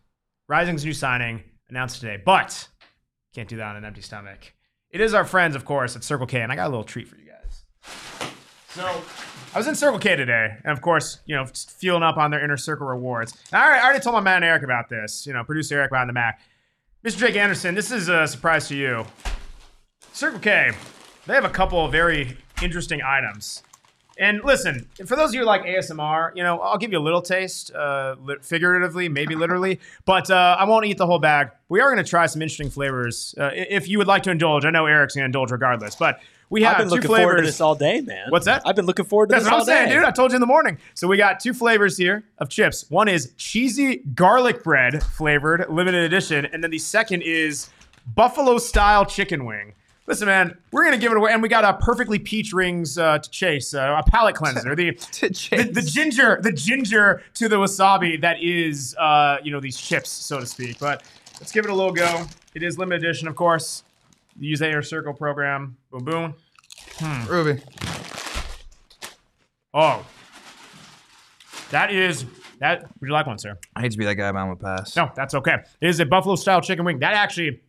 Rising's 0.48 0.84
new 0.84 0.92
signing 0.92 1.42
announced 1.68 2.00
today, 2.00 2.20
but 2.24 2.68
can't 3.34 3.48
do 3.48 3.56
that 3.56 3.66
on 3.66 3.76
an 3.76 3.84
empty 3.84 4.02
stomach. 4.02 4.54
It 4.90 5.00
is 5.00 5.14
our 5.14 5.24
friends, 5.24 5.56
of 5.56 5.64
course, 5.64 5.96
at 5.96 6.04
Circle 6.04 6.26
K, 6.26 6.40
and 6.40 6.52
I 6.52 6.56
got 6.56 6.66
a 6.66 6.70
little 6.70 6.84
treat 6.84 7.08
for 7.08 7.16
you 7.16 7.26
guys. 7.26 7.64
So 8.70 8.84
I 9.54 9.58
was 9.58 9.66
in 9.66 9.74
Circle 9.74 9.98
K 9.98 10.16
today, 10.16 10.56
and 10.64 10.72
of 10.72 10.80
course, 10.80 11.20
you 11.26 11.34
know, 11.34 11.44
fueling 11.46 12.02
up 12.02 12.16
on 12.16 12.30
their 12.30 12.42
inner 12.42 12.56
circle 12.56 12.86
rewards. 12.86 13.36
And 13.52 13.60
I 13.60 13.64
already, 13.64 13.80
I 13.80 13.84
already 13.84 14.00
told 14.00 14.14
my 14.14 14.20
man 14.20 14.42
Eric 14.42 14.62
about 14.62 14.88
this, 14.88 15.26
you 15.26 15.32
know, 15.32 15.42
producer 15.42 15.76
Eric 15.78 15.90
behind 15.90 16.08
the 16.08 16.12
Mac. 16.12 16.40
Mr. 17.04 17.18
Jake 17.18 17.36
Anderson, 17.36 17.74
this 17.74 17.90
is 17.90 18.08
a 18.08 18.26
surprise 18.26 18.68
to 18.68 18.76
you. 18.76 19.06
Circle 20.12 20.40
K, 20.40 20.72
they 21.26 21.34
have 21.34 21.44
a 21.44 21.50
couple 21.50 21.84
of 21.84 21.92
very 21.92 22.36
interesting 22.62 23.02
items. 23.02 23.62
And 24.18 24.44
listen, 24.44 24.86
for 25.06 25.16
those 25.16 25.30
of 25.30 25.34
you 25.34 25.40
who 25.40 25.46
like 25.46 25.62
ASMR, 25.62 26.32
you 26.36 26.42
know, 26.42 26.60
I'll 26.60 26.76
give 26.76 26.92
you 26.92 26.98
a 26.98 27.00
little 27.00 27.22
taste, 27.22 27.72
uh, 27.74 28.16
figuratively, 28.42 29.08
maybe 29.08 29.34
literally, 29.34 29.80
but 30.04 30.30
uh, 30.30 30.56
I 30.58 30.64
won't 30.64 30.84
eat 30.84 30.98
the 30.98 31.06
whole 31.06 31.18
bag. 31.18 31.50
We 31.70 31.80
are 31.80 31.90
going 31.90 32.04
to 32.04 32.08
try 32.08 32.26
some 32.26 32.42
interesting 32.42 32.68
flavors. 32.68 33.34
Uh, 33.38 33.50
if 33.54 33.88
you 33.88 33.96
would 33.96 34.06
like 34.06 34.22
to 34.24 34.30
indulge, 34.30 34.66
I 34.66 34.70
know 34.70 34.84
Eric's 34.84 35.14
going 35.14 35.22
to 35.22 35.26
indulge 35.26 35.50
regardless, 35.52 35.94
but 35.94 36.20
we 36.50 36.64
have 36.64 36.72
I've 36.72 36.78
been 36.80 36.88
two 36.88 36.94
looking 36.96 37.08
flavors. 37.08 37.24
forward 37.24 37.36
to 37.38 37.46
this 37.46 37.60
all 37.62 37.74
day, 37.76 38.02
man. 38.02 38.26
What's 38.28 38.44
that? 38.44 38.60
I've 38.66 38.76
been 38.76 38.84
looking 38.84 39.06
forward 39.06 39.28
to 39.30 39.34
That's 39.36 39.44
this 39.44 39.50
what 39.50 39.54
all 39.54 39.60
I'm 39.60 39.66
saying, 39.66 39.88
day. 39.88 39.94
dude. 39.94 40.04
I 40.04 40.10
told 40.10 40.32
you 40.32 40.36
in 40.36 40.40
the 40.40 40.46
morning. 40.46 40.76
So 40.94 41.08
we 41.08 41.16
got 41.16 41.40
two 41.40 41.54
flavors 41.54 41.96
here 41.96 42.24
of 42.38 42.50
chips. 42.50 42.84
One 42.90 43.08
is 43.08 43.32
cheesy 43.38 43.98
garlic 44.14 44.62
bread 44.64 45.02
flavored, 45.02 45.64
limited 45.70 46.02
edition, 46.04 46.44
and 46.44 46.62
then 46.62 46.72
the 46.72 46.78
second 46.78 47.22
is 47.22 47.70
buffalo 48.14 48.58
style 48.58 49.06
chicken 49.06 49.46
wing. 49.46 49.72
Listen, 50.10 50.26
man, 50.26 50.58
we're 50.72 50.82
gonna 50.82 50.98
give 50.98 51.12
it 51.12 51.18
away, 51.18 51.30
and 51.32 51.40
we 51.40 51.48
got 51.48 51.64
a 51.64 51.74
perfectly 51.74 52.18
peach 52.18 52.52
rings 52.52 52.98
uh, 52.98 53.20
to 53.20 53.30
chase, 53.30 53.74
uh, 53.74 54.02
a 54.04 54.10
palate 54.10 54.34
cleanser. 54.34 54.74
The, 54.74 54.90
the 55.20 55.30
chase. 55.30 55.72
the 55.72 55.82
ginger, 55.82 56.40
the 56.42 56.50
ginger 56.50 57.22
to 57.34 57.48
the 57.48 57.54
wasabi 57.54 58.20
that 58.20 58.42
is, 58.42 58.96
uh, 58.98 59.36
you 59.44 59.52
know, 59.52 59.60
these 59.60 59.80
chips, 59.80 60.10
so 60.10 60.40
to 60.40 60.46
speak. 60.46 60.80
But 60.80 61.04
let's 61.38 61.52
give 61.52 61.64
it 61.64 61.70
a 61.70 61.74
little 61.74 61.92
go. 61.92 62.26
It 62.56 62.64
is 62.64 62.76
limited 62.76 63.04
edition, 63.04 63.28
of 63.28 63.36
course. 63.36 63.84
Use 64.36 64.60
Air 64.60 64.82
Circle 64.82 65.14
program. 65.14 65.76
Boom, 65.92 66.04
boom. 66.04 66.34
Ruby. 67.28 67.62
Oh, 69.72 70.04
that 71.70 71.92
is 71.92 72.26
that. 72.58 72.82
Would 73.00 73.06
you 73.06 73.12
like 73.12 73.28
one, 73.28 73.38
sir? 73.38 73.56
I 73.76 73.82
hate 73.82 73.92
to 73.92 73.98
be 73.98 74.06
that 74.06 74.16
guy, 74.16 74.32
but 74.32 74.38
I'm 74.38 74.56
gonna 74.56 74.76
pass. 74.76 74.96
No, 74.96 75.12
that's 75.14 75.34
okay. 75.34 75.58
It 75.80 75.88
is 75.88 76.00
a 76.00 76.04
buffalo 76.04 76.34
style 76.34 76.60
chicken 76.60 76.84
wing. 76.84 76.98
That 76.98 77.14
actually. 77.14 77.60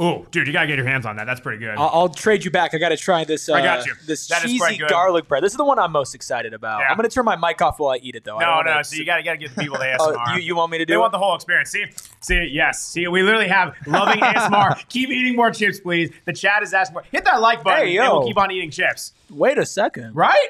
Oh, 0.00 0.24
dude, 0.30 0.46
you 0.46 0.52
gotta 0.52 0.68
get 0.68 0.76
your 0.76 0.86
hands 0.86 1.04
on 1.06 1.16
that. 1.16 1.24
That's 1.24 1.40
pretty 1.40 1.58
good. 1.58 1.76
I'll, 1.76 1.90
I'll 1.92 2.08
trade 2.08 2.44
you 2.44 2.52
back. 2.52 2.72
I 2.72 2.78
got 2.78 2.90
to 2.90 2.96
try 2.96 3.24
this. 3.24 3.48
Uh, 3.48 3.54
I 3.54 3.62
got 3.62 3.84
you. 3.84 3.94
This 4.06 4.28
That 4.28 4.44
is 4.44 4.52
cheesy 4.52 4.78
garlic 4.88 5.26
bread. 5.26 5.42
This 5.42 5.52
is 5.52 5.56
the 5.56 5.64
one 5.64 5.76
I'm 5.80 5.90
most 5.90 6.14
excited 6.14 6.54
about. 6.54 6.80
Yeah. 6.80 6.86
I'm 6.90 6.96
gonna 6.96 7.08
turn 7.08 7.24
my 7.24 7.34
mic 7.34 7.60
off 7.60 7.80
while 7.80 7.94
I 7.94 7.96
eat 7.96 8.14
it, 8.14 8.22
though. 8.22 8.38
No, 8.38 8.60
no. 8.62 8.80
So 8.82 8.94
you 8.94 9.04
gotta 9.04 9.24
gotta 9.24 9.38
get 9.38 9.56
the 9.56 9.60
people 9.60 9.76
the 9.76 9.84
ASMR. 9.98 10.24
Oh, 10.28 10.34
you, 10.36 10.42
you 10.42 10.54
want 10.56 10.70
me 10.70 10.78
to 10.78 10.86
do 10.86 10.92
they 10.92 10.96
it? 10.96 11.00
want 11.00 11.10
the 11.10 11.18
whole 11.18 11.34
experience. 11.34 11.70
See, 11.70 11.84
see, 12.20 12.48
yes. 12.52 12.80
See, 12.86 13.08
we 13.08 13.24
literally 13.24 13.48
have 13.48 13.74
loving 13.88 14.20
ASMR. 14.20 14.76
keep 14.88 15.10
eating 15.10 15.34
more 15.34 15.50
chips, 15.50 15.80
please. 15.80 16.12
The 16.26 16.32
chat 16.32 16.62
is 16.62 16.72
asking 16.72 16.94
for. 16.94 17.02
Hit 17.10 17.24
that 17.24 17.40
like 17.40 17.64
button, 17.64 17.88
Hey, 17.88 17.96
and 17.98 18.08
we'll 18.08 18.26
keep 18.26 18.38
on 18.38 18.52
eating 18.52 18.70
chips. 18.70 19.14
Wait 19.30 19.58
a 19.58 19.66
second. 19.66 20.14
Right? 20.14 20.48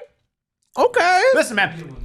Okay. 0.76 1.22
Listen, 1.32 1.56
man. 1.56 1.96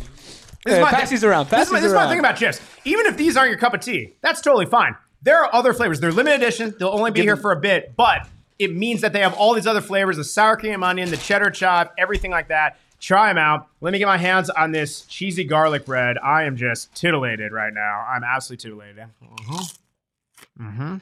This 0.66 0.76
Hey, 0.76 0.82
my 0.82 0.92
thing- 0.92 1.10
these 1.10 1.26
around, 1.26 1.50
This, 1.50 1.68
is 1.68 1.74
my, 1.74 1.80
this 1.82 1.90
is 1.90 1.94
my 1.94 2.08
thing 2.08 2.20
about 2.20 2.38
chips. 2.38 2.62
Even 2.86 3.06
if 3.06 3.18
these 3.18 3.36
aren't 3.36 3.50
your 3.50 3.60
cup 3.60 3.74
of 3.74 3.82
tea, 3.82 4.14
that's 4.22 4.40
totally 4.40 4.66
fine. 4.66 4.96
There 5.24 5.42
are 5.42 5.54
other 5.56 5.74
flavors. 5.74 6.00
They're 6.00 6.12
limited 6.12 6.42
edition. 6.42 6.76
They'll 6.78 6.90
only 6.90 7.12
be 7.12 7.22
here 7.22 7.38
for 7.38 7.52
a 7.52 7.60
bit, 7.60 7.96
but 7.96 8.28
it 8.60 8.76
means 8.76 9.02
that 9.02 9.14
they 9.14 9.22
have 9.22 9.34
all 9.34 9.54
these 9.54 9.68
other 9.68 9.82
flavors: 9.82 10.18
the 10.18 10.24
sour 10.24 10.58
cream 10.58 10.84
onion, 10.84 11.10
the 11.10 11.18
cheddar 11.18 11.50
chop, 11.50 11.94
everything 11.98 12.32
like 12.32 12.50
that. 12.50 12.78
Try 13.00 13.28
them 13.28 13.38
out. 13.38 13.68
Let 13.82 13.92
me 13.92 14.00
get 14.00 14.06
my 14.06 14.18
hands 14.18 14.50
on 14.50 14.72
this 14.72 15.02
cheesy 15.02 15.44
garlic 15.44 15.86
bread. 15.86 16.18
I 16.18 16.44
am 16.44 16.56
just 16.56 16.96
titillated 16.96 17.52
right 17.52 17.74
now. 17.74 18.06
I'm 18.08 18.24
absolutely 18.24 18.70
titillated. 18.70 19.06
Mm-hmm. 19.22 20.66
Mm-hmm. 20.68 20.96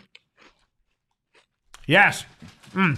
Yes. 1.85 2.25
Mm. 2.73 2.97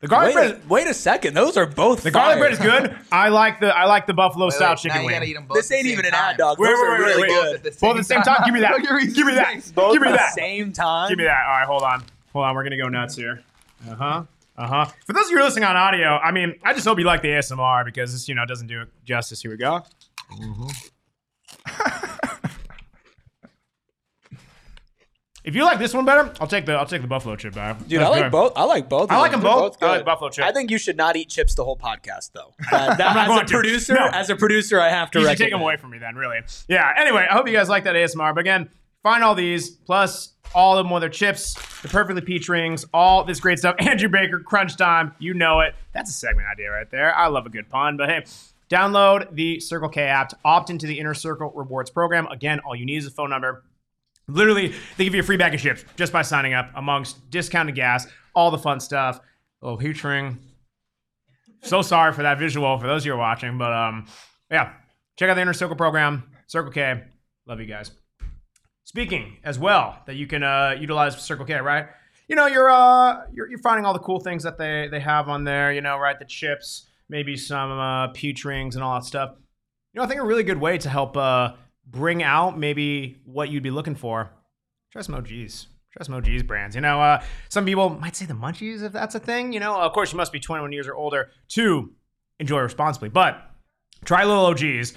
The 0.00 0.08
garlic 0.08 0.34
Wait, 0.34 0.48
bread. 0.52 0.62
a, 0.64 0.68
wait 0.68 0.86
a 0.86 0.94
second. 0.94 1.34
Those 1.34 1.58
are 1.58 1.66
both. 1.66 2.02
the 2.02 2.10
garlic 2.10 2.38
bread 2.38 2.52
is 2.52 2.58
good. 2.58 2.96
I 3.12 3.28
like 3.28 3.60
the 3.60 3.68
I 3.76 3.84
like 3.84 4.06
the 4.06 4.14
buffalo 4.14 4.46
Wait, 4.46 4.54
style 4.54 4.70
wait, 4.70 4.78
chicken 4.78 4.96
now 4.96 5.00
you 5.02 5.06
wing. 5.08 5.14
gotta 5.16 5.26
eat 5.26 5.36
'em 5.36 5.46
This 5.52 5.70
at 5.70 5.76
ain't 5.76 5.86
even 5.88 6.04
same 6.06 6.14
an 6.14 6.18
ad 6.18 6.36
dog. 6.38 6.58
Wait, 6.58 6.68
Those 6.68 6.78
wait, 6.78 6.86
are 6.86 6.90
wait, 6.92 6.98
really 7.00 7.22
wait, 7.22 7.28
good. 7.28 7.62
Both 7.64 7.80
Both 7.80 7.90
at 7.90 7.96
the 7.98 8.04
same 8.04 8.22
time. 8.22 8.40
Give 8.46 8.54
me 8.54 8.60
that. 8.60 8.72
Look 8.78 8.84
at 8.84 8.90
Reese's 8.94 9.14
Give 9.14 9.26
me 9.26 9.34
that. 9.34 9.72
Both 9.74 9.92
Give 9.92 10.00
me 10.02 10.08
at 10.08 10.16
that. 10.16 10.32
the 10.34 10.40
same 10.40 10.72
time. 10.72 11.08
Give 11.10 11.18
me 11.18 11.24
that. 11.24 11.44
All 11.46 11.52
right, 11.58 11.66
hold 11.66 11.82
on. 11.82 12.02
Hold 12.32 12.44
on. 12.46 12.54
We're 12.54 12.62
going 12.62 12.70
to 12.70 12.78
go 12.78 12.88
nuts 12.88 13.14
here. 13.14 13.42
Uh 13.90 13.94
huh. 13.94 14.22
Uh 14.56 14.66
huh. 14.66 14.86
For 15.06 15.12
those 15.12 15.26
of 15.26 15.30
you 15.32 15.36
who 15.36 15.42
are 15.42 15.46
listening 15.46 15.64
on 15.64 15.76
audio, 15.76 16.16
I 16.16 16.30
mean, 16.32 16.54
I 16.64 16.72
just 16.72 16.86
hope 16.86 16.98
you 16.98 17.04
like 17.04 17.20
the 17.20 17.28
ASMR 17.28 17.84
because 17.84 18.12
this, 18.12 18.26
you 18.26 18.34
know, 18.34 18.46
doesn't 18.46 18.68
do 18.68 18.80
it 18.82 18.88
justice. 19.04 19.42
Here 19.42 19.50
we 19.50 19.58
go. 19.58 19.84
if 25.44 25.54
you 25.54 25.64
like 25.64 25.78
this 25.78 25.94
one 25.94 26.04
better, 26.04 26.32
I'll 26.40 26.46
take 26.46 26.66
the 26.66 26.72
I'll 26.74 26.86
take 26.86 27.02
the 27.02 27.08
buffalo 27.08 27.36
chip 27.36 27.54
back. 27.54 27.78
Dude, 27.86 28.00
That's 28.00 28.04
I 28.08 28.08
like 28.10 28.22
good. 28.24 28.32
both. 28.32 28.52
I 28.56 28.64
like 28.64 28.88
both. 28.88 29.10
I 29.10 29.18
like 29.18 29.32
them 29.32 29.40
They're 29.40 29.50
both. 29.52 29.82
I 29.82 29.86
like 29.96 30.04
buffalo 30.04 30.30
chip. 30.30 30.44
I 30.44 30.52
think 30.52 30.70
you 30.70 30.78
should 30.78 30.96
not 30.96 31.16
eat 31.16 31.28
chips 31.28 31.54
the 31.54 31.64
whole 31.64 31.76
podcast, 31.76 32.32
though. 32.32 32.52
That, 32.70 32.98
that- 32.98 33.28
as 33.30 33.40
a 33.42 33.44
producer, 33.46 33.94
No. 33.94 34.06
as 34.12 34.30
a 34.30 34.36
producer, 34.36 34.80
I 34.80 34.88
have 34.90 35.10
to 35.12 35.20
You 35.20 35.28
should 35.28 35.38
take 35.38 35.50
them 35.50 35.60
away 35.62 35.76
from 35.76 35.90
me 35.90 35.98
then, 35.98 36.14
really. 36.16 36.38
Yeah. 36.68 36.92
Anyway, 36.96 37.26
I 37.28 37.34
hope 37.34 37.46
you 37.48 37.52
guys 37.54 37.68
like 37.68 37.84
that 37.84 37.94
ASMR. 37.94 38.34
But 38.34 38.40
again, 38.40 38.68
find 39.02 39.22
all 39.24 39.34
these 39.34 39.70
plus 39.70 40.34
all 40.54 40.76
of 40.76 40.84
them 40.84 40.90
with 40.92 41.00
their 41.02 41.08
chips, 41.10 41.54
the 41.82 41.88
perfectly 41.88 42.20
peach 42.22 42.48
rings, 42.48 42.84
all 42.92 43.22
this 43.24 43.38
great 43.40 43.58
stuff. 43.58 43.76
Andrew 43.80 44.08
Baker, 44.08 44.40
Crunch 44.40 44.76
Time, 44.76 45.14
you 45.20 45.32
know 45.32 45.60
it. 45.60 45.74
That's 45.94 46.10
a 46.10 46.12
segment 46.12 46.48
idea 46.52 46.70
right 46.70 46.90
there. 46.90 47.14
I 47.14 47.28
love 47.28 47.46
a 47.46 47.50
good 47.50 47.68
pun. 47.70 47.96
But 47.96 48.08
hey, 48.08 48.24
download 48.68 49.34
the 49.34 49.60
Circle 49.60 49.88
K 49.90 50.02
app 50.02 50.28
to 50.30 50.36
opt 50.44 50.70
into 50.70 50.86
the 50.86 50.98
Inner 50.98 51.14
Circle 51.14 51.52
Rewards 51.54 51.90
program. 51.90 52.26
Again, 52.28 52.60
all 52.60 52.74
you 52.74 52.84
need 52.84 52.96
is 52.98 53.06
a 53.06 53.10
phone 53.10 53.30
number. 53.30 53.62
Literally, 54.32 54.74
they 54.96 55.04
give 55.04 55.14
you 55.14 55.20
a 55.20 55.24
free 55.24 55.36
bag 55.36 55.54
of 55.54 55.60
chips 55.60 55.84
just 55.96 56.12
by 56.12 56.22
signing 56.22 56.54
up, 56.54 56.70
amongst 56.74 57.30
discounted 57.30 57.74
gas, 57.74 58.06
all 58.34 58.50
the 58.50 58.58
fun 58.58 58.80
stuff. 58.80 59.20
A 59.62 59.70
little 59.70 60.08
ring, 60.08 60.38
so 61.62 61.82
sorry 61.82 62.12
for 62.12 62.22
that 62.22 62.38
visual 62.38 62.78
for 62.78 62.86
those 62.86 63.02
of 63.02 63.06
you 63.06 63.12
who 63.12 63.18
are 63.18 63.20
watching, 63.20 63.58
but 63.58 63.72
um, 63.72 64.06
yeah, 64.50 64.72
check 65.16 65.28
out 65.28 65.34
the 65.34 65.42
Inner 65.42 65.52
Circle 65.52 65.76
program, 65.76 66.30
Circle 66.46 66.72
K. 66.72 67.02
Love 67.46 67.60
you 67.60 67.66
guys. 67.66 67.90
Speaking 68.84 69.36
as 69.44 69.58
well 69.58 70.02
that 70.06 70.16
you 70.16 70.26
can 70.26 70.42
uh, 70.42 70.76
utilize 70.78 71.20
Circle 71.20 71.44
K, 71.44 71.54
right? 71.60 71.86
You 72.28 72.36
know, 72.36 72.46
you're 72.46 72.70
uh, 72.70 73.26
you're, 73.32 73.48
you're 73.48 73.58
finding 73.58 73.84
all 73.84 73.92
the 73.92 74.00
cool 74.00 74.20
things 74.20 74.42
that 74.44 74.56
they 74.56 74.88
they 74.90 75.00
have 75.00 75.28
on 75.28 75.44
there. 75.44 75.72
You 75.72 75.80
know, 75.80 75.98
right? 75.98 76.18
The 76.18 76.24
chips, 76.24 76.86
maybe 77.08 77.36
some 77.36 77.70
uh, 77.70 78.08
peach 78.08 78.44
rings 78.44 78.74
and 78.76 78.84
all 78.84 78.94
that 78.94 79.04
stuff. 79.04 79.34
You 79.92 79.98
know, 79.98 80.04
I 80.04 80.06
think 80.06 80.20
a 80.20 80.24
really 80.24 80.44
good 80.44 80.58
way 80.58 80.78
to 80.78 80.88
help 80.88 81.16
uh, 81.16 81.52
bring 81.86 82.22
out 82.22 82.58
maybe 82.58 83.20
what 83.24 83.48
you'd 83.50 83.62
be 83.62 83.70
looking 83.70 83.94
for. 83.94 84.30
Try 84.92 85.02
some 85.02 85.14
OGeez. 85.14 85.66
Try 85.92 86.04
some 86.06 86.14
OGeez 86.20 86.46
brands. 86.46 86.74
You 86.76 86.82
know, 86.82 87.00
uh, 87.00 87.22
some 87.48 87.64
people 87.64 87.90
might 87.90 88.14
say 88.16 88.26
the 88.26 88.34
munchies 88.34 88.82
if 88.82 88.92
that's 88.92 89.14
a 89.14 89.20
thing. 89.20 89.52
You 89.52 89.60
know, 89.60 89.76
of 89.80 89.92
course, 89.92 90.12
you 90.12 90.16
must 90.16 90.32
be 90.32 90.40
21 90.40 90.72
years 90.72 90.86
or 90.86 90.94
older 90.94 91.30
to 91.50 91.92
enjoy 92.38 92.60
responsibly. 92.60 93.08
But 93.08 93.40
try 94.04 94.24
little 94.24 94.44
OGeez. 94.52 94.94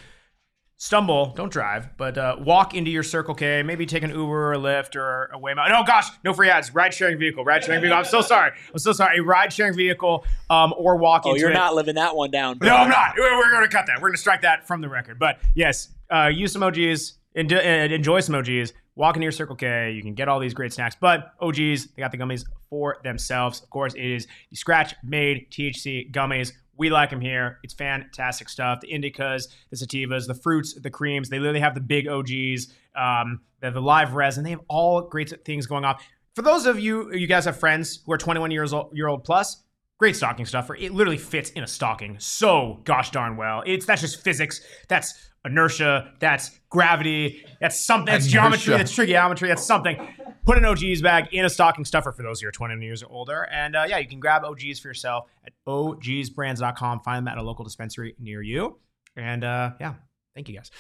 Stumble, 0.78 1.28
don't 1.38 1.52
drive, 1.52 1.96
but 1.98 2.18
uh, 2.18 2.36
walk 2.40 2.74
into 2.74 2.92
your 2.92 3.04
Circle 3.04 3.36
K. 3.36 3.64
Maybe 3.64 3.86
take 3.86 4.04
an 4.04 4.10
Uber 4.10 4.50
or 4.50 4.54
a 4.54 4.58
Lyft 4.58 4.98
or 4.98 5.26
a 5.34 5.40
Waymo. 5.40 5.70
No, 5.70 5.84
gosh, 5.86 6.08
no 6.26 6.34
free 6.34 6.50
ads. 6.50 6.74
Ride 6.76 6.94
sharing 6.94 7.18
vehicle. 7.18 7.46
Ride 7.46 7.64
sharing 7.64 7.80
vehicle. 7.80 7.98
I'm 7.98 8.04
so 8.04 8.20
sorry. 8.20 8.52
I'm 8.70 8.80
so 8.80 8.92
sorry. 8.92 9.20
A 9.20 9.24
ride 9.24 9.54
sharing 9.54 9.76
vehicle 9.78 10.26
um, 10.50 10.74
or 10.76 10.98
walk 10.98 11.22
Oh, 11.26 11.36
you're 11.36 11.52
it. 11.52 11.54
not 11.54 11.74
living 11.74 11.96
that 11.96 12.18
one 12.18 12.32
down. 12.32 12.58
No, 12.62 12.76
I'm 12.76 12.90
not. 12.90 13.14
We're, 13.18 13.38
we're 13.38 13.52
going 13.52 13.64
to 13.64 13.70
cut 13.74 13.86
that. 13.86 13.98
We're 13.98 14.10
going 14.10 14.16
to 14.16 14.20
strike 14.20 14.42
that 14.42 14.68
from 14.68 14.82
the 14.82 14.90
record. 14.90 15.20
But 15.20 15.40
yes, 15.56 15.88
uh, 16.14 16.28
use 16.28 16.52
some 16.54 16.62
OGeez 16.62 17.14
enjoy, 17.36 17.58
OGeez. 17.58 18.74
Walk 18.96 19.16
into 19.16 19.24
your 19.24 19.32
Circle 19.32 19.56
K. 19.56 19.92
You 19.92 20.04
can 20.04 20.14
get 20.14 20.28
all 20.28 20.40
these 20.40 20.54
great 20.54 20.72
snacks. 20.72 20.96
But 21.00 21.38
OGeez, 21.42 21.96
they 21.96 22.02
got 22.02 22.12
the 22.12 22.18
gummies 22.18 22.46
for 22.70 22.98
themselves. 23.04 23.62
Of 23.62 23.70
course, 23.70 23.96
it 23.96 24.06
is 24.06 24.28
the 24.50 24.56
scratch 24.56 24.94
made 25.04 25.50
THC 25.52 26.12
gummies. 26.12 26.54
We 26.78 26.90
like 26.90 27.10
them 27.10 27.22
here. 27.22 27.60
It's 27.64 27.74
fantastic 27.74 28.50
stuff. 28.50 28.82
The 28.82 28.92
indicas, 28.92 29.48
the 29.70 29.78
sativas, 29.78 30.28
the 30.28 30.36
fruits, 30.36 30.80
the 30.80 30.90
creams. 30.90 31.30
They 31.30 31.40
literally 31.40 31.60
have 31.60 31.76
the 31.76 31.82
big 31.82 32.06
OGeez. 32.06 32.72
Um, 32.96 33.42
have 33.64 33.74
the 33.74 33.82
live 33.82 34.14
resin. 34.14 34.44
They 34.44 34.52
have 34.52 34.62
all 34.68 35.02
great 35.02 35.34
things 35.46 35.66
going 35.66 35.86
on. 35.86 35.96
For 36.36 36.42
those 36.42 36.66
of 36.66 36.80
you, 36.80 37.14
you 37.14 37.28
guys 37.28 37.46
have 37.46 37.60
friends 37.60 38.02
who 38.06 38.12
are 38.12 38.18
21 38.18 38.52
years 38.52 38.74
old, 38.74 38.96
year 38.96 39.08
old 39.08 39.24
plus, 39.24 39.63
great 39.98 40.16
stocking 40.16 40.46
stuffer. 40.46 40.76
It 40.76 40.94
literally 40.94 41.18
fits 41.18 41.50
in 41.52 41.64
a 41.64 41.68
stocking 41.68 42.18
so 42.20 42.82
gosh 42.84 43.12
darn 43.12 43.38
well. 43.38 43.64
It's 43.66 43.86
that's 43.86 44.02
just 44.02 44.22
physics. 44.22 44.62
That's 44.90 45.32
inertia. 45.46 46.14
That's 46.20 46.60
gravity. 46.70 47.46
That's 47.60 47.80
something. 47.80 48.12
That's 48.12 48.28
geometry. 48.28 48.76
That's 48.76 48.94
trigonometry. 48.94 49.50
That's 49.50 49.66
something. 49.66 49.98
Put 50.46 50.58
an 50.58 50.64
OGeez 50.64 51.02
bag 51.02 51.28
in 51.32 51.46
a 51.46 51.50
stocking 51.50 51.86
stuffer 51.86 52.12
for 52.12 52.24
those 52.24 52.42
who 52.42 52.48
are 52.48 52.52
21 52.52 52.82
years 52.82 53.04
or 53.04 53.10
older. 53.10 53.48
And 53.52 53.76
uh, 53.76 53.86
yeah, 53.88 53.98
you 53.98 54.08
can 54.08 54.20
grab 54.20 54.44
OGeez 54.44 54.82
for 54.82 54.90
yourself 54.90 55.30
at 55.46 55.54
ogeezbrands.com. 55.68 57.00
Find 57.02 57.26
them 57.26 57.32
at 57.32 57.38
a 57.38 57.44
local 57.44 57.64
dispensary 57.64 58.16
near 58.20 58.42
you. 58.42 58.78
And 59.16 59.44
uh, 59.44 59.72
yeah, 59.80 59.94
thank 60.36 60.50
you 60.50 60.56
guys. 60.56 60.72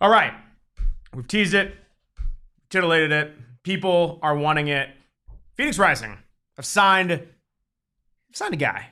All 0.00 0.10
right. 0.10 0.32
We've 1.14 1.26
teased 1.26 1.54
it, 1.54 1.74
titillated 2.70 3.12
it. 3.12 3.32
People 3.64 4.18
are 4.22 4.34
wanting 4.36 4.68
it. 4.68 4.88
Phoenix 5.54 5.78
Rising 5.78 6.16
I've 6.56 6.64
signed, 6.64 7.26
signed 8.32 8.54
a 8.54 8.56
guy. 8.56 8.86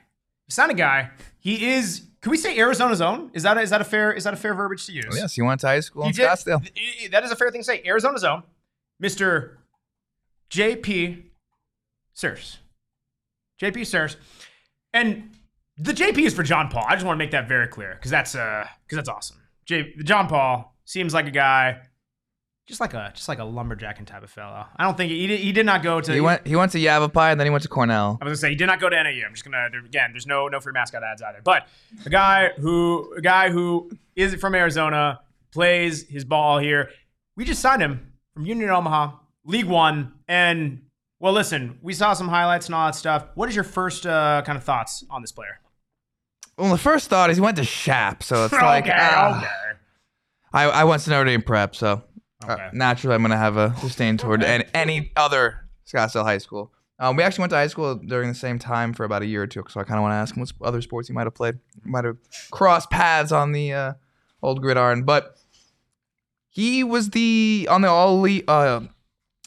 Sign 0.49 0.69
a 0.69 0.73
guy. 0.73 1.11
He 1.39 1.69
is. 1.73 2.03
Can 2.21 2.31
we 2.31 2.37
say 2.37 2.57
Arizona's 2.57 3.01
own? 3.01 3.31
Is 3.33 3.43
that 3.43 3.57
a, 3.57 3.61
is 3.61 3.69
that 3.69 3.81
a 3.81 3.85
fair 3.85 4.11
is 4.11 4.23
that 4.25 4.33
a 4.33 4.37
fair 4.37 4.53
verbiage 4.53 4.85
to 4.87 4.91
use? 4.91 5.05
Oh, 5.11 5.15
yes, 5.15 5.35
he 5.35 5.41
went 5.41 5.61
to 5.61 5.67
high 5.67 5.79
school 5.79 6.03
in 6.05 6.11
did- 6.11 6.27
Scottsdale. 6.27 7.11
That 7.11 7.23
is 7.23 7.31
a 7.31 7.35
fair 7.35 7.51
thing 7.51 7.61
to 7.61 7.65
say. 7.65 7.81
Arizona's 7.85 8.23
own, 8.23 8.43
Mr. 9.01 9.57
JP 10.51 11.23
Scearce. 12.13 12.57
JP 13.61 13.85
Scearce. 13.85 14.17
And 14.93 15.31
the 15.77 15.93
JP 15.93 16.17
is 16.25 16.33
for 16.33 16.43
John 16.43 16.67
Paul. 16.69 16.85
I 16.87 16.95
just 16.95 17.05
want 17.05 17.15
to 17.17 17.23
make 17.23 17.31
that 17.31 17.47
very 17.47 17.67
clear 17.67 17.93
because 17.95 18.11
that's 18.11 18.35
uh 18.35 18.65
because 18.85 18.97
that's 18.97 19.09
awesome. 19.09 19.37
J 19.65 19.93
John 20.03 20.27
Paul 20.27 20.75
seems 20.85 21.13
like 21.13 21.27
a 21.27 21.31
guy 21.31 21.79
just 22.69 22.79
like 22.79 22.93
a 22.93 23.11
just 23.15 23.27
like 23.27 23.39
a 23.39 23.43
lumberjacking 23.43 24.05
type 24.05 24.23
of 24.23 24.29
fellow. 24.29 24.63
I 24.77 24.83
don't 24.83 24.95
think 24.95 25.11
he 25.11 25.25
did, 25.25 25.39
he 25.39 25.51
did 25.51 25.65
not 25.65 25.81
go 25.81 25.99
to 25.99 26.13
He 26.13 26.21
went 26.21 26.45
he 26.45 26.55
went 26.55 26.71
to 26.73 26.79
Yavapai 26.79 27.31
and 27.31 27.39
then 27.39 27.47
he 27.47 27.49
went 27.49 27.63
to 27.63 27.67
Cornell. 27.67 28.19
I 28.21 28.25
was 28.25 28.29
gonna 28.29 28.35
say 28.37 28.49
he 28.49 28.55
did 28.55 28.67
not 28.67 28.79
go 28.79 28.89
to 28.89 28.95
NAU. 28.95 29.25
I'm 29.25 29.33
just 29.33 29.43
gonna 29.43 29.69
there, 29.71 29.83
again. 29.83 30.11
There's 30.13 30.27
no 30.27 30.47
no 30.47 30.59
free 30.59 30.71
mascot 30.71 31.03
ads 31.03 31.23
either. 31.23 31.41
But 31.43 31.67
a 32.05 32.09
guy 32.09 32.51
who 32.57 33.11
a 33.17 33.21
guy 33.21 33.49
who 33.49 33.91
is 34.15 34.35
from 34.35 34.53
Arizona 34.53 35.19
plays 35.51 36.07
his 36.07 36.23
ball 36.23 36.59
here. 36.59 36.91
We 37.35 37.43
just 37.43 37.59
signed 37.59 37.81
him 37.81 38.13
from 38.35 38.45
Union 38.45 38.69
Omaha, 38.69 39.13
League 39.45 39.65
One, 39.65 40.13
and 40.27 40.83
well, 41.19 41.33
listen, 41.33 41.79
we 41.81 41.93
saw 41.93 42.13
some 42.13 42.27
highlights 42.27 42.67
and 42.67 42.75
all 42.75 42.85
that 42.85 42.95
stuff. 42.95 43.25
What 43.33 43.49
is 43.49 43.55
your 43.55 43.63
first 43.63 44.05
uh, 44.05 44.43
kind 44.45 44.57
of 44.57 44.63
thoughts 44.63 45.03
on 45.09 45.21
this 45.21 45.31
player? 45.31 45.59
Well, 46.55 46.69
the 46.69 46.77
first 46.77 47.09
thought 47.09 47.31
is 47.31 47.37
he 47.37 47.41
went 47.41 47.57
to 47.57 47.65
Chap, 47.65 48.21
so 48.21 48.45
it's 48.45 48.53
like 48.53 48.85
okay, 48.85 48.93
ah. 48.95 49.37
okay. 49.39 49.47
I, 50.51 50.63
I 50.63 50.83
went 50.83 51.01
to 51.03 51.09
Notre 51.09 51.25
Dame 51.25 51.41
prep, 51.41 51.75
so 51.75 52.03
uh, 52.47 52.69
naturally 52.73 53.15
I'm 53.15 53.21
gonna 53.21 53.37
have 53.37 53.57
a 53.57 53.75
disdain 53.81 54.17
toward 54.17 54.43
Okay. 54.43 54.55
an, 54.57 54.63
any 54.73 55.11
other 55.15 55.67
Scottsdale 55.85 56.23
high 56.23 56.37
school. 56.37 56.71
Um, 56.99 57.15
we 57.15 57.23
actually 57.23 57.43
went 57.43 57.51
to 57.51 57.55
high 57.57 57.67
school 57.67 57.95
during 57.95 58.27
the 58.29 58.35
same 58.35 58.59
time 58.59 58.93
for 58.93 59.05
about 59.05 59.21
a 59.21 59.25
year 59.25 59.43
or 59.43 59.47
two, 59.47 59.63
so 59.69 59.79
I 59.79 59.83
kind 59.83 59.97
of 59.97 60.01
want 60.01 60.11
to 60.11 60.17
ask 60.17 60.35
him 60.35 60.41
what 60.41 60.51
other 60.67 60.81
sports 60.81 61.07
he 61.07 61.13
might 61.13 61.25
have 61.25 61.33
played, 61.35 61.57
might 61.83 62.03
have 62.05 62.17
crossed 62.51 62.89
paths 62.89 63.31
on 63.31 63.53
the 63.53 63.73
uh, 63.73 63.93
old 64.41 64.61
gridiron. 64.61 65.03
But 65.03 65.37
he 66.49 66.83
was 66.83 67.11
the 67.11 67.67
on 67.69 67.81
the 67.81 67.89
all 67.89 68.19
league. 68.19 68.43
Uh, 68.49 68.81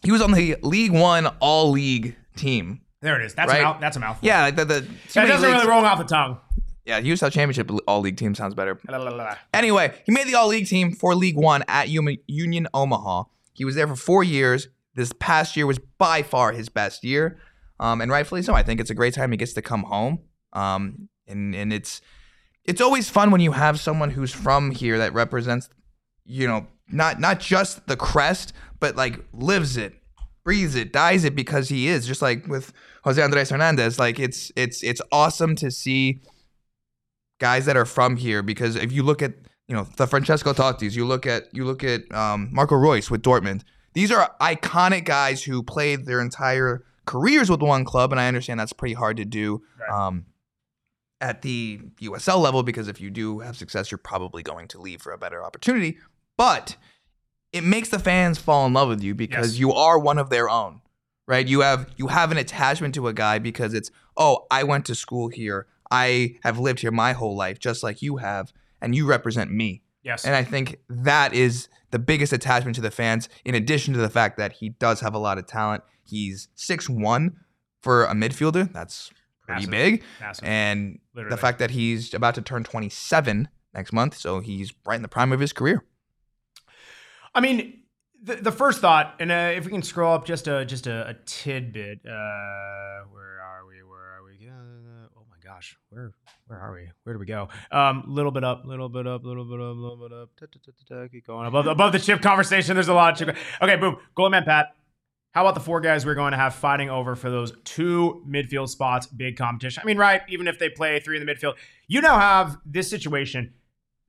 he 0.02 0.10
was 0.10 0.22
on 0.22 0.32
the 0.32 0.56
League 0.62 0.92
One 0.92 1.26
All 1.40 1.70
League 1.70 2.16
team. 2.36 2.80
There 3.02 3.20
it 3.20 3.24
is. 3.26 3.34
That's 3.34 3.50
Right. 3.52 3.60
a 3.60 3.64
mouth, 3.64 3.80
that's 3.80 3.96
a 3.96 4.00
mouthful. 4.00 4.26
Yeah, 4.26 4.42
like 4.42 4.56
the, 4.56 4.64
the 4.64 4.80
that 4.80 5.26
doesn't 5.26 5.28
leagues- 5.42 5.42
really 5.42 5.66
roll 5.68 5.84
off 5.84 5.98
the 5.98 6.04
tongue. 6.04 6.38
Yeah, 6.84 7.00
USL 7.00 7.30
Championship 7.30 7.70
All 7.86 8.00
League 8.00 8.16
team 8.16 8.34
sounds 8.34 8.54
better. 8.54 8.78
La, 8.88 8.98
la, 8.98 9.10
la. 9.10 9.36
Anyway, 9.54 9.94
he 10.04 10.12
made 10.12 10.26
the 10.26 10.34
All 10.34 10.48
League 10.48 10.66
team 10.66 10.92
for 10.92 11.14
League 11.14 11.36
One 11.36 11.62
at 11.68 11.88
Union 11.88 12.68
Omaha. 12.74 13.24
He 13.52 13.64
was 13.64 13.74
there 13.74 13.86
for 13.86 13.96
four 13.96 14.24
years. 14.24 14.68
This 14.94 15.12
past 15.18 15.56
year 15.56 15.66
was 15.66 15.78
by 15.98 16.22
far 16.22 16.52
his 16.52 16.68
best 16.68 17.04
year, 17.04 17.38
um, 17.80 18.00
and 18.00 18.10
rightfully 18.10 18.42
so. 18.42 18.54
I 18.54 18.62
think 18.62 18.80
it's 18.80 18.90
a 18.90 18.94
great 18.94 19.14
time 19.14 19.30
he 19.30 19.36
gets 19.36 19.54
to 19.54 19.62
come 19.62 19.84
home, 19.84 20.18
um, 20.52 21.08
and 21.26 21.54
and 21.54 21.72
it's 21.72 22.02
it's 22.64 22.80
always 22.80 23.08
fun 23.08 23.30
when 23.30 23.40
you 23.40 23.52
have 23.52 23.80
someone 23.80 24.10
who's 24.10 24.32
from 24.32 24.70
here 24.70 24.98
that 24.98 25.14
represents, 25.14 25.68
you 26.24 26.46
know, 26.46 26.66
not 26.90 27.20
not 27.20 27.40
just 27.40 27.86
the 27.86 27.96
crest, 27.96 28.52
but 28.80 28.96
like 28.96 29.24
lives 29.32 29.76
it, 29.76 29.94
breathes 30.44 30.74
it, 30.74 30.92
dies 30.92 31.24
it 31.24 31.34
because 31.34 31.68
he 31.68 31.88
is. 31.88 32.06
Just 32.06 32.20
like 32.20 32.46
with 32.46 32.72
Jose 33.04 33.22
Andres 33.22 33.50
Hernandez, 33.50 33.98
like 33.98 34.18
it's 34.18 34.52
it's 34.56 34.82
it's 34.82 35.00
awesome 35.10 35.56
to 35.56 35.70
see 35.70 36.20
guys 37.42 37.66
that 37.66 37.76
are 37.76 37.84
from 37.84 38.16
here 38.16 38.40
because 38.40 38.76
if 38.76 38.92
you 38.92 39.02
look 39.02 39.20
at 39.20 39.34
you 39.66 39.74
know 39.74 39.84
the 39.96 40.06
Francesco 40.06 40.52
Totti's, 40.52 40.94
you 40.94 41.04
look 41.04 41.26
at 41.26 41.52
you 41.52 41.64
look 41.64 41.82
at 41.82 42.00
um, 42.14 42.48
Marco 42.52 42.76
Reus 42.76 43.10
with 43.10 43.20
Dortmund. 43.22 43.62
These 43.94 44.12
are 44.12 44.30
iconic 44.40 45.04
guys 45.04 45.42
who 45.42 45.62
played 45.62 46.06
their 46.06 46.20
entire 46.20 46.84
careers 47.04 47.50
with 47.50 47.60
one 47.60 47.84
club, 47.84 48.12
and 48.12 48.20
I 48.20 48.28
understand 48.28 48.60
that's 48.60 48.72
pretty 48.72 48.94
hard 48.94 49.16
to 49.16 49.24
do 49.24 49.62
Right. 49.80 49.90
um, 50.06 50.26
at 51.20 51.42
the 51.42 51.80
USL 52.00 52.40
level 52.40 52.62
because 52.62 52.86
if 52.88 53.00
you 53.00 53.10
do 53.10 53.40
have 53.40 53.56
success, 53.56 53.90
you're 53.90 53.98
probably 53.98 54.42
going 54.42 54.68
to 54.68 54.80
leave 54.80 55.02
for 55.02 55.12
a 55.12 55.18
better 55.18 55.42
opportunity. 55.44 55.98
But 56.36 56.76
it 57.52 57.64
makes 57.64 57.88
the 57.90 57.98
fans 57.98 58.38
fall 58.38 58.66
in 58.66 58.72
love 58.72 58.88
with 58.88 59.02
you 59.02 59.14
because 59.14 59.52
Yes. 59.54 59.58
you 59.60 59.72
are 59.72 59.98
one 59.98 60.18
of 60.18 60.30
their 60.30 60.48
own, 60.48 60.80
right? 61.26 61.46
You 61.46 61.60
have 61.60 61.86
you 61.96 62.06
have 62.08 62.30
an 62.30 62.38
attachment 62.38 62.94
to 62.94 63.08
a 63.08 63.12
guy 63.12 63.38
because 63.38 63.74
it's 63.74 63.90
oh, 64.16 64.46
I 64.50 64.62
went 64.64 64.84
to 64.86 64.94
school 64.94 65.28
here. 65.28 65.66
I 65.92 66.36
have 66.42 66.58
lived 66.58 66.80
here 66.80 66.90
my 66.90 67.12
whole 67.12 67.36
life, 67.36 67.58
just 67.58 67.82
like 67.82 68.02
you 68.02 68.16
have, 68.16 68.52
and 68.80 68.94
you 68.94 69.06
represent 69.06 69.52
me. 69.52 69.82
Yes. 70.02 70.24
And 70.24 70.34
I 70.34 70.42
think 70.42 70.78
that 70.88 71.32
is 71.34 71.68
the 71.90 71.98
biggest 71.98 72.32
attachment 72.32 72.74
to 72.76 72.80
the 72.80 72.90
fans, 72.90 73.28
in 73.44 73.54
addition 73.54 73.94
to 73.94 74.00
the 74.00 74.10
fact 74.10 74.38
that 74.38 74.54
he 74.54 74.70
does 74.70 75.00
have 75.00 75.14
a 75.14 75.18
lot 75.18 75.38
of 75.38 75.46
talent. 75.46 75.84
He's 76.02 76.48
6'1 76.56 77.34
for 77.80 78.04
a 78.04 78.14
midfielder. 78.14 78.72
That's 78.72 79.10
pretty 79.46 79.66
Massive. 79.66 79.70
big. 79.70 80.02
Massive. 80.20 80.44
And 80.48 80.98
Literally. 81.14 81.34
the 81.34 81.40
fact 81.40 81.58
that 81.58 81.70
he's 81.70 82.14
about 82.14 82.34
to 82.36 82.42
turn 82.42 82.64
27 82.64 83.48
next 83.74 83.92
month, 83.92 84.16
so 84.16 84.40
he's 84.40 84.72
right 84.86 84.96
in 84.96 85.02
the 85.02 85.08
prime 85.08 85.32
of 85.32 85.40
his 85.40 85.52
career. 85.52 85.84
I 87.34 87.40
mean, 87.40 87.82
the, 88.22 88.36
the 88.36 88.52
first 88.52 88.80
thought, 88.80 89.14
and 89.18 89.30
uh, 89.30 89.52
if 89.54 89.64
we 89.64 89.70
can 89.72 89.82
scroll 89.82 90.14
up 90.14 90.26
just 90.26 90.46
a 90.48 90.64
just 90.64 90.86
a, 90.86 91.08
a 91.08 91.14
tidbit, 91.26 92.00
uh, 92.06 93.04
where 93.10 93.40
are 93.40 93.66
we? 93.66 93.82
Where 93.82 94.00
are 94.00 94.24
we? 94.24 94.48
Uh, 94.48 95.08
oh 95.16 95.24
my 95.30 95.36
gosh, 95.62 95.76
where 95.90 96.12
where 96.46 96.58
are 96.58 96.72
we? 96.72 96.88
Where 97.04 97.14
do 97.14 97.18
we 97.18 97.26
go? 97.26 97.48
Um, 97.70 98.04
little 98.06 98.32
bit 98.32 98.44
up, 98.44 98.64
little 98.64 98.88
bit 98.88 99.06
up, 99.06 99.24
little 99.24 99.44
bit 99.44 99.60
up, 99.60 99.76
little 99.76 99.96
bit 99.96 100.12
up. 100.12 100.30
Ta, 100.38 100.46
ta, 100.46 100.72
ta, 100.88 101.08
keep 101.10 101.26
going 101.26 101.46
above 101.46 101.66
above 101.66 101.92
the 101.92 101.98
chip 101.98 102.20
conversation. 102.20 102.74
There's 102.74 102.88
a 102.88 102.94
lot 102.94 103.12
of 103.12 103.18
chip. 103.26 103.36
Okay, 103.60 103.76
boom. 103.76 103.96
Goldman 104.14 104.44
Pat. 104.44 104.74
How 105.34 105.42
about 105.42 105.54
the 105.54 105.60
four 105.60 105.80
guys 105.80 106.04
we're 106.04 106.14
going 106.14 106.32
to 106.32 106.36
have 106.36 106.54
fighting 106.54 106.90
over 106.90 107.16
for 107.16 107.30
those 107.30 107.54
two 107.64 108.22
midfield 108.28 108.68
spots? 108.68 109.06
Big 109.06 109.38
competition. 109.38 109.80
I 109.82 109.86
mean, 109.86 109.96
right? 109.96 110.20
Even 110.28 110.46
if 110.46 110.58
they 110.58 110.68
play 110.68 111.00
three 111.00 111.18
in 111.18 111.24
the 111.24 111.32
midfield, 111.32 111.54
you 111.88 112.02
now 112.02 112.18
have 112.18 112.58
this 112.66 112.90
situation. 112.90 113.54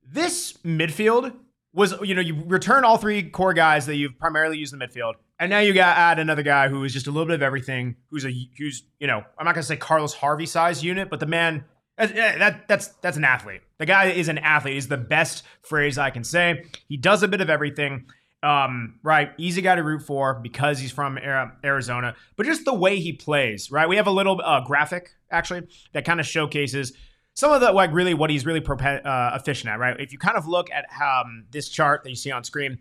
This 0.06 0.52
midfield 0.64 1.34
was, 1.74 1.94
you 2.02 2.14
know, 2.14 2.20
you 2.20 2.42
return 2.46 2.84
all 2.84 2.96
three 2.96 3.22
core 3.22 3.52
guys 3.52 3.86
that 3.86 3.96
you've 3.96 4.18
primarily 4.18 4.58
used 4.58 4.72
in 4.72 4.78
the 4.78 4.86
midfield, 4.86 5.14
and 5.38 5.50
now 5.50 5.58
you 5.58 5.72
got 5.72 5.96
add 5.96 6.18
another 6.18 6.42
guy 6.42 6.68
who 6.68 6.84
is 6.84 6.92
just 6.92 7.06
a 7.06 7.10
little 7.10 7.26
bit 7.26 7.34
of 7.34 7.42
everything. 7.42 7.96
Who's 8.10 8.24
a 8.24 8.32
who's 8.56 8.84
you 9.00 9.06
know, 9.06 9.24
I'm 9.38 9.44
not 9.44 9.54
gonna 9.54 9.64
say 9.64 9.76
Carlos 9.76 10.14
Harvey 10.14 10.46
size 10.46 10.82
unit, 10.82 11.10
but 11.10 11.20
the 11.20 11.26
man 11.26 11.64
that, 11.98 12.14
that 12.14 12.68
that's 12.68 12.88
that's 13.02 13.16
an 13.16 13.24
athlete. 13.24 13.62
The 13.78 13.86
guy 13.86 14.06
is 14.06 14.28
an 14.28 14.38
athlete. 14.38 14.76
Is 14.76 14.88
the 14.88 14.96
best 14.96 15.44
phrase 15.62 15.98
I 15.98 16.10
can 16.10 16.24
say. 16.24 16.64
He 16.88 16.96
does 16.96 17.22
a 17.22 17.28
bit 17.28 17.40
of 17.40 17.50
everything. 17.50 18.06
Um, 18.42 19.00
right, 19.02 19.30
easy 19.38 19.62
guy 19.62 19.74
to 19.74 19.82
root 19.82 20.02
for 20.02 20.34
because 20.34 20.78
he's 20.78 20.92
from 20.92 21.18
Arizona, 21.64 22.14
but 22.36 22.44
just 22.44 22.66
the 22.66 22.74
way 22.74 23.00
he 23.00 23.14
plays, 23.14 23.70
right? 23.70 23.88
We 23.88 23.96
have 23.96 24.06
a 24.06 24.10
little 24.10 24.38
uh, 24.44 24.60
graphic 24.60 25.08
actually 25.30 25.62
that 25.94 26.04
kind 26.04 26.20
of 26.20 26.26
showcases 26.26 26.92
some 27.34 27.52
of 27.52 27.60
the 27.60 27.72
like 27.72 27.92
really 27.92 28.14
what 28.14 28.30
he's 28.30 28.46
really 28.46 28.60
prope- 28.60 29.04
uh, 29.04 29.30
efficient 29.34 29.70
at, 29.70 29.78
right? 29.78 29.98
If 30.00 30.12
you 30.12 30.18
kind 30.18 30.36
of 30.36 30.46
look 30.46 30.68
at 30.70 30.86
um, 31.02 31.44
this 31.50 31.68
chart 31.68 32.04
that 32.04 32.10
you 32.10 32.16
see 32.16 32.30
on 32.30 32.44
screen, 32.44 32.78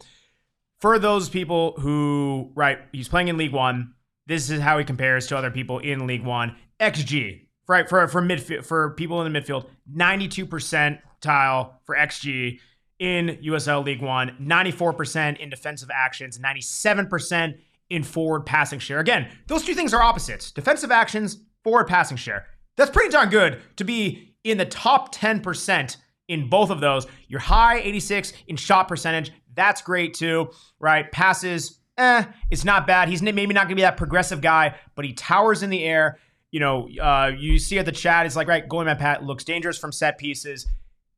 for 0.79 0.99
those 0.99 1.29
people 1.29 1.73
who, 1.79 2.51
right, 2.55 2.79
he's 2.91 3.07
playing 3.07 3.29
in 3.29 3.37
League 3.37 3.53
One. 3.53 3.93
This 4.27 4.49
is 4.49 4.61
how 4.61 4.77
he 4.77 4.85
compares 4.85 5.27
to 5.27 5.37
other 5.37 5.51
people 5.51 5.79
in 5.79 6.07
League 6.07 6.23
One. 6.23 6.55
XG, 6.79 7.47
right, 7.67 7.89
for 7.89 8.07
for 8.07 8.21
midfield 8.21 8.65
for 8.65 8.91
people 8.91 9.21
in 9.21 9.31
the 9.31 9.39
midfield, 9.39 9.65
ninety 9.91 10.27
two 10.27 10.45
percentile 10.45 11.71
for 11.85 11.95
XG 11.95 12.59
in 12.99 13.39
USL 13.43 13.83
League 13.83 14.01
One, 14.01 14.35
ninety 14.39 14.71
four 14.71 14.93
percent 14.93 15.39
in 15.39 15.49
defensive 15.49 15.89
actions, 15.93 16.39
ninety 16.39 16.61
seven 16.61 17.07
percent 17.07 17.57
in 17.89 18.03
forward 18.03 18.45
passing 18.45 18.79
share. 18.79 18.99
Again, 18.99 19.29
those 19.47 19.63
two 19.63 19.73
things 19.73 19.93
are 19.93 20.01
opposites: 20.01 20.51
defensive 20.51 20.91
actions, 20.91 21.37
forward 21.63 21.87
passing 21.87 22.17
share. 22.17 22.45
That's 22.75 22.91
pretty 22.91 23.09
darn 23.09 23.29
good 23.29 23.61
to 23.77 23.83
be 23.83 24.32
in 24.43 24.57
the 24.57 24.65
top 24.65 25.11
ten 25.11 25.39
percent 25.39 25.97
in 26.27 26.49
both 26.49 26.69
of 26.69 26.81
those. 26.81 27.07
Your 27.27 27.39
high 27.39 27.79
86 27.79 28.33
in 28.47 28.55
shot 28.55 28.87
percentage, 28.87 29.31
That's 29.55 29.81
great 29.81 30.13
too, 30.13 30.49
right? 30.79 31.11
Passes, 31.11 31.79
eh, 31.97 32.25
it's 32.49 32.65
not 32.65 32.87
bad. 32.87 33.09
He's 33.09 33.21
maybe 33.21 33.53
not 33.53 33.65
going 33.65 33.69
to 33.69 33.75
be 33.75 33.81
that 33.81 33.97
progressive 33.97 34.41
guy, 34.41 34.75
but 34.95 35.05
he 35.05 35.13
towers 35.13 35.63
in 35.63 35.69
the 35.69 35.83
air. 35.83 36.17
You 36.51 36.59
know, 36.59 36.87
uh, 37.01 37.31
you 37.37 37.59
see 37.59 37.79
at 37.79 37.85
the 37.85 37.91
chat, 37.91 38.25
it's 38.25 38.35
like, 38.35 38.47
right, 38.47 38.67
goalie 38.67 38.85
man 38.85 38.97
Pat 38.97 39.23
looks 39.23 39.43
dangerous 39.43 39.77
from 39.77 39.91
set 39.91 40.17
pieces. 40.17 40.67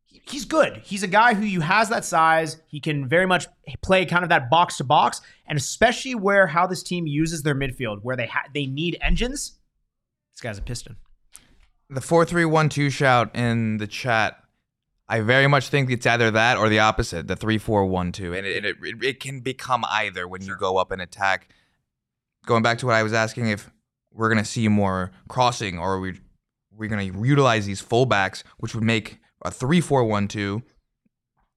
He's 0.08 0.46
good. 0.46 0.82
He's 0.84 1.04
a 1.04 1.08
guy 1.08 1.34
who 1.34 1.46
you 1.46 1.62
has 1.62 1.90
that 1.90 2.06
size. 2.06 2.58
He 2.68 2.80
can 2.80 3.08
very 3.08 3.26
much 3.26 3.48
play 3.82 4.06
kind 4.06 4.24
of 4.24 4.30
that 4.30 4.50
box 4.50 4.78
to 4.78 4.84
box, 4.84 5.22
and 5.46 5.58
especially 5.58 6.16
where 6.16 6.48
how 6.48 6.68
this 6.68 6.84
team 6.84 7.06
uses 7.06 7.44
their 7.44 7.56
midfield, 7.56 8.00
where 8.02 8.16
they 8.16 8.28
ha- 8.28 8.48
they 8.54 8.66
need 8.66 8.98
engines. 9.02 9.60
This 10.34 10.42
guy's 10.42 10.58
a 10.58 10.62
piston. 10.62 10.96
The 11.90 12.02
four 12.02 12.26
three 12.26 12.46
one 12.46 12.70
two 12.70 12.90
shout 12.90 13.36
in 13.36 13.78
the 13.78 13.88
chat. 13.88 14.42
I 15.08 15.20
very 15.22 15.48
much 15.48 15.70
think 15.70 15.92
it's 15.92 16.06
either 16.06 16.32
that 16.32 16.58
or 16.58 16.68
the 16.68 16.80
opposite, 16.80 17.28
the 17.28 17.36
three 17.36 17.58
four 17.58 17.86
one 17.86 18.12
two, 18.12 18.34
and 18.34 18.46
it 18.46 18.66
it, 18.66 18.76
it, 18.82 19.04
it 19.04 19.20
can 19.20 19.42
become 19.42 19.86
either 19.90 20.28
when 20.28 20.42
you 20.42 20.56
go 20.56 20.78
up 20.78 20.92
and 20.92 21.02
attack. 21.02 21.50
Going 22.46 22.64
back 22.64 22.80
to 22.80 22.86
what 22.86 22.96
I 22.96 23.04
was 23.04 23.14
asking, 23.14 23.50
if 23.50 23.72
we're 24.12 24.30
gonna 24.30 24.46
see 24.46 24.68
more 24.68 25.12
crossing, 25.28 25.78
or 25.78 26.00
we 26.00 26.20
we're 26.72 26.90
gonna 26.90 27.04
utilize 27.04 27.66
these 27.66 27.82
fullbacks, 27.82 28.44
which 28.58 28.74
would 28.74 28.84
make 28.84 29.20
a 29.44 29.52
three 29.52 29.82
four 29.82 30.04
one 30.04 30.28
two 30.28 30.64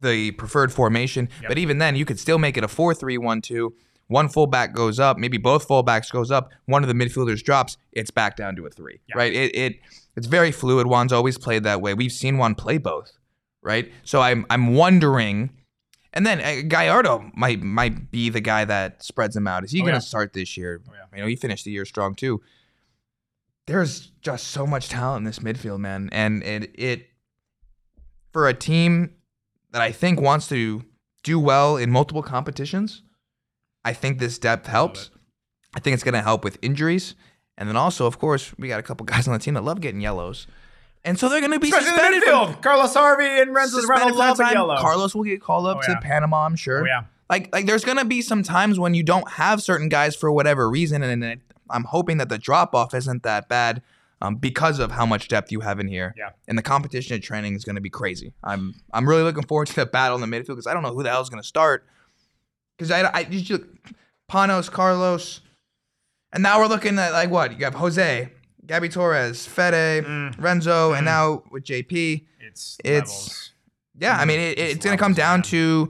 the 0.00 0.30
preferred 0.32 0.72
formation. 0.72 1.28
Yep. 1.40 1.48
But 1.48 1.58
even 1.58 1.78
then, 1.78 1.96
you 1.96 2.04
could 2.04 2.20
still 2.20 2.38
make 2.38 2.56
it 2.56 2.64
a 2.64 2.68
four 2.68 2.94
three 2.94 3.18
one 3.18 3.40
two. 3.40 3.74
One 4.08 4.28
fullback 4.28 4.72
goes 4.74 4.98
up, 4.98 5.18
maybe 5.18 5.36
both 5.38 5.68
fullbacks 5.68 6.10
goes 6.10 6.30
up. 6.30 6.50
One 6.66 6.82
of 6.82 6.88
the 6.88 6.94
midfielders 6.94 7.42
drops. 7.42 7.76
It's 7.92 8.10
back 8.10 8.36
down 8.36 8.56
to 8.56 8.66
a 8.66 8.70
three, 8.70 9.00
Yeah. 9.08 9.16
right? 9.18 9.32
It 9.32 9.54
it 9.54 9.80
it's 10.16 10.26
very 10.26 10.50
fluid. 10.50 10.86
Juan's 10.86 11.12
always 11.12 11.38
played 11.38 11.62
that 11.64 11.80
way. 11.80 11.94
We've 11.94 12.10
seen 12.12 12.38
Juan 12.38 12.54
play 12.54 12.78
both, 12.78 13.12
right? 13.62 13.92
So 14.04 14.20
I'm 14.20 14.46
I'm 14.50 14.74
wondering, 14.74 15.50
and 16.14 16.26
then 16.26 16.40
uh, 16.40 16.62
Gallardo 16.66 17.30
might 17.34 17.62
might 17.62 18.10
be 18.10 18.30
the 18.30 18.40
guy 18.40 18.64
that 18.64 19.02
spreads 19.04 19.34
them 19.34 19.46
out. 19.46 19.62
Is 19.64 19.72
he 19.72 19.80
Oh, 19.80 19.82
going 19.82 19.92
to 19.92 19.96
yeah. 19.96 20.00
start 20.00 20.32
this 20.32 20.56
year? 20.56 20.80
Oh, 20.88 20.92
yeah. 20.94 21.16
You 21.16 21.22
know, 21.24 21.28
he 21.28 21.36
finished 21.36 21.64
the 21.66 21.70
year 21.70 21.84
strong 21.84 22.14
too. 22.14 22.40
There's 23.66 24.12
just 24.22 24.48
so 24.48 24.66
much 24.66 24.88
talent 24.88 25.18
in 25.18 25.24
this 25.24 25.40
midfield, 25.40 25.80
man, 25.80 26.08
and 26.12 26.42
it 26.42 26.70
it 26.78 27.06
for 28.32 28.48
a 28.48 28.54
team 28.54 29.10
that 29.72 29.82
I 29.82 29.92
think 29.92 30.18
wants 30.18 30.48
to 30.48 30.82
do 31.22 31.38
well 31.38 31.76
in 31.76 31.90
multiple 31.90 32.22
competitions. 32.22 33.02
I 33.84 33.92
think 33.92 34.18
this 34.18 34.38
depth 34.38 34.66
helps. 34.66 35.10
I 35.74 35.80
think 35.80 35.94
it's 35.94 36.04
going 36.04 36.14
to 36.14 36.22
help 36.22 36.44
with 36.44 36.58
injuries. 36.62 37.14
And 37.56 37.68
then 37.68 37.76
also, 37.76 38.06
of 38.06 38.18
course, 38.18 38.52
we 38.58 38.68
got 38.68 38.80
a 38.80 38.82
couple 38.82 39.04
guys 39.06 39.26
on 39.28 39.32
the 39.34 39.38
team 39.40 39.54
that 39.54 39.64
love 39.64 39.80
getting 39.80 40.00
yellows. 40.00 40.46
And 41.04 41.18
so 41.18 41.28
they're 41.28 41.40
going 41.40 41.52
to 41.52 41.60
be 41.60 41.68
Especially 41.68 41.88
in 41.90 41.94
suspended 41.94 42.22
from- 42.24 42.54
Carlos 42.62 42.94
Harvey 42.94 43.24
and 43.40 43.54
Renzo 43.54 43.82
from 43.82 44.12
love 44.14 44.40
a 44.40 44.50
yellow. 44.52 44.76
Carlos 44.76 45.14
will 45.14 45.24
get 45.24 45.40
called 45.40 45.66
up 45.66 45.78
Oh, 45.78 45.94
to. 45.94 46.00
Panama, 46.00 46.44
I'm 46.44 46.56
sure. 46.56 46.82
Oh, 46.82 46.86
yeah. 46.86 47.04
Like, 47.30 47.52
like 47.52 47.66
there's 47.66 47.84
going 47.84 47.98
to 47.98 48.04
be 48.04 48.22
some 48.22 48.42
times 48.42 48.78
when 48.78 48.94
you 48.94 49.02
don't 49.02 49.30
have 49.32 49.62
certain 49.62 49.88
guys 49.88 50.16
for 50.16 50.32
whatever 50.32 50.68
reason. 50.68 51.02
And 51.02 51.22
it, 51.24 51.40
I'm 51.70 51.84
hoping 51.84 52.18
that 52.18 52.28
the 52.30 52.38
drop 52.38 52.74
off 52.74 52.94
isn't 52.94 53.22
that 53.22 53.48
bad 53.48 53.82
um, 54.20 54.36
because 54.36 54.78
of 54.80 54.90
how 54.92 55.06
much 55.06 55.28
depth 55.28 55.52
you 55.52 55.60
have 55.60 55.78
in 55.78 55.86
here. 55.88 56.14
Yeah. 56.16 56.30
And 56.48 56.56
the 56.58 56.62
competition 56.62 57.14
at 57.16 57.22
training 57.22 57.54
is 57.54 57.64
going 57.64 57.76
to 57.76 57.82
be 57.82 57.90
crazy. 57.90 58.32
I'm 58.42 58.74
I'm 58.92 59.08
really 59.08 59.22
looking 59.22 59.44
forward 59.44 59.68
to 59.68 59.74
the 59.76 59.86
battle 59.86 60.20
in 60.22 60.28
the 60.28 60.36
midfield 60.36 60.46
because 60.48 60.66
I 60.66 60.74
don't 60.74 60.82
know 60.82 60.92
who 60.94 61.02
the 61.02 61.10
hell 61.10 61.20
is 61.22 61.28
going 61.28 61.42
to 61.42 61.46
start. 61.46 61.86
Because 62.78 62.90
I, 62.92 63.10
I 63.12 63.24
just 63.24 63.50
look, 63.50 63.66
Panos, 64.30 64.70
Carlos, 64.70 65.40
and 66.32 66.42
now 66.42 66.60
we're 66.60 66.66
looking 66.68 66.98
at 66.98 67.12
like 67.12 67.30
what 67.30 67.58
you 67.58 67.64
have 67.64 67.74
Jose, 67.74 68.30
Gabby 68.66 68.88
Torres, 68.88 69.46
Fede, 69.46 70.04
Mm. 70.04 70.34
Renzo, 70.38 70.92
and 70.92 71.04
now 71.04 71.42
with 71.50 71.64
JP. 71.64 72.24
It's 72.40 72.78
It's 72.84 73.10
levels. 73.10 73.52
yeah. 73.98 74.16
I 74.18 74.24
mean, 74.24 74.38
it, 74.40 74.58
It's 74.58 74.74
it's 74.76 74.84
going 74.84 74.96
to 74.96 75.02
come 75.02 75.14
down 75.14 75.38
man. 75.38 75.42
to 75.44 75.88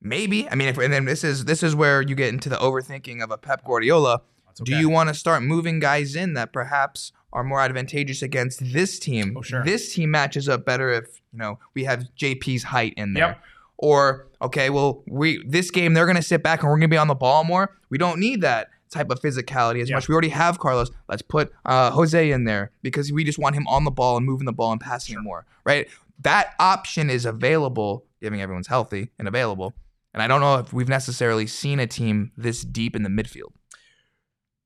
maybe. 0.00 0.48
I 0.48 0.54
mean, 0.54 0.68
if, 0.68 0.78
and 0.78 0.92
then 0.92 1.04
this 1.04 1.24
is 1.24 1.44
this 1.46 1.62
is 1.62 1.74
where 1.74 2.02
you 2.02 2.14
get 2.14 2.28
into 2.28 2.48
the 2.48 2.56
overthinking 2.56 3.22
of 3.22 3.30
a 3.30 3.38
Pep 3.38 3.64
Guardiola. 3.64 4.22
That's 4.46 4.60
Do 4.60 4.76
you 4.76 4.88
want 4.88 5.08
to 5.08 5.14
start 5.14 5.42
moving 5.42 5.78
guys 5.80 6.16
in 6.16 6.34
that 6.34 6.52
perhaps 6.52 7.12
are 7.32 7.44
more 7.44 7.60
advantageous 7.60 8.20
against 8.22 8.72
this 8.72 8.98
team? 8.98 9.36
Oh, 9.38 9.42
sure. 9.42 9.64
This 9.64 9.94
team 9.94 10.10
matches 10.10 10.48
up 10.48 10.64
better 10.64 10.90
if 10.90 11.20
you 11.32 11.38
know 11.38 11.58
we 11.74 11.84
have 11.84 12.06
JP's 12.18 12.64
height 12.64 12.94
in 12.96 13.14
there. 13.14 13.28
Yep. 13.28 13.40
Or 13.82 14.28
okay, 14.42 14.68
well, 14.70 15.02
we 15.08 15.42
this 15.48 15.70
game 15.70 15.94
they're 15.94 16.06
gonna 16.06 16.20
sit 16.22 16.42
back 16.42 16.60
and 16.62 16.70
we're 16.70 16.76
gonna 16.76 16.88
be 16.88 16.96
on 16.98 17.08
the 17.08 17.14
ball 17.14 17.44
more. 17.44 17.76
We 17.88 17.96
don't 17.98 18.20
need 18.20 18.42
that 18.42 18.68
type 18.90 19.10
of 19.10 19.20
physicality 19.20 19.80
as 19.80 19.88
Yeah. 19.88 19.96
much. 19.96 20.06
We 20.08 20.12
already 20.12 20.28
have 20.28 20.58
Carlos. 20.58 20.90
Let's 21.08 21.22
put 21.22 21.50
uh, 21.64 21.90
Jose 21.92 22.30
in 22.30 22.44
there 22.44 22.72
because 22.82 23.10
we 23.12 23.24
just 23.24 23.38
want 23.38 23.54
him 23.54 23.66
on 23.68 23.84
the 23.84 23.90
ball 23.90 24.16
and 24.18 24.26
moving 24.26 24.44
the 24.44 24.52
ball 24.52 24.70
and 24.72 24.80
passing 24.80 25.16
it 25.16 25.20
more. 25.22 25.46
Right? 25.64 25.88
That 26.20 26.54
option 26.58 27.08
is 27.08 27.24
available, 27.24 28.04
giving 28.20 28.42
everyone's 28.42 28.66
healthy 28.66 29.10
and 29.18 29.26
available. 29.26 29.74
And 30.12 30.22
I 30.22 30.26
don't 30.28 30.40
know 30.42 30.56
if 30.56 30.72
we've 30.72 30.88
necessarily 30.88 31.46
seen 31.46 31.80
a 31.80 31.86
team 31.86 32.32
this 32.36 32.62
deep 32.62 32.94
in 32.94 33.02
the 33.04 33.08
midfield. 33.08 33.52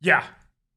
Yeah. 0.01 0.25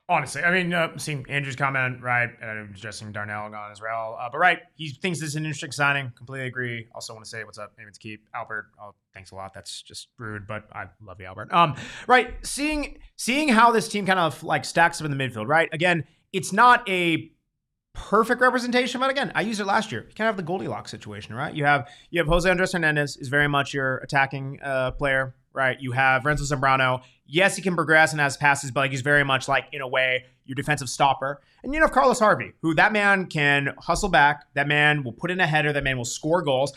Honestly, 0.09 0.41
I 0.41 0.51
mean, 0.51 0.73
uh, 0.73 0.97
seeing 0.97 1.25
Andrew's 1.27 1.57
comment, 1.57 2.01
right? 2.01 2.29
And 2.41 2.73
addressing 2.73 3.11
Darnell 3.11 3.49
gone 3.49 3.71
as 3.71 3.81
well. 3.81 4.17
Uh, 4.19 4.29
but 4.31 4.37
right, 4.37 4.59
he 4.75 4.89
thinks 4.89 5.19
this 5.19 5.29
is 5.29 5.35
an 5.35 5.43
interesting 5.43 5.73
signing. 5.73 6.13
Completely 6.15 6.47
agree. 6.47 6.87
Also, 6.95 7.13
want 7.13 7.25
to 7.25 7.29
say 7.29 7.43
what's 7.43 7.57
up, 7.57 7.73
it's 7.77 7.97
keep 7.97 8.25
Albert. 8.33 8.67
Oh, 8.81 8.95
thanks 9.13 9.31
a 9.31 9.35
lot. 9.35 9.53
That's 9.53 9.81
just 9.81 10.07
rude, 10.17 10.47
but 10.47 10.63
I 10.71 10.85
love 11.03 11.19
you, 11.19 11.25
Albert. 11.25 11.51
Um, 11.51 11.75
right, 12.07 12.33
seeing 12.41 12.99
seeing 13.17 13.49
how 13.49 13.71
this 13.71 13.89
team 13.89 14.05
kind 14.05 14.19
of 14.19 14.41
like 14.43 14.63
stacks 14.63 15.01
up 15.01 15.05
in 15.05 15.15
the 15.15 15.21
midfield. 15.21 15.47
Right, 15.47 15.67
again, 15.73 16.05
it's 16.31 16.53
not 16.53 16.87
a 16.87 17.29
perfect 17.97 18.39
representation, 18.41 19.01
but 19.01 19.09
again, 19.09 19.31
I 19.35 19.41
used 19.41 19.59
it 19.59 19.65
last 19.65 19.91
year. 19.91 20.01
You 20.07 20.13
kind 20.13 20.29
of 20.29 20.35
have 20.35 20.37
the 20.37 20.43
Goldilocks 20.43 20.91
situation, 20.91 21.35
right? 21.35 21.53
You 21.53 21.65
have 21.65 21.89
you 22.11 22.19
have 22.21 22.27
Jose 22.27 22.49
Andres 22.49 22.71
Hernandez 22.71 23.17
is 23.17 23.27
very 23.27 23.49
much 23.49 23.73
your 23.73 23.97
attacking 23.97 24.59
uh, 24.63 24.91
player, 24.91 25.35
right? 25.57 25.81
You 25.81 25.91
have 25.91 26.23
Renzo 26.23 26.43
Zambrano. 26.45 27.01
Yes, 27.25 27.55
he 27.55 27.61
can 27.61 27.75
progress 27.75 28.13
and 28.13 28.21
has 28.21 28.37
passes, 28.37 28.71
but 28.71 28.81
like 28.81 28.91
he's 28.91 29.01
very 29.01 29.25
much 29.25 29.47
like 29.47 29.65
in 29.73 29.81
a 29.81 29.87
way 29.87 30.23
your 30.45 30.55
defensive 30.55 30.87
stopper. 30.87 31.41
And 31.63 31.73
you 31.73 31.79
know 31.79 31.87
Carlos 31.87 32.19
Harvey, 32.19 32.53
who 32.61 32.75
that 32.75 32.93
man 32.93 33.25
can 33.25 33.73
hustle 33.79 34.07
back. 34.07 34.45
That 34.53 34.67
man 34.67 35.03
will 35.03 35.11
put 35.11 35.31
in 35.31 35.41
a 35.41 35.47
header. 35.47 35.73
That 35.73 35.83
man 35.83 35.97
will 35.97 36.05
score 36.05 36.41
goals. 36.41 36.71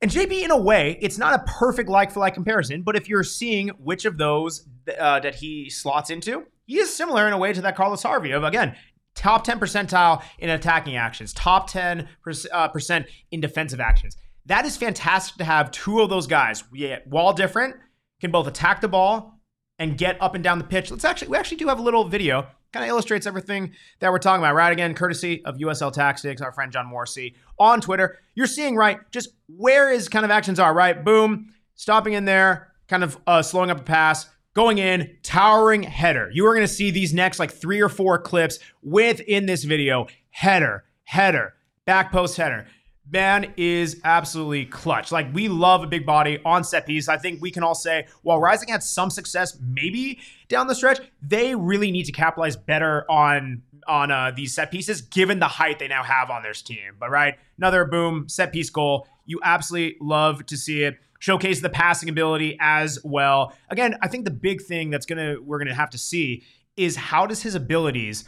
And 0.00 0.10
JP, 0.10 0.44
in 0.44 0.50
a 0.50 0.56
way, 0.56 0.96
it's 1.02 1.18
not 1.18 1.38
a 1.38 1.42
perfect 1.44 1.90
like 1.90 2.10
for 2.10 2.20
like 2.20 2.32
comparison, 2.32 2.80
but 2.82 2.96
if 2.96 3.06
you're 3.06 3.24
seeing 3.24 3.68
which 3.68 4.06
of 4.06 4.16
those 4.16 4.66
uh, 4.98 5.20
that 5.20 5.34
he 5.34 5.68
slots 5.68 6.08
into, 6.08 6.46
he 6.64 6.78
is 6.78 6.94
similar 6.94 7.26
in 7.26 7.34
a 7.34 7.38
way 7.38 7.52
to 7.52 7.60
that 7.60 7.76
Carlos 7.76 8.02
Harvey 8.02 8.30
of 8.30 8.44
again 8.44 8.76
top 9.14 9.44
10 9.44 9.60
percentile 9.60 10.22
in 10.38 10.48
attacking 10.48 10.96
actions, 10.96 11.32
top 11.34 11.68
10 11.68 12.08
uh, 12.52 12.68
percent 12.68 13.06
in 13.30 13.40
defensive 13.40 13.80
actions. 13.80 14.16
That 14.46 14.64
is 14.64 14.76
fantastic 14.76 15.36
to 15.36 15.44
have 15.44 15.70
two 15.70 16.00
of 16.00 16.08
those 16.08 16.26
guys. 16.26 16.64
We, 16.70 16.96
while 17.04 17.32
different, 17.32 17.76
can 18.20 18.30
both 18.30 18.46
attack 18.46 18.80
the 18.80 18.88
ball 18.88 19.40
and 19.78 19.96
get 19.96 20.20
up 20.20 20.34
and 20.34 20.44
down 20.44 20.58
the 20.58 20.64
pitch. 20.64 20.90
Let's 20.90 21.04
actually, 21.04 21.28
we 21.28 21.36
actually 21.38 21.56
do 21.56 21.68
have 21.68 21.78
a 21.78 21.82
little 21.82 22.04
video. 22.04 22.46
Kind 22.72 22.84
of 22.84 22.90
illustrates 22.90 23.26
everything 23.26 23.72
that 23.98 24.12
we're 24.12 24.18
talking 24.18 24.40
about, 24.40 24.54
right? 24.54 24.70
Again, 24.70 24.94
courtesy 24.94 25.44
of 25.44 25.56
USL 25.56 25.92
Tactics, 25.92 26.40
our 26.40 26.52
friend 26.52 26.70
John 26.70 26.86
Morrissey 26.86 27.34
on 27.58 27.80
Twitter. 27.80 28.18
You're 28.36 28.46
seeing, 28.46 28.76
right, 28.76 28.98
just 29.10 29.30
where 29.48 29.90
his 29.90 30.08
kind 30.08 30.24
of 30.24 30.30
actions 30.30 30.60
are, 30.60 30.72
right? 30.72 31.04
Boom, 31.04 31.52
stopping 31.74 32.12
in 32.12 32.26
there, 32.26 32.72
kind 32.86 33.02
of 33.02 33.18
uh, 33.26 33.42
slowing 33.42 33.70
up 33.70 33.80
a 33.80 33.82
pass, 33.82 34.28
going 34.54 34.78
in, 34.78 35.16
towering 35.22 35.82
header. 35.82 36.30
You 36.32 36.46
are 36.46 36.54
going 36.54 36.66
to 36.66 36.72
see 36.72 36.90
these 36.90 37.12
next 37.12 37.38
like 37.38 37.50
three 37.50 37.80
or 37.80 37.88
four 37.88 38.18
clips 38.20 38.58
within 38.82 39.46
this 39.46 39.64
video. 39.64 40.06
Header, 40.30 40.84
header, 41.04 41.54
back 41.86 42.12
post 42.12 42.36
header. 42.36 42.66
Man 43.12 43.52
is 43.56 44.00
absolutely 44.04 44.66
clutch. 44.66 45.10
Like 45.10 45.32
we 45.34 45.48
love 45.48 45.82
a 45.82 45.86
big 45.86 46.06
body 46.06 46.38
on 46.44 46.62
set 46.62 46.86
piece. 46.86 47.08
I 47.08 47.16
think 47.16 47.42
we 47.42 47.50
can 47.50 47.62
all 47.62 47.74
say 47.74 48.06
while 48.22 48.40
Rising 48.40 48.68
had 48.68 48.82
some 48.82 49.10
success, 49.10 49.58
maybe 49.60 50.20
down 50.48 50.68
the 50.68 50.74
stretch, 50.74 51.00
they 51.20 51.54
really 51.54 51.90
need 51.90 52.04
to 52.04 52.12
capitalize 52.12 52.56
better 52.56 53.10
on 53.10 53.62
on 53.88 54.10
uh, 54.10 54.30
these 54.36 54.54
set 54.54 54.70
pieces, 54.70 55.00
given 55.00 55.40
the 55.40 55.48
height 55.48 55.78
they 55.78 55.88
now 55.88 56.04
have 56.04 56.30
on 56.30 56.42
their 56.42 56.52
team. 56.52 56.94
But 57.00 57.10
right, 57.10 57.34
another 57.58 57.84
boom 57.84 58.28
set 58.28 58.52
piece 58.52 58.70
goal. 58.70 59.08
You 59.26 59.40
absolutely 59.42 59.96
love 60.00 60.46
to 60.46 60.56
see 60.56 60.84
it 60.84 60.98
showcase 61.20 61.60
the 61.60 61.68
passing 61.68 62.08
ability 62.08 62.56
as 62.60 62.98
well. 63.04 63.52
Again, 63.68 63.94
I 64.02 64.08
think 64.08 64.24
the 64.24 64.30
big 64.32 64.62
thing 64.62 64.90
that's 64.90 65.06
gonna 65.06 65.36
we're 65.40 65.58
gonna 65.58 65.74
have 65.74 65.90
to 65.90 65.98
see 65.98 66.42
is 66.76 66.96
how 66.96 67.26
does 67.26 67.42
his 67.42 67.54
abilities 67.54 68.24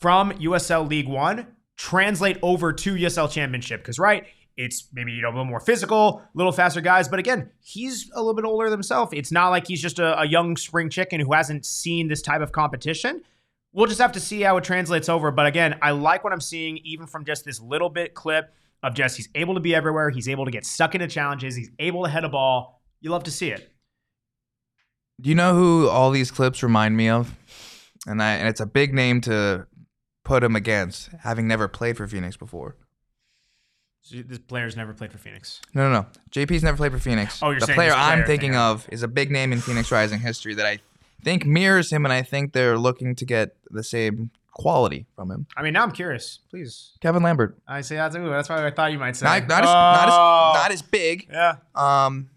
from 0.00 0.32
USL 0.32 0.88
League 0.88 1.08
One 1.08 1.46
translate 1.78 2.38
over 2.42 2.72
to 2.74 2.94
USL 2.94 3.30
Championship? 3.30 3.80
Because 3.80 3.98
right, 3.98 4.26
it's 4.58 4.88
maybe 4.92 5.12
you 5.12 5.22
know 5.22 5.28
a 5.28 5.30
little 5.30 5.44
more 5.44 5.60
physical, 5.60 6.18
a 6.22 6.36
little 6.36 6.52
faster 6.52 6.82
guys, 6.82 7.08
but 7.08 7.18
again, 7.18 7.50
he's 7.60 8.10
a 8.12 8.20
little 8.20 8.34
bit 8.34 8.44
older 8.44 8.68
himself. 8.68 9.14
It's 9.14 9.32
not 9.32 9.48
like 9.48 9.66
he's 9.66 9.80
just 9.80 9.98
a, 9.98 10.20
a 10.20 10.26
young 10.26 10.56
spring 10.56 10.90
chicken 10.90 11.20
who 11.20 11.32
hasn't 11.32 11.64
seen 11.64 12.08
this 12.08 12.20
type 12.20 12.42
of 12.42 12.52
competition. 12.52 13.22
We'll 13.72 13.86
just 13.86 14.00
have 14.00 14.12
to 14.12 14.20
see 14.20 14.40
how 14.42 14.56
it 14.56 14.64
translates 14.64 15.08
over. 15.08 15.30
But 15.30 15.46
again, 15.46 15.78
I 15.80 15.92
like 15.92 16.24
what 16.24 16.32
I'm 16.32 16.40
seeing 16.40 16.78
even 16.78 17.06
from 17.06 17.24
just 17.24 17.44
this 17.44 17.60
little 17.60 17.88
bit 17.88 18.14
clip 18.14 18.52
of 18.82 18.94
just 18.94 19.16
he's 19.16 19.28
able 19.34 19.54
to 19.54 19.60
be 19.60 19.74
everywhere. 19.74 20.10
He's 20.10 20.28
able 20.28 20.44
to 20.44 20.50
get 20.50 20.66
stuck 20.66 20.94
into 20.94 21.06
challenges. 21.06 21.54
He's 21.54 21.70
able 21.78 22.04
to 22.04 22.10
head 22.10 22.24
a 22.24 22.28
ball. 22.28 22.82
You 23.00 23.10
love 23.10 23.24
to 23.24 23.30
see 23.30 23.50
it. 23.50 23.72
Do 25.20 25.28
you 25.28 25.34
know 25.34 25.54
who 25.54 25.88
all 25.88 26.10
these 26.10 26.30
clips 26.30 26.62
remind 26.62 26.96
me 26.96 27.08
of? 27.08 27.34
And 28.06 28.22
I 28.22 28.34
and 28.34 28.48
it's 28.48 28.60
a 28.60 28.66
big 28.66 28.94
name 28.94 29.20
to 29.22 29.66
put 30.28 30.44
him 30.44 30.54
against, 30.54 31.08
having 31.20 31.48
never 31.48 31.66
played 31.68 31.96
for 31.96 32.06
Phoenix 32.06 32.36
before. 32.36 32.76
So 34.02 34.18
this 34.22 34.38
player's 34.38 34.76
never 34.76 34.92
played 34.92 35.10
for 35.10 35.16
Phoenix. 35.18 35.60
No, 35.74 35.88
no, 35.90 36.00
no. 36.02 36.06
JP's 36.30 36.62
never 36.62 36.76
played 36.76 36.92
for 36.92 36.98
Phoenix. 36.98 37.42
Oh, 37.42 37.50
you're 37.50 37.60
the 37.60 37.66
saying 37.66 37.76
player 37.76 37.90
this 37.90 37.98
I'm 37.98 38.24
thinking 38.24 38.52
thing, 38.52 38.60
of 38.60 38.86
is 38.92 39.02
a 39.02 39.08
big 39.08 39.30
name 39.30 39.52
in 39.52 39.60
Phoenix 39.62 39.90
Rising 39.90 40.20
history 40.20 40.54
that 40.54 40.66
I 40.66 40.80
think 41.24 41.46
mirrors 41.46 41.90
him, 41.90 42.04
and 42.04 42.12
I 42.12 42.22
think 42.22 42.52
they're 42.52 42.76
looking 42.78 43.14
to 43.16 43.24
get 43.24 43.56
the 43.70 43.82
same 43.82 44.30
quality 44.52 45.06
from 45.16 45.30
him. 45.30 45.46
I 45.56 45.62
mean, 45.62 45.72
now 45.72 45.82
I'm 45.82 45.92
curious. 45.92 46.40
Please. 46.50 46.92
Kevin 47.00 47.22
Lambert. 47.22 47.56
I 47.66 47.80
say 47.80 47.96
that's 47.96 48.14
ooh, 48.14 48.28
that's 48.28 48.50
what 48.50 48.58
I 48.58 48.70
thought 48.70 48.92
you 48.92 48.98
might 48.98 49.16
say. 49.16 49.24
Not, 49.24 49.48
not, 49.48 49.62
as, 49.64 49.68
Oh. 49.70 49.72
not, 49.72 50.08
as, 50.08 50.62
not 50.62 50.70
as 50.72 50.82
big, 50.82 51.26
Yeah. 51.32 51.54
um, 51.74 52.28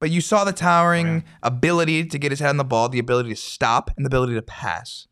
but 0.00 0.10
you 0.10 0.20
saw 0.20 0.44
the 0.44 0.52
towering 0.52 1.24
Oh, 1.26 1.48
ability 1.48 2.04
to 2.06 2.18
get 2.18 2.30
his 2.30 2.38
head 2.38 2.50
on 2.50 2.56
the 2.56 2.64
ball, 2.64 2.88
the 2.88 3.00
ability 3.00 3.30
to 3.30 3.36
stop, 3.36 3.90
and 3.96 4.06
the 4.06 4.08
ability 4.08 4.34
to 4.34 4.42
pass. 4.42 5.07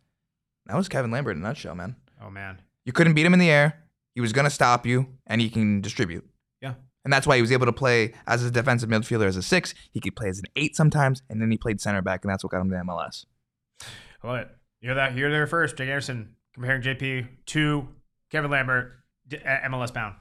That 0.67 0.77
was 0.77 0.89
Kevin 0.89 1.11
Lambert 1.11 1.37
in 1.37 1.43
a 1.43 1.47
nutshell, 1.47 1.75
man. 1.75 1.97
Oh 2.23 2.31
man. 2.31 2.61
You 2.85 2.93
couldn't 2.93 3.15
beat 3.15 3.27
him 3.27 3.33
in 3.33 3.39
the 3.39 3.51
air. 3.51 3.83
He 4.15 4.21
was 4.21 4.33
going 4.33 4.45
to 4.45 4.51
stop 4.51 4.87
you, 4.87 5.07
and 5.27 5.41
he 5.41 5.51
can 5.51 5.81
distribute. 5.81 6.27
Yeah. 6.63 6.75
And 7.05 7.13
that's 7.13 7.27
why 7.27 7.37
he 7.37 7.43
was 7.43 7.53
able 7.53 7.67
to 7.67 7.73
play 7.73 8.15
as 8.27 8.43
a 8.43 8.51
defensive 8.51 8.89
midfielder 8.89 9.27
as 9.27 9.37
a 9.37 9.43
six. 9.43 9.75
He 9.91 10.01
could 10.01 10.17
play 10.17 10.29
as 10.29 10.39
an 10.39 10.47
eight 10.57 10.75
sometimes, 10.75 11.23
and 11.29 11.41
then 11.43 11.51
he 11.51 11.59
played 11.59 11.81
center 11.81 12.01
back, 12.01 12.25
and 12.25 12.33
that's 12.33 12.43
what 12.43 12.51
got 12.51 12.61
him 12.61 12.71
to 12.71 12.77
MLS. 12.77 13.27
I 14.23 14.27
love 14.27 14.39
it. 14.39 14.49
You 14.81 14.89
hear 14.89 14.95
that? 14.95 15.15
You're 15.17 15.31
there 15.31 15.47
first. 15.47 15.77
Jake 15.77 15.89
Anderson 15.89 16.35
comparing 16.55 16.83
JP 16.83 17.29
to 17.47 17.89
Kevin 18.31 18.51
Lambert, 18.51 18.93
D- 19.29 19.39
MLS 19.39 19.93
bound. 19.93 20.15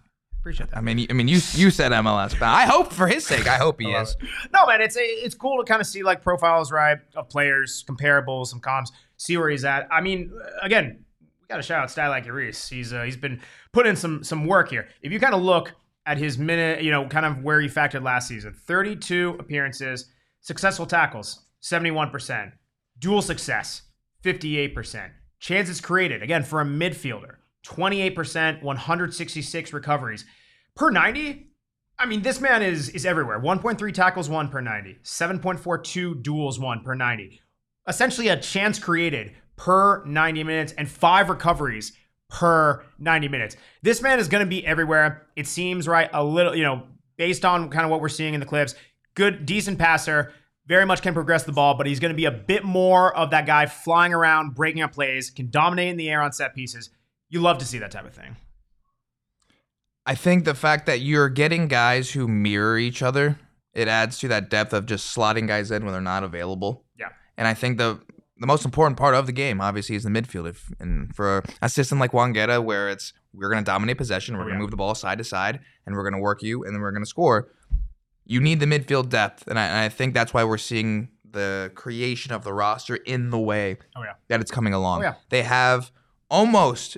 Appreciate 0.45 0.69
that. 0.69 0.77
I 0.77 0.81
mean, 0.81 0.99
you- 0.99 1.07
I 1.09 1.13
mean, 1.13 1.27
you 1.27 1.39
you 1.53 1.71
said 1.71 1.91
MLS, 1.91 2.33
but 2.37 2.45
I 2.49 2.65
hope 2.67 2.93
for 2.93 3.07
his 3.07 3.25
sake, 3.25 3.47
I 3.47 3.57
hope 3.57 3.81
he 3.81 3.95
I 3.95 4.03
is. 4.03 4.11
it. 4.21 4.29
No, 4.53 4.67
man, 4.67 4.79
it's 4.79 4.95
it's 4.95 5.33
cool 5.33 5.57
to 5.57 5.67
kind 5.67 5.81
of 5.81 5.87
see 5.87 6.03
like 6.03 6.21
profiles, 6.21 6.71
right, 6.71 6.99
of 7.15 7.29
players, 7.29 7.83
comparables, 7.89 8.45
some 8.45 8.59
comps, 8.59 8.91
see 9.17 9.37
where 9.37 9.49
he's 9.49 9.65
at. 9.65 9.87
I 9.91 10.01
mean, 10.01 10.31
again, 10.61 11.03
we 11.19 11.47
got 11.49 11.55
to 11.57 11.63
shout 11.63 11.81
out 11.81 11.89
Sty 11.89 12.07
like 12.09 12.31
Reese. 12.31 12.69
He's 12.69 12.93
uh, 12.93 13.01
he's 13.01 13.17
been 13.17 13.41
putting 13.73 13.89
in 13.89 13.95
some 13.95 14.23
some 14.23 14.45
work 14.45 14.69
here. 14.69 14.87
If 15.01 15.11
you 15.11 15.19
kind 15.19 15.33
of 15.33 15.41
look 15.41 15.71
at 16.05 16.19
his 16.19 16.37
minute, 16.37 16.83
you 16.83 16.91
know, 16.91 17.07
kind 17.07 17.25
of 17.25 17.41
where 17.43 17.59
he 17.59 17.67
factored 17.67 18.03
last 18.03 18.27
season, 18.27 18.53
32 18.53 19.37
appearances, 19.39 20.11
successful 20.41 20.85
tackles, 20.85 21.43
71%, 21.63 22.51
dual 22.99 23.23
success, 23.23 23.81
58%, 24.23 25.09
chances 25.39 25.81
created, 25.81 26.21
again 26.21 26.43
for 26.43 26.61
a 26.61 26.65
midfielder, 26.65 27.37
28%, 27.65 28.63
166 28.63 29.73
recoveries 29.73 30.25
per 30.75 30.89
90. 30.91 31.47
I 31.97 32.05
mean, 32.05 32.21
this 32.21 32.41
man 32.41 32.61
is 32.61 32.89
is 32.89 33.05
everywhere. 33.05 33.39
1.3 33.39 33.93
tackles, 33.93 34.29
one 34.29 34.49
per 34.49 34.61
90. 34.61 34.97
7.42 35.03 36.21
duels, 36.21 36.59
one 36.59 36.81
per 36.81 36.93
90. 36.93 37.41
Essentially, 37.87 38.27
a 38.27 38.37
chance 38.37 38.79
created 38.79 39.33
per 39.55 40.03
90 40.05 40.43
minutes 40.43 40.73
and 40.77 40.89
five 40.89 41.29
recoveries 41.29 41.93
per 42.29 42.83
90 42.99 43.27
minutes. 43.29 43.55
This 43.81 44.01
man 44.01 44.19
is 44.19 44.27
going 44.27 44.43
to 44.43 44.49
be 44.49 44.65
everywhere. 44.65 45.27
It 45.35 45.47
seems 45.47 45.87
right. 45.87 46.09
A 46.13 46.23
little, 46.23 46.55
you 46.55 46.63
know, 46.63 46.83
based 47.17 47.45
on 47.45 47.69
kind 47.69 47.85
of 47.85 47.91
what 47.91 48.01
we're 48.01 48.09
seeing 48.09 48.33
in 48.33 48.39
the 48.39 48.45
clips. 48.45 48.75
Good, 49.13 49.45
decent 49.45 49.79
passer. 49.79 50.33
Very 50.67 50.85
much 50.85 51.01
can 51.01 51.13
progress 51.13 51.43
the 51.43 51.51
ball, 51.51 51.75
but 51.75 51.85
he's 51.85 51.99
going 51.99 52.09
to 52.09 52.15
be 52.17 52.25
a 52.25 52.31
bit 52.31 52.63
more 52.63 53.15
of 53.15 53.29
that 53.29 53.45
guy 53.45 53.67
flying 53.67 54.13
around, 54.13 54.55
breaking 54.55 54.81
up 54.81 54.93
plays, 54.93 55.29
can 55.29 55.49
dominate 55.51 55.89
in 55.89 55.97
the 55.97 56.09
air 56.09 56.21
on 56.21 56.31
set 56.31 56.55
pieces. 56.55 56.89
You 57.35 57.41
love 57.41 57.57
to 57.57 57.65
see 57.65 57.79
that 57.79 57.91
type 57.91 58.05
of 58.05 58.13
thing. 58.13 58.37
I 60.05 60.15
think 60.15 60.45
the 60.45 60.53
fact 60.53 60.85
that 60.85 61.01
you're 61.01 61.27
getting 61.27 61.67
guys 61.67 62.11
who 62.11 62.29
mirror 62.29 62.77
each 62.77 63.01
other, 63.01 63.37
it 63.73 63.89
adds 63.89 64.19
to 64.19 64.29
that 64.29 64.49
depth 64.49 64.71
of 64.71 64.85
just 64.85 65.13
slotting 65.13 65.45
guys 65.45 65.69
in 65.69 65.83
when 65.83 65.91
they're 65.91 65.99
not 66.01 66.23
available. 66.23 66.85
Yeah. 66.97 67.09
And 67.37 67.45
I 67.45 67.53
think 67.53 67.77
the 67.77 67.99
the 68.37 68.47
most 68.47 68.63
important 68.63 68.97
part 68.97 69.15
of 69.15 69.25
the 69.25 69.33
game, 69.33 69.59
obviously, 69.59 69.97
is 69.97 70.03
the 70.03 70.09
midfield. 70.09 70.47
If, 70.47 70.71
and 70.79 71.13
for 71.13 71.43
a 71.61 71.67
system 71.67 71.99
like 71.99 72.13
Juan 72.13 72.31
Guerra, 72.31 72.61
where 72.61 72.87
it's 72.89 73.11
we're 73.33 73.49
going 73.49 73.63
to 73.63 73.69
dominate 73.69 73.97
possession, 73.97 74.35
we're 74.37 74.43
Oh, 74.43 74.45
going 74.45 74.53
to 74.53 74.59
yeah. 74.59 74.61
move 74.61 74.71
the 74.71 74.77
ball 74.77 74.95
side 74.95 75.17
to 75.17 75.25
side, 75.25 75.59
and 75.85 75.93
we're 75.93 76.03
going 76.03 76.13
to 76.13 76.19
work 76.19 76.41
you, 76.41 76.63
and 76.63 76.73
then 76.73 76.81
we're 76.81 76.91
going 76.93 77.03
to 77.03 77.09
score. 77.09 77.49
You 78.25 78.39
need 78.39 78.61
the 78.61 78.65
midfield 78.65 79.09
depth, 79.09 79.45
and 79.47 79.59
I, 79.59 79.65
and 79.67 79.77
I 79.77 79.89
think 79.89 80.13
that's 80.13 80.33
why 80.33 80.45
we're 80.45 80.57
seeing 80.57 81.09
the 81.29 81.71
creation 81.75 82.31
of 82.31 82.45
the 82.45 82.53
roster 82.53 82.95
in 82.95 83.29
the 83.29 83.39
way 83.39 83.77
Oh, 83.97 84.03
yeah. 84.03 84.13
that 84.29 84.39
it's 84.39 84.51
coming 84.51 84.73
along. 84.73 84.99
Oh, 85.01 85.03
yeah. 85.07 85.13
They 85.29 85.43
have 85.43 85.91
almost 86.29 86.97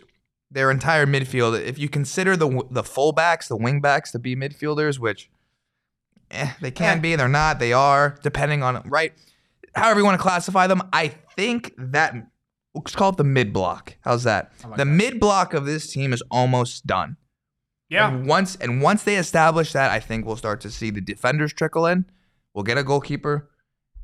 their 0.52 0.72
entire 0.72 1.06
midfield. 1.06 1.60
If 1.60 1.78
you 1.78 1.89
consider 1.89 2.36
the 2.38 2.48
the 2.72 2.84
fullbacks, 2.84 3.48
the 3.48 3.58
wingbacks 3.58 4.12
to 4.12 4.20
be 4.20 4.36
midfielders, 4.36 5.00
which 5.00 5.30
eh, 6.32 6.54
they 6.62 6.72
can 6.72 6.98
Eh. 6.98 7.02
be, 7.02 7.16
they're 7.16 7.28
not, 7.28 7.60
they 7.60 7.74
are, 7.74 8.18
depending 8.24 8.64
on 8.64 8.82
right. 8.89 9.14
However 9.76 10.00
you 10.00 10.06
want 10.06 10.18
to 10.18 10.22
classify 10.22 10.68
them, 10.68 10.82
I 10.93 11.10
think 11.36 11.74
that 11.78 12.16
let's 12.74 12.95
call 12.95 13.10
it 13.10 13.18
the 13.18 13.24
mid 13.24 13.54
block. 13.54 13.95
How's 14.02 14.24
that? 14.24 14.52
Like 14.66 14.78
the 14.78 14.86
mid 14.86 15.20
block 15.20 15.54
of 15.54 15.66
this 15.66 15.91
team 15.91 16.14
is 16.14 16.24
almost 16.32 16.88
done. 16.88 17.18
Yeah. 17.89 18.10
And 18.10 18.26
once 18.28 18.56
and 18.58 18.82
once 18.82 19.04
they 19.04 19.18
establish 19.18 19.74
that, 19.74 19.91
I 19.91 20.00
think 20.00 20.26
we'll 20.26 20.36
start 20.38 20.62
to 20.62 20.72
see 20.72 20.89
the 20.89 21.02
defenders 21.02 21.54
trickle 21.54 21.86
in. 21.86 22.06
We'll 22.54 22.64
get 22.64 22.78
a 22.78 22.84
goalkeeper, 22.84 23.50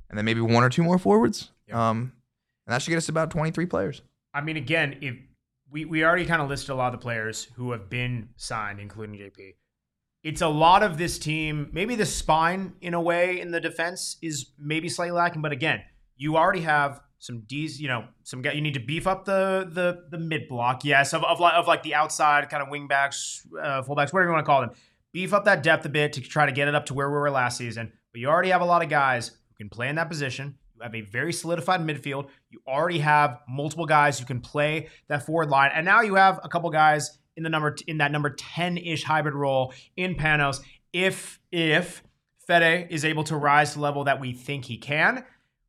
and 0.10 0.18
then 0.18 0.26
maybe 0.26 0.42
one 0.42 0.64
or 0.64 0.70
two 0.70 0.84
more 0.84 1.00
forwards. 1.00 1.52
Yeah. 1.68 1.90
Um, 1.90 2.14
and 2.68 2.74
that 2.74 2.82
should 2.82 2.92
get 2.92 2.98
us 2.98 3.10
about 3.10 3.32
twenty 3.32 3.52
three 3.52 3.66
players. 3.66 4.02
I 4.34 4.42
mean, 4.42 4.58
again, 4.58 4.98
if 5.02 5.16
we, 5.74 5.86
we 5.86 6.06
already 6.06 6.26
kind 6.26 6.42
of 6.42 6.48
listed 6.48 6.70
a 6.70 6.76
lot 6.76 6.94
of 6.94 7.00
the 7.00 7.04
players 7.04 7.48
who 7.56 7.72
have 7.72 7.90
been 7.90 8.30
signed, 8.38 8.80
including 8.80 9.18
JP. 9.18 9.56
It's 10.24 10.42
a 10.42 10.48
lot 10.48 10.84
of 10.84 10.98
this 10.98 11.18
team. 11.18 11.70
Maybe 11.74 11.96
the 11.96 12.06
spine, 12.06 12.74
in 12.80 12.94
a 12.94 13.02
way, 13.02 13.42
in 13.42 13.52
the 13.52 13.60
defense 13.60 14.18
is 14.22 14.52
maybe 14.58 14.88
slightly 14.88 15.12
lacking. 15.12 15.42
But 15.42 15.52
again, 15.52 15.82
you 16.16 16.38
already 16.38 16.62
have 16.62 17.02
some 17.18 17.42
D's. 17.48 17.82
You 17.82 17.90
know, 17.90 18.06
some 18.24 18.42
guy. 18.42 18.54
You 18.54 18.62
need 18.62 18.76
to 18.76 18.80
beef 18.80 19.08
up 19.08 19.26
the 19.26 19.68
the 19.70 20.06
the 20.10 20.18
mid 20.18 20.48
block. 20.48 20.86
Yes, 20.86 21.14
of 21.14 21.26
of 21.26 21.42
like, 21.42 21.56
of 21.56 21.68
like 21.68 21.84
the 21.84 21.96
outside 21.96 22.50
kind 22.50 22.64
of 22.64 22.70
wing 22.70 22.88
backs, 22.88 23.46
uh, 23.62 23.82
fullbacks, 23.82 24.14
whatever 24.14 24.26
you 24.26 24.32
want 24.32 24.46
to 24.46 24.50
call 24.50 24.62
them. 24.62 24.72
Beef 25.12 25.34
up 25.34 25.44
that 25.46 25.62
depth 25.62 25.86
a 25.86 25.90
bit 25.90 26.14
to 26.14 26.22
try 26.22 26.46
to 26.46 26.52
get 26.54 26.68
it 26.68 26.76
up 26.76 26.86
to 26.86 26.94
where 26.94 27.10
we 27.10 27.18
were 27.18 27.30
last 27.30 27.58
season. 27.58 27.92
But 28.14 28.22
you 28.22 28.30
already 28.30 28.50
have 28.50 28.62
a 28.62 28.66
lot 28.66 28.82
of 28.82 28.90
guys 28.90 29.28
who 29.28 29.56
can 29.58 29.70
play 29.70 29.90
in 29.90 29.96
that 29.96 30.10
position. 30.10 30.56
Have 30.84 30.96
a 30.96 31.02
very 31.02 31.32
solidified 31.32 31.80
midfield. 31.80 32.28
You 32.50 32.60
already 32.68 33.00
have 33.00 33.40
multiple 33.48 33.86
guys 33.86 34.20
who 34.20 34.26
can 34.26 34.42
play 34.42 34.90
that 35.08 35.26
forward 35.26 35.50
line, 35.50 35.72
and 35.74 35.86
now 35.86 36.02
you 36.02 36.16
have 36.16 36.42
a 36.44 36.50
couple 36.50 36.70
guys 36.72 37.20
in 37.38 37.44
the 37.44 37.50
number 37.50 37.74
in 37.88 38.00
that 38.00 38.12
number 38.12 38.30
ten 38.32 38.78
ish 38.78 39.06
hybrid 39.06 39.34
role 39.34 39.74
in 39.96 40.16
Panos. 40.16 40.60
If 40.92 41.40
if 41.54 42.04
Fede 42.46 42.88
is 42.90 43.06
able 43.06 43.24
to 43.24 43.38
rise 43.38 43.72
to 43.72 43.76
the 43.78 43.82
level 43.82 44.04
that 44.04 44.20
we 44.20 44.34
think 44.34 44.66
he 44.66 44.78
can, 44.78 45.24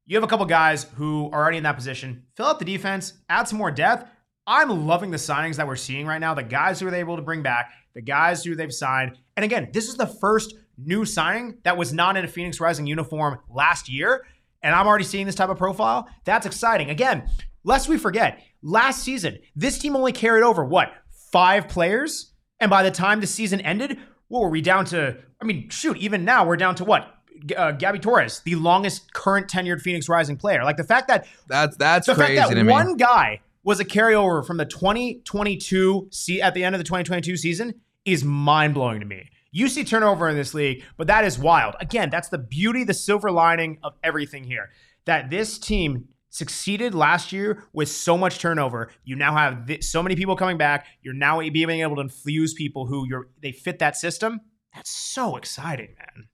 you 0.05 0.17
have 0.17 0.25
a 0.25 0.27
couple 0.27 0.47
guys 0.47 0.85
who 0.97 1.31
are 1.31 1.43
already 1.43 1.59
in 1.59 1.63
that 1.63 1.77
position. 1.77 2.25
Fill 2.35 2.47
out 2.47 2.59
the 2.59 2.65
defense, 2.65 3.13
add 3.29 3.47
some 3.47 3.59
more 3.59 3.71
depth. 3.71 4.11
I'm 4.49 4.87
loving 4.87 5.13
the 5.13 5.17
signings 5.17 5.57
that 5.57 5.67
we're 5.69 5.77
seeing 5.77 6.07
right 6.07 6.21
now. 6.21 6.35
The 6.35 6.43
guys 6.43 6.81
who 6.81 6.91
they're 6.91 6.99
able 6.99 7.17
to 7.17 7.23
bring 7.23 7.43
back, 7.43 7.71
the 7.95 8.03
guys 8.03 8.45
who 8.45 8.57
they've 8.57 8.75
signed. 8.75 9.17
And 9.37 9.45
again, 9.45 9.71
this 9.73 9.89
is 9.89 9.95
the 9.95 10.09
first 10.09 10.55
new 10.77 11.05
signing 11.05 11.59
that 11.63 11.77
was 11.77 11.93
not 11.93 12.17
in 12.17 12.25
a 12.25 12.29
Phoenix 12.29 12.59
Rising 12.59 12.87
uniform 12.87 13.39
last 13.49 13.89
year. 13.89 14.27
And 14.65 14.75
I'm 14.75 14.87
already 14.87 15.05
seeing 15.05 15.27
this 15.27 15.35
type 15.35 15.51
of 15.51 15.59
profile. 15.59 16.09
That's 16.25 16.47
exciting. 16.47 16.89
Again, 16.89 17.29
lest 17.63 17.89
we 17.89 17.99
forget, 17.99 18.43
last 18.63 19.05
season, 19.05 19.39
this 19.55 19.79
team 19.79 19.95
only 19.95 20.11
carried 20.11 20.43
over 20.43 20.65
what, 20.65 20.91
five 21.31 21.69
players? 21.69 22.33
And 22.59 22.71
by 22.71 22.83
the 22.83 22.91
time 22.91 23.21
the 23.21 23.27
season 23.27 23.61
ended, 23.61 23.99
what 24.29 24.41
were 24.41 24.49
we 24.49 24.63
down 24.63 24.87
to? 24.87 25.19
I 25.41 25.45
mean, 25.45 25.69
shoot, 25.69 25.99
even 25.99 26.25
now 26.25 26.47
we're 26.47 26.57
down 26.57 26.75
to 26.77 26.85
what? 26.85 27.15
Uh, 27.55 27.73
Gabby 27.73 27.99
Torres, 27.99 28.41
the 28.41 28.55
longest 28.55 29.13
current 29.13 29.49
tenured 29.49 29.83
Phoenix 29.83 30.09
Rising 30.09 30.39
player. 30.39 30.65
Like 30.65 30.79
the 30.79 30.85
fact 30.85 31.09
that 31.09 31.27
That's 31.47 31.77
that's 31.77 32.07
the 32.07 32.15
crazy 32.15 32.37
fact 32.37 32.49
that 32.49 32.55
to 32.55 32.65
me. 32.65 32.73
one 32.73 32.97
guy 32.97 33.41
was 33.65 33.81
a 33.81 33.85
carryover 33.85 34.47
from 34.47 34.57
the 34.57 34.65
2022 34.65 36.09
see 36.11 36.41
at 36.41 36.55
the 36.55 36.65
end 36.65 36.75
of 36.75 36.79
the 36.79 36.85
2022 36.85 37.37
season 37.37 37.75
is 38.07 38.25
mind 38.25 38.73
blowing 38.73 39.01
to 39.01 39.07
me. 39.07 39.29
You 39.57 39.69
see 39.69 39.85
turnover 39.85 40.29
in 40.29 40.37
this 40.37 40.53
league, 40.53 40.83
but 40.97 41.07
that 41.07 41.25
is 41.25 41.39
wild. 41.39 41.77
Again, 41.81 42.11
that's 42.11 42.29
the 42.29 42.39
beauty, 42.39 42.83
the 42.83 42.93
silver 42.93 43.31
lining 43.31 43.79
of 43.85 43.93
everything 44.03 44.43
here. 44.43 44.71
That 45.05 45.31
this 45.31 45.59
team 45.59 46.09
succeeded 46.29 46.93
last 46.93 47.31
year 47.33 47.63
with 47.73 47.89
so 47.89 48.19
much 48.19 48.41
turnover. 48.41 48.91
You 49.05 49.15
now 49.15 49.37
have 49.37 49.67
thi- 49.69 49.81
so 49.83 50.03
many 50.03 50.17
people 50.17 50.35
coming 50.35 50.59
back. 50.59 50.87
You're 51.03 51.15
now 51.15 51.39
being 51.39 51.71
able 51.83 51.95
to 51.95 52.01
infuse 52.03 52.53
people 52.53 52.87
who 52.87 53.07
you're 53.09 53.29
they 53.41 53.53
fit 53.53 53.79
that 53.79 53.97
system. 53.97 54.41
That's 54.75 54.91
so 54.91 55.37
exciting, 55.37 55.95
man. 55.99 56.27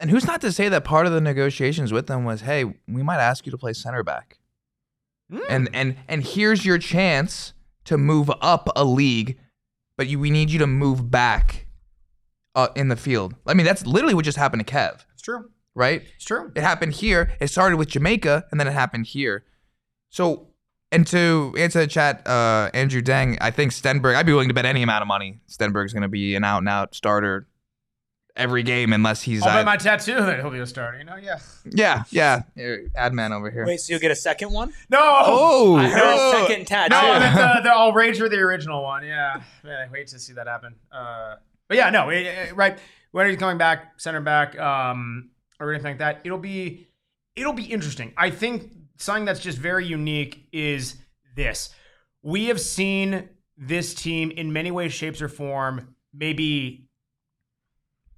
and 0.00 0.10
who's 0.10 0.26
not 0.26 0.40
to 0.40 0.50
say 0.50 0.68
that 0.70 0.82
part 0.82 1.06
of 1.06 1.12
the 1.12 1.20
negotiations 1.20 1.92
with 1.92 2.08
them 2.08 2.24
was, 2.24 2.40
hey, 2.40 2.64
we 2.88 3.02
might 3.04 3.20
ask 3.20 3.46
you 3.46 3.52
to 3.52 3.58
play 3.58 3.72
center 3.74 4.02
back, 4.02 4.38
Mm. 5.32 5.40
and 5.48 5.70
and 5.72 5.96
and 6.08 6.24
here's 6.24 6.64
your 6.66 6.78
chance 6.78 7.52
to 7.84 7.96
move 7.96 8.28
up 8.40 8.68
a 8.74 8.84
league, 8.84 9.38
but 9.96 10.08
you, 10.08 10.18
we 10.18 10.30
need 10.30 10.50
you 10.50 10.58
to 10.58 10.66
move 10.66 11.08
back 11.12 11.66
uh, 12.54 12.68
in 12.76 12.88
the 12.88 12.96
field. 12.96 13.34
I 13.46 13.54
mean, 13.54 13.66
that's 13.66 13.86
literally 13.86 14.14
what 14.14 14.24
just 14.24 14.38
happened 14.38 14.66
to 14.66 14.72
Kev, 14.72 15.04
It's 15.12 15.22
true. 15.22 15.50
right? 15.74 16.02
It's 16.16 16.24
true. 16.24 16.52
It 16.54 16.62
happened 16.62 16.94
here. 16.94 17.32
It 17.40 17.48
started 17.48 17.76
with 17.76 17.88
Jamaica, 17.88 18.46
and 18.50 18.60
then 18.60 18.66
it 18.66 18.72
happened 18.72 19.06
here. 19.06 19.44
So, 20.10 20.48
and 20.90 21.06
to 21.08 21.54
answer 21.56 21.80
the 21.80 21.86
chat, 21.86 22.26
uh, 22.26 22.70
Andrew 22.74 23.00
Dang, 23.00 23.38
I 23.40 23.50
think 23.50 23.72
Stenberg. 23.72 24.16
I'd 24.16 24.26
be 24.26 24.32
willing 24.32 24.48
to 24.48 24.54
bet 24.54 24.64
any 24.64 24.82
amount 24.82 25.02
of 25.02 25.08
money 25.08 25.40
Stenberg's 25.48 25.92
going 25.92 26.02
to 26.02 26.08
be 26.08 26.34
an 26.34 26.44
out 26.44 26.58
and 26.58 26.68
out 26.68 26.94
starter 26.94 27.46
every 28.36 28.62
game 28.62 28.92
unless 28.92 29.22
he's. 29.22 29.42
I'll 29.42 29.50
uh, 29.50 29.54
bet 29.56 29.66
my 29.66 29.76
tattoo 29.76 30.14
that 30.14 30.40
he'll 30.40 30.50
be 30.50 30.58
a 30.58 30.66
starter. 30.66 30.98
You 30.98 31.04
know, 31.04 31.16
yeah. 31.16 31.38
yeah, 31.64 32.04
yeah. 32.10 32.42
Here, 32.54 32.90
Ad 32.96 33.12
man 33.12 33.32
over 33.32 33.50
here. 33.50 33.66
Wait, 33.66 33.80
so 33.80 33.92
you'll 33.92 34.00
get 34.00 34.10
a 34.10 34.16
second 34.16 34.52
one? 34.52 34.72
No. 34.88 34.98
Oh, 35.00 35.76
I 35.76 35.88
heard 35.88 36.02
oh. 36.02 36.44
a 36.44 36.48
second 36.48 36.66
tattoo. 36.66 36.94
No, 36.94 37.18
that's, 37.18 37.38
uh, 37.38 37.60
the 37.62 37.70
I'll 37.70 37.92
rage 37.92 38.18
for 38.18 38.28
the 38.28 38.38
original 38.38 38.82
one. 38.82 39.04
Yeah, 39.04 39.42
man, 39.62 39.88
I 39.88 39.92
wait 39.92 40.08
to 40.08 40.18
see 40.18 40.32
that 40.32 40.46
happen. 40.46 40.74
Uh, 40.90 41.36
but 41.70 41.76
yeah, 41.76 41.88
no, 41.90 42.08
it, 42.10 42.26
it- 42.26 42.56
right 42.56 42.76
when 43.12 43.28
he's 43.28 43.38
coming 43.38 43.58
back, 43.58 44.00
center 44.00 44.20
back, 44.20 44.58
um, 44.58 45.30
or 45.60 45.70
anything 45.72 45.92
like 45.92 45.98
that, 45.98 46.20
it'll 46.24 46.36
be 46.38 46.88
it'll 47.36 47.52
be 47.52 47.62
interesting. 47.64 48.12
I 48.16 48.30
think 48.30 48.72
something 48.98 49.24
that's 49.24 49.38
just 49.40 49.56
very 49.56 49.86
unique 49.86 50.48
is 50.52 50.96
this: 51.36 51.70
we 52.22 52.46
have 52.46 52.60
seen 52.60 53.28
this 53.56 53.94
team 53.94 54.32
in 54.32 54.52
many 54.52 54.70
ways, 54.72 54.92
shapes, 54.92 55.22
or 55.22 55.28
form, 55.28 55.94
maybe 56.12 56.88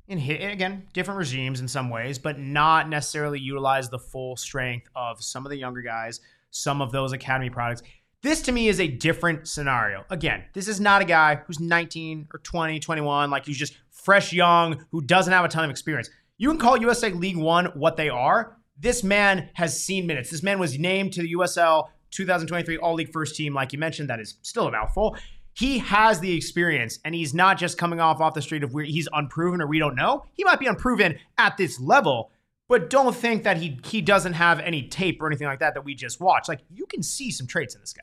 in 0.09 0.19
again 0.19 0.87
different 0.95 1.19
regimes 1.19 1.61
in 1.61 1.69
some 1.69 1.91
ways, 1.91 2.19
but 2.19 2.39
not 2.39 2.89
necessarily 2.89 3.39
utilize 3.39 3.91
the 3.91 3.99
full 3.99 4.37
strength 4.37 4.89
of 4.97 5.23
some 5.23 5.45
of 5.45 5.51
the 5.51 5.57
younger 5.59 5.83
guys, 5.83 6.21
some 6.51 6.81
of 6.81 6.91
those 6.91 7.13
academy 7.13 7.51
products. 7.51 7.83
This 8.23 8.41
to 8.43 8.53
me 8.53 8.69
is 8.69 8.79
a 8.79 8.87
different 8.87 9.49
scenario. 9.49 10.05
Again, 10.09 10.45
this 10.53 10.69
is 10.69 10.79
not 10.79 11.03
a 11.03 11.05
guy 11.05 11.43
who's 11.45 11.59
19 11.59 12.29
or 12.33 12.39
20, 12.39 12.79
21, 12.79 13.31
like 13.31 13.45
he's 13.45 13.57
just 13.57 13.77
fresh 13.91 14.33
young, 14.33 14.85
who 14.93 15.03
doesn't 15.03 15.33
have 15.33 15.45
a 15.45 15.49
ton 15.49 15.65
of 15.65 15.71
experience. 15.71 16.09
You 16.39 16.49
can 16.49 16.59
call 16.59 16.81
USA 16.81 17.11
League 17.11 17.37
One 17.37 17.67
what 17.75 17.97
they 17.97 18.09
are. 18.09 18.57
This 18.79 19.03
man 19.03 19.51
has 19.55 19.85
seen 19.85 20.07
minutes. 20.07 20.31
This 20.31 20.45
man 20.45 20.61
was 20.61 20.79
named 20.79 21.15
to 21.15 21.23
the 21.23 21.35
USL 21.35 21.89
2023 22.13 22.79
All 22.79 22.95
League 22.95 23.13
First 23.13 23.35
Team, 23.35 23.55
like 23.55 23.73
you 23.73 23.81
mentioned. 23.81 24.09
That 24.09 24.21
is 24.21 24.37
still 24.43 24.69
a 24.69 24.71
mouthful. 24.71 25.17
He 25.55 25.79
has 25.81 26.21
the 26.21 26.33
experience, 26.33 27.01
and 27.05 27.17
he's 27.17 27.35
not 27.35 27.59
just 27.59 27.77
coming 27.77 27.99
off 27.99 28.21
off 28.21 28.35
the 28.35 28.43
street 28.43 28.63
of 28.63 28.73
where 28.73 28.85
he's 28.85 29.09
unproven 29.13 29.61
or 29.61 29.67
we 29.67 29.81
don't 29.81 29.97
know. 29.97 30.25
He 30.35 30.45
might 30.45 30.61
be 30.61 30.67
unproven 30.67 31.19
at 31.39 31.57
this 31.57 31.81
level, 31.81 32.31
but 32.73 32.89
don't 32.89 33.15
think 33.15 33.43
that 33.43 33.59
he 33.59 33.79
he 33.85 34.01
doesn't 34.01 34.33
have 34.33 34.59
any 34.61 34.89
tape 34.89 35.21
or 35.21 35.27
anything 35.27 35.47
like 35.47 35.59
that 35.59 35.75
that 35.75 35.85
we 35.85 35.95
just 35.95 36.23
watched. 36.23 36.49
Like 36.49 36.61
you 36.73 36.87
can 36.87 37.03
see 37.03 37.31
some 37.31 37.47
traits 37.47 37.75
in 37.75 37.83
this 37.83 37.93
guy. 37.93 38.03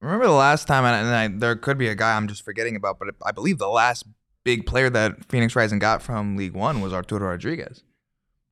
Remember 0.00 0.24
the 0.24 0.32
last 0.32 0.66
time, 0.66 0.86
and 0.86 1.14
I, 1.14 1.28
there 1.38 1.54
could 1.54 1.76
be 1.76 1.88
a 1.88 1.94
guy 1.94 2.16
I'm 2.16 2.26
just 2.26 2.42
forgetting 2.42 2.76
about, 2.76 2.98
but 2.98 3.08
I 3.22 3.32
believe 3.32 3.58
the 3.58 3.68
last 3.68 4.06
big 4.42 4.64
player 4.64 4.88
that 4.88 5.26
Phoenix 5.26 5.54
Rising 5.54 5.80
got 5.80 6.00
from 6.00 6.38
League 6.38 6.54
One 6.54 6.80
was 6.80 6.94
Arturo 6.94 7.28
Rodriguez, 7.28 7.84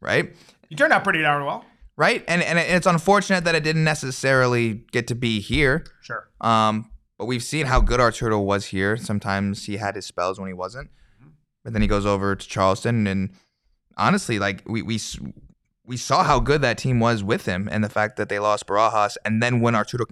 right? 0.03 0.37
He 0.69 0.75
turned 0.75 0.93
out 0.93 1.03
pretty 1.03 1.23
darn 1.23 1.47
well. 1.47 1.65
Right, 1.97 2.23
and 2.29 2.43
and 2.43 2.59
it's 2.59 2.87
unfortunate 2.87 3.45
that 3.45 3.55
it 3.55 3.65
didn't 3.65 3.85
necessarily 3.85 4.85
get 4.93 5.07
to 5.07 5.15
be 5.15 5.41
here. 5.41 5.87
Sure. 6.03 6.29
Um, 6.43 6.91
but 7.17 7.25
we've 7.25 7.43
seen 7.43 7.65
how 7.65 7.81
good 7.81 8.01
Arturo 8.01 8.39
was 8.39 8.67
here. 8.67 8.99
Sometimes 8.99 9.65
he 9.65 9.79
had 9.79 9.95
his 9.95 10.05
spells 10.05 10.39
when 10.39 10.49
he 10.49 10.55
wasn't, 10.55 10.91
but 11.65 11.73
then 11.73 11.81
he 11.81 11.89
goes 11.89 12.05
over 12.05 12.37
to 12.37 12.47
Charleston, 12.47 13.07
and 13.07 13.31
honestly, 13.99 14.39
like 14.39 14.63
we 14.67 14.83
we 14.83 14.99
we 15.85 15.97
saw 15.97 16.23
how 16.23 16.39
good 16.41 16.63
that 16.63 16.79
team 16.79 17.01
was 17.01 17.23
with 17.25 17.47
him, 17.47 17.69
and 17.71 17.83
the 17.83 17.89
fact 17.89 18.17
that 18.17 18.29
they 18.29 18.39
lost 18.39 18.67
Barajas, 18.67 19.17
and 19.25 19.43
then 19.43 19.61
when 19.61 19.75
Arturo, 19.75 20.07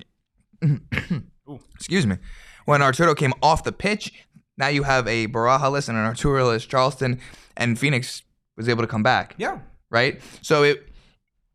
excuse 1.75 2.07
me, 2.07 2.17
when 2.65 2.83
Arturo 2.83 3.15
came 3.15 3.33
off 3.43 3.65
the 3.65 3.73
pitch, 3.73 4.13
now 4.57 4.69
you 4.69 4.83
have 4.85 5.07
a 5.07 5.27
Barajas 5.29 5.89
and 5.89 5.97
an 5.99 6.05
Arturo 6.05 6.59
Charleston, 6.59 7.21
and 7.57 7.79
Phoenix 7.79 8.23
was 8.57 8.69
able 8.69 8.83
to 8.83 8.87
come 8.89 9.03
back 9.03 9.35
Yeah. 9.39 9.59
right? 9.91 10.21
So 10.43 10.63
it 10.63 10.89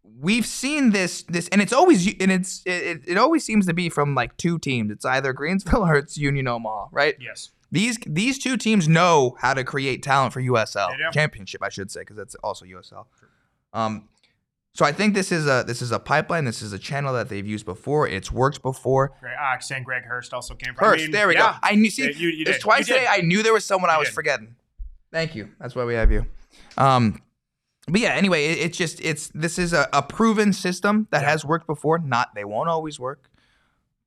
we've 0.03 0.45
seen 0.45 0.91
this 0.91 1.23
this 1.23 1.47
and 1.47 1.61
it's 1.61 1.73
always 1.73 2.05
and 2.19 2.31
it's 2.31 2.61
it, 2.65 3.01
it 3.07 3.17
always 3.17 3.43
seems 3.43 3.65
to 3.65 3.73
be 3.73 3.89
from 3.89 4.13
like 4.13 4.37
two 4.37 4.59
teams. 4.59 4.91
It's 4.91 5.03
either 5.05 5.33
Greenville 5.33 5.83
or 5.83 5.95
it's 5.95 6.15
Union 6.17 6.47
Omaha, 6.47 6.89
right? 6.91 7.15
Yes. 7.19 7.49
These 7.71 7.99
these 8.05 8.37
two 8.37 8.57
teams 8.57 8.87
know 8.89 9.37
how 9.39 9.53
to 9.53 9.63
create 9.63 10.03
talent 10.03 10.33
for 10.33 10.41
USL 10.41 10.89
championship, 11.13 11.63
I 11.63 11.69
should 11.69 11.89
say, 11.89 12.01
because 12.01 12.17
that's 12.17 12.35
also 12.35 12.65
USL. 12.65 13.05
Um, 13.73 14.09
so 14.73 14.85
I 14.85 14.91
think 14.91 15.13
this 15.13 15.31
is 15.31 15.47
a 15.47 15.63
this 15.65 15.81
is 15.81 15.91
a 15.91 15.99
pipeline. 15.99 16.45
This 16.45 16.61
is 16.61 16.73
a 16.73 16.79
channel 16.79 17.13
that 17.13 17.29
they've 17.29 17.45
used 17.47 17.65
before. 17.65 18.07
It's 18.07 18.31
worked 18.31 18.61
before. 18.61 19.13
Great. 19.21 19.33
Ah, 19.39 19.57
saying 19.59 19.83
Greg 19.83 20.03
Hurst 20.03 20.33
also 20.33 20.53
came 20.53 20.73
from. 20.75 20.93
I 20.93 20.97
mean, 20.97 21.11
there 21.11 21.27
we 21.27 21.33
yeah. 21.35 21.53
go. 21.53 21.57
I 21.63 21.75
knew. 21.75 21.89
See, 21.89 22.03
Yeah, 22.03 22.09
you- 22.11 22.29
you 22.29 22.45
did. 22.45 22.59
twice 22.61 22.87
You 22.89 22.95
today. 22.95 23.07
I 23.09 23.21
knew 23.21 23.41
there 23.43 23.53
was 23.53 23.65
someone 23.65 23.89
I 23.89 23.97
was 23.97 24.07
did. 24.09 24.15
forgetting. 24.15 24.55
Thank 25.11 25.35
you. 25.35 25.49
That's 25.59 25.75
why 25.75 25.83
we 25.85 25.93
have 25.93 26.11
you. 26.11 26.25
Um, 26.77 27.21
but 27.87 27.99
yeah. 28.01 28.11
Anyway, 28.13 28.45
it, 28.45 28.59
it's 28.59 28.77
just 28.77 29.01
it's 29.01 29.27
this 29.29 29.57
is 29.59 29.73
a, 29.73 29.87
a 29.93 30.01
proven 30.01 30.53
system 30.53 31.07
that 31.11 31.23
has 31.23 31.43
worked 31.45 31.67
before. 31.67 31.99
Not 31.99 32.33
they 32.35 32.45
won't 32.45 32.69
always 32.69 32.97
work, 32.99 33.29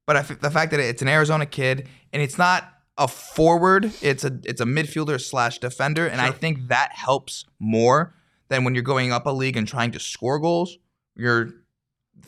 but 0.07 0.17
I 0.17 0.21
f- 0.21 0.41
the 0.41 0.51
fact 0.51 0.71
that 0.71 0.81
it's 0.81 1.03
an 1.03 1.09
Arizona 1.09 1.45
kid 1.47 1.89
and 2.13 2.23
it's 2.23 2.39
not 2.39 2.71
a 2.97 3.09
forward, 3.09 3.93
it's 4.03 4.25
a 4.25 4.39
it's 4.45 4.61
a 4.61 4.65
midfielder 4.65 5.21
slash 5.21 5.59
defender, 5.59 6.07
and 6.07 6.21
I 6.21 6.31
think 6.31 6.69
that 6.69 6.93
helps 6.93 7.45
more 7.59 8.15
than 8.49 8.65
when 8.65 8.75
you're 8.75 8.85
going 8.85 9.11
up 9.11 9.27
a 9.27 9.31
league 9.31 9.57
and 9.57 9.67
trying 9.67 9.91
to 9.93 10.01
score 10.01 10.39
goals. 10.39 10.79
Your 11.17 11.51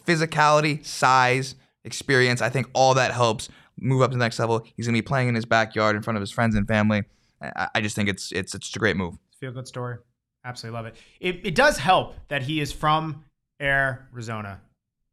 physicality, 0.06 0.84
size, 0.84 1.54
experience, 1.84 2.42
I 2.42 2.48
think 2.48 2.68
all 2.72 2.94
that 2.94 3.12
helps 3.12 3.48
move 3.78 4.02
up 4.02 4.10
to 4.10 4.16
the 4.16 4.24
next 4.24 4.38
level. 4.38 4.66
He's 4.76 4.86
gonna 4.86 4.96
be 4.96 5.02
playing 5.02 5.28
in 5.28 5.34
his 5.34 5.44
backyard 5.44 5.94
in 5.94 6.02
front 6.02 6.16
of 6.16 6.20
his 6.20 6.30
friends 6.30 6.56
and 6.56 6.66
family. 6.66 7.04
I, 7.40 7.68
I 7.76 7.80
just 7.80 7.94
think 7.94 8.08
it's 8.08 8.32
it's 8.32 8.54
it's 8.54 8.74
a 8.74 8.78
great 8.78 8.96
move. 8.96 9.16
Feel 9.38 9.52
good 9.52 9.68
story. 9.68 9.98
Absolutely 10.44 10.76
love 10.76 10.86
it. 10.86 10.96
it. 11.20 11.46
It 11.46 11.54
does 11.54 11.78
help 11.78 12.14
that 12.28 12.42
he 12.42 12.60
is 12.60 12.72
from 12.72 13.24
Arizona. 13.60 14.60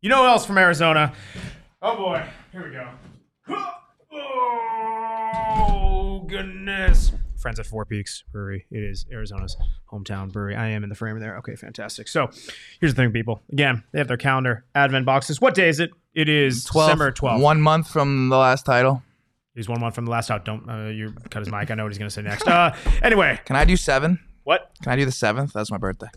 You 0.02 0.10
know 0.10 0.24
who 0.24 0.28
else 0.28 0.46
from 0.46 0.58
Arizona? 0.58 1.14
Oh 1.82 1.96
boy, 1.96 2.26
here 2.52 2.66
we 2.66 2.72
go. 2.72 2.90
Oh 3.50 4.73
goodness. 6.28 7.12
Friends 7.38 7.60
at 7.60 7.66
Four 7.66 7.86
Peaks 7.86 8.24
Brewery. 8.32 8.66
It 8.72 8.84
is 8.84 9.06
Arizona's 9.12 9.58
hometown 9.92 10.32
brewery. 10.32 10.56
I 10.56 10.70
am 10.70 10.84
in 10.84 10.90
the 10.90 10.96
frame 10.96 11.20
there. 11.20 11.38
Okay, 11.40 11.56
fantastic. 11.56 12.08
So 12.08 12.30
here's 12.80 12.94
the 12.94 13.02
thing, 13.02 13.12
people. 13.12 13.42
Again, 13.52 13.84
they 13.92 14.00
have 14.00 14.08
their 14.08 14.18
calendar, 14.18 14.66
Advent 14.76 15.06
boxes. 15.06 15.42
What 15.42 15.54
day 15.54 15.68
is 15.68 15.80
it? 15.80 15.92
It 16.14 16.30
is 16.30 16.64
December 16.64 17.12
12th. 17.12 17.42
One 17.42 17.60
month 17.62 17.90
from 17.90 18.30
the 18.30 18.38
last 18.38 18.66
title. 18.66 19.04
He's 19.56 19.68
one 19.68 19.82
month 19.82 19.96
from 19.96 20.06
the 20.06 20.12
last 20.12 20.32
out. 20.32 20.46
Don't 20.46 20.68
uh, 20.70 20.88
you 20.88 21.14
cut 21.30 21.42
his 21.42 21.52
mic. 21.52 21.70
I 21.70 21.76
know 21.76 21.84
what 21.84 21.92
he's 21.92 22.00
going 22.00 22.10
to 22.10 22.14
say 22.14 22.22
next. 22.22 22.48
Uh, 22.48 22.76
anyway, 23.02 23.40
Can 23.46 23.56
I 23.56 23.66
do 23.66 23.76
seven? 23.76 24.20
what? 24.44 24.72
Can 24.82 24.92
I 24.92 24.96
do 24.96 25.06
the 25.06 25.12
seventh? 25.12 25.54
That's 25.54 25.70
my 25.70 25.78
birthday. 25.78 26.08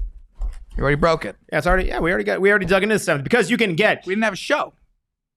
You 0.76 0.82
already 0.82 0.96
broke 0.96 1.24
it. 1.24 1.36
Yeah, 1.50 1.58
it's 1.58 1.66
already. 1.66 1.88
Yeah, 1.88 2.00
we 2.00 2.10
already 2.10 2.24
got. 2.24 2.40
We 2.40 2.50
already 2.50 2.66
dug 2.66 2.82
into 2.82 2.94
the 2.94 2.98
seventh 2.98 3.24
because 3.24 3.50
you 3.50 3.56
can 3.56 3.74
get. 3.74 4.04
We 4.06 4.12
didn't 4.14 4.24
have 4.24 4.34
a 4.34 4.36
show. 4.36 4.74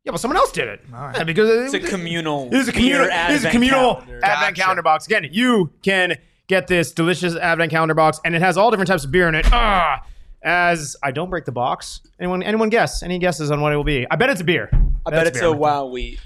Yeah, 0.05 0.11
but 0.13 0.19
someone 0.21 0.37
else 0.37 0.51
did 0.51 0.67
it. 0.67 0.81
All 0.93 1.01
right. 1.07 1.17
Yeah, 1.17 1.23
because 1.23 1.73
It's 1.73 1.85
a 1.85 1.89
communal. 1.89 2.47
It 2.47 2.53
is 2.53 2.67
a 2.67 2.71
communal. 2.71 3.05
It 3.05 3.09
is 3.09 3.43
a 3.43 3.47
advent 3.47 3.51
communal 3.51 3.95
calendar. 3.95 4.19
advent 4.23 4.55
Gotcha. 4.55 4.61
calendar 4.61 4.81
box. 4.81 5.05
Again, 5.05 5.27
you 5.31 5.71
can 5.83 6.17
get 6.47 6.67
this 6.67 6.91
delicious 6.93 7.35
advent 7.35 7.69
calendar 7.71 7.93
box, 7.93 8.19
and 8.23 8.33
it 8.35 8.41
has 8.41 8.57
all 8.57 8.71
different 8.71 8.87
types 8.87 9.03
of 9.03 9.11
beer 9.11 9.27
in 9.27 9.35
it. 9.35 9.45
Ah, 9.51 10.01
as 10.41 10.95
I 11.03 11.11
don't 11.11 11.29
break 11.29 11.43
the 11.45 11.51
box. 11.51 11.99
Anyone? 12.19 12.41
Anyone 12.43 12.69
guess? 12.69 13.03
Any 13.03 13.19
guesses 13.19 13.51
on 13.51 13.59
what 13.61 13.73
it 13.73 13.75
will 13.75 13.83
be? 13.83 14.07
I 14.09 14.15
bet 14.15 14.29
it's 14.29 14.39
a 14.41 14.45
beer. 14.45 14.69
I 15.05 15.09
bet 15.11 15.27
it's 15.27 15.39
beer. 15.39 15.49
a 15.49 15.51
wow 15.51 15.85
wheat. 15.87 16.19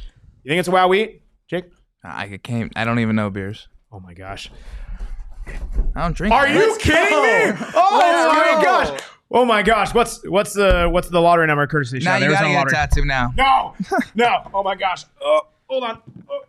You 0.43 0.49
think 0.49 0.59
it's 0.59 0.67
a 0.67 0.71
wow 0.71 0.88
wheat, 0.88 1.24
Jake? 1.49 1.65
I 2.03 2.39
can't. 2.43 2.71
I 2.76 2.86
don't 2.86 2.99
even 2.99 3.15
know 3.15 3.30
beers. 3.32 3.67
Oh 3.91 3.99
my 3.99 4.13
gosh. 4.13 4.51
I 5.47 6.01
don't 6.01 6.15
drink. 6.15 6.34
Are 6.34 6.45
that. 6.47 6.53
you 6.55 6.78
kidding 6.80 7.01
me? 7.57 7.67
Oh 7.76 7.97
Let's 7.99 8.36
my 8.36 8.63
go. 8.63 8.93
gosh. 8.95 9.01
Oh 9.34 9.45
my 9.45 9.63
gosh. 9.63 9.93
What's 9.93 10.25
what's 10.27 10.53
the 10.53 10.88
what's 10.89 11.09
the 11.09 11.19
lottery 11.19 11.47
number 11.47 11.65
courtesy 11.65 11.99
Now 11.99 12.15
you 12.15 12.21
There's 12.21 12.34
gotta 12.34 12.49
no 12.49 12.53
get 12.53 12.67
a 12.67 12.69
tattoo 12.69 13.03
now. 13.03 13.34
No, 13.36 13.75
no. 14.15 14.49
Oh 14.53 14.61
my 14.61 14.75
gosh. 14.75 15.05
Oh, 15.19 15.47
hold 15.67 15.84
on. 15.84 16.01
Oh. 16.29 16.43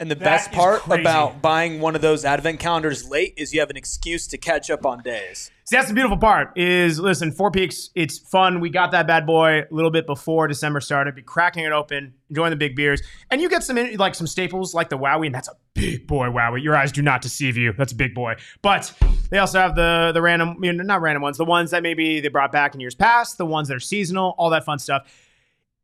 And 0.00 0.10
the 0.10 0.16
That 0.16 0.24
best 0.24 0.52
part 0.52 0.80
crazy. 0.80 1.02
about 1.02 1.40
buying 1.40 1.80
one 1.80 1.94
of 1.94 2.02
those 2.02 2.24
advent 2.24 2.58
calendars 2.58 3.08
late 3.08 3.34
is 3.36 3.54
you 3.54 3.60
have 3.60 3.70
an 3.70 3.76
excuse 3.76 4.26
to 4.28 4.38
catch 4.38 4.68
up 4.68 4.84
on 4.84 5.02
days. 5.02 5.50
See, 5.66 5.76
that's 5.76 5.88
the 5.88 5.94
beautiful 5.94 6.18
part. 6.18 6.58
Is 6.58 6.98
listen, 7.00 7.30
Four 7.32 7.50
Peaks. 7.50 7.90
It's 7.94 8.18
fun. 8.18 8.60
We 8.60 8.68
got 8.70 8.90
that 8.90 9.06
bad 9.06 9.24
boy 9.24 9.60
a 9.60 9.66
little 9.70 9.90
bit 9.92 10.04
before 10.06 10.46
December 10.48 10.80
started. 10.80 11.14
Be 11.14 11.22
cracking 11.22 11.64
it 11.64 11.72
open, 11.72 12.14
enjoying 12.28 12.50
the 12.50 12.56
big 12.56 12.76
beers, 12.76 13.00
and 13.30 13.40
you 13.40 13.48
get 13.48 13.62
some 13.62 13.78
like 13.96 14.14
some 14.14 14.26
staples 14.26 14.74
like 14.74 14.90
the 14.90 14.98
Wowie, 14.98 15.26
and 15.26 15.34
that's 15.34 15.48
a 15.48 15.54
big 15.74 16.06
boy 16.06 16.26
Wowie. 16.26 16.62
Your 16.62 16.76
eyes 16.76 16.92
do 16.92 17.00
not 17.00 17.22
deceive 17.22 17.56
you. 17.56 17.72
That's 17.72 17.92
a 17.92 17.96
big 17.96 18.14
boy. 18.14 18.34
But 18.60 18.92
they 19.30 19.38
also 19.38 19.58
have 19.58 19.74
the 19.74 20.10
the 20.12 20.20
random, 20.20 20.62
you 20.62 20.72
know, 20.72 20.82
not 20.82 21.00
random 21.00 21.22
ones, 21.22 21.38
the 21.38 21.46
ones 21.46 21.70
that 21.70 21.82
maybe 21.82 22.20
they 22.20 22.28
brought 22.28 22.52
back 22.52 22.74
in 22.74 22.80
years 22.80 22.94
past, 22.94 23.38
the 23.38 23.46
ones 23.46 23.68
that 23.68 23.74
are 23.76 23.80
seasonal, 23.80 24.34
all 24.36 24.50
that 24.50 24.64
fun 24.64 24.78
stuff. 24.78 25.08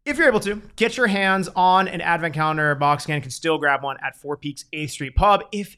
If 0.06 0.16
you're 0.16 0.28
able 0.28 0.40
to, 0.40 0.62
get 0.76 0.96
your 0.96 1.08
hands 1.08 1.48
on 1.54 1.86
an 1.86 2.00
advent 2.00 2.34
calendar 2.34 2.74
box 2.74 3.04
can 3.04 3.20
can 3.20 3.30
still 3.30 3.58
grab 3.58 3.82
one 3.82 3.98
at 4.02 4.16
Four 4.16 4.38
Peaks 4.38 4.64
8th 4.72 4.90
Street 4.90 5.14
Pub. 5.14 5.44
If 5.52 5.76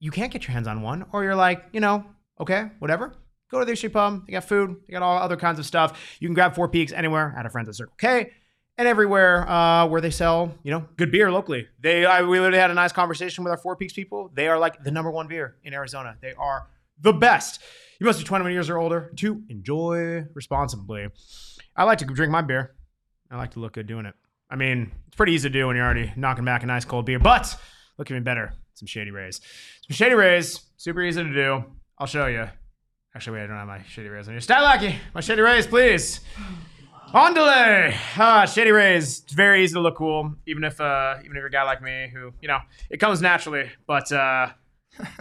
you 0.00 0.10
can't 0.10 0.32
get 0.32 0.46
your 0.46 0.52
hands 0.52 0.66
on 0.66 0.80
one, 0.80 1.04
or 1.12 1.22
you're 1.22 1.36
like, 1.36 1.64
you 1.72 1.80
know, 1.80 2.06
okay, 2.40 2.70
whatever, 2.78 3.12
go 3.50 3.58
to 3.58 3.66
the 3.66 3.72
8th 3.72 3.76
Street 3.76 3.92
Pub. 3.92 4.26
They 4.26 4.32
got 4.32 4.44
food, 4.44 4.76
they 4.86 4.92
got 4.92 5.02
all 5.02 5.18
other 5.18 5.36
kinds 5.36 5.58
of 5.58 5.66
stuff. 5.66 6.00
You 6.18 6.28
can 6.28 6.34
grab 6.34 6.54
Four 6.54 6.68
Peaks 6.68 6.92
anywhere 6.92 7.34
at 7.36 7.44
a 7.44 7.50
friend's 7.50 7.68
at 7.68 7.74
Circle 7.74 7.94
K 7.98 8.30
and 8.78 8.88
everywhere 8.88 9.46
uh, 9.50 9.86
where 9.86 10.00
they 10.00 10.10
sell, 10.10 10.54
you 10.62 10.70
know, 10.70 10.88
good 10.96 11.10
beer 11.10 11.30
locally. 11.30 11.68
They, 11.78 12.06
I, 12.06 12.22
we 12.22 12.38
literally 12.38 12.58
had 12.58 12.70
a 12.70 12.74
nice 12.74 12.92
conversation 12.92 13.44
with 13.44 13.50
our 13.50 13.58
Four 13.58 13.76
Peaks 13.76 13.92
people. 13.92 14.30
They 14.32 14.48
are 14.48 14.58
like 14.58 14.82
the 14.82 14.90
number 14.90 15.10
one 15.10 15.28
beer 15.28 15.56
in 15.62 15.74
Arizona. 15.74 16.16
They 16.22 16.32
are 16.32 16.68
the 16.98 17.12
best. 17.12 17.60
You 18.00 18.06
must 18.06 18.18
be 18.18 18.24
21 18.24 18.50
years 18.52 18.70
or 18.70 18.78
older 18.78 19.12
to 19.16 19.42
enjoy 19.50 20.24
responsibly. 20.32 21.08
I 21.76 21.84
like 21.84 21.98
to 21.98 22.06
drink 22.06 22.32
my 22.32 22.40
beer. 22.40 22.74
I 23.30 23.36
like 23.36 23.52
to 23.52 23.60
look 23.60 23.74
good 23.74 23.86
doing 23.86 24.06
it. 24.06 24.14
I 24.50 24.56
mean, 24.56 24.90
it's 25.06 25.16
pretty 25.16 25.32
easy 25.32 25.48
to 25.48 25.52
do 25.52 25.66
when 25.66 25.76
you're 25.76 25.84
already 25.84 26.12
knocking 26.16 26.44
back 26.44 26.62
a 26.62 26.66
nice 26.66 26.84
cold 26.84 27.04
beer, 27.04 27.18
but 27.18 27.54
look 27.98 28.10
even 28.10 28.22
better 28.22 28.54
some 28.78 28.86
Shady 28.86 29.10
Rays. 29.10 29.40
Some 29.86 29.94
Shady 29.94 30.14
Rays, 30.14 30.60
super 30.76 31.02
easy 31.02 31.22
to 31.22 31.32
do. 31.32 31.64
I'll 31.98 32.06
show 32.06 32.26
you. 32.26 32.48
Actually, 33.14 33.38
wait, 33.38 33.44
I 33.44 33.46
don't 33.48 33.56
have 33.56 33.66
my 33.66 33.82
Shady 33.88 34.08
Rays 34.08 34.28
on 34.28 34.34
here. 34.34 34.40
Stat 34.40 34.62
Lackey, 34.62 34.96
my 35.14 35.20
Shady 35.20 35.42
Rays, 35.42 35.66
please. 35.66 36.20
On 37.12 37.34
delay. 37.34 37.96
Ah, 38.16 38.44
Shady 38.44 38.70
Rays. 38.70 39.20
It's 39.20 39.32
very 39.32 39.64
easy 39.64 39.74
to 39.74 39.80
look 39.80 39.96
cool, 39.96 40.34
even 40.46 40.62
if 40.62 40.80
uh, 40.80 41.16
even 41.20 41.32
if 41.32 41.36
you're 41.36 41.46
a 41.46 41.50
guy 41.50 41.62
like 41.62 41.82
me 41.82 42.10
who, 42.12 42.32
you 42.40 42.48
know, 42.48 42.58
it 42.90 42.98
comes 42.98 43.20
naturally. 43.20 43.70
But 43.86 44.12
uh, 44.12 44.50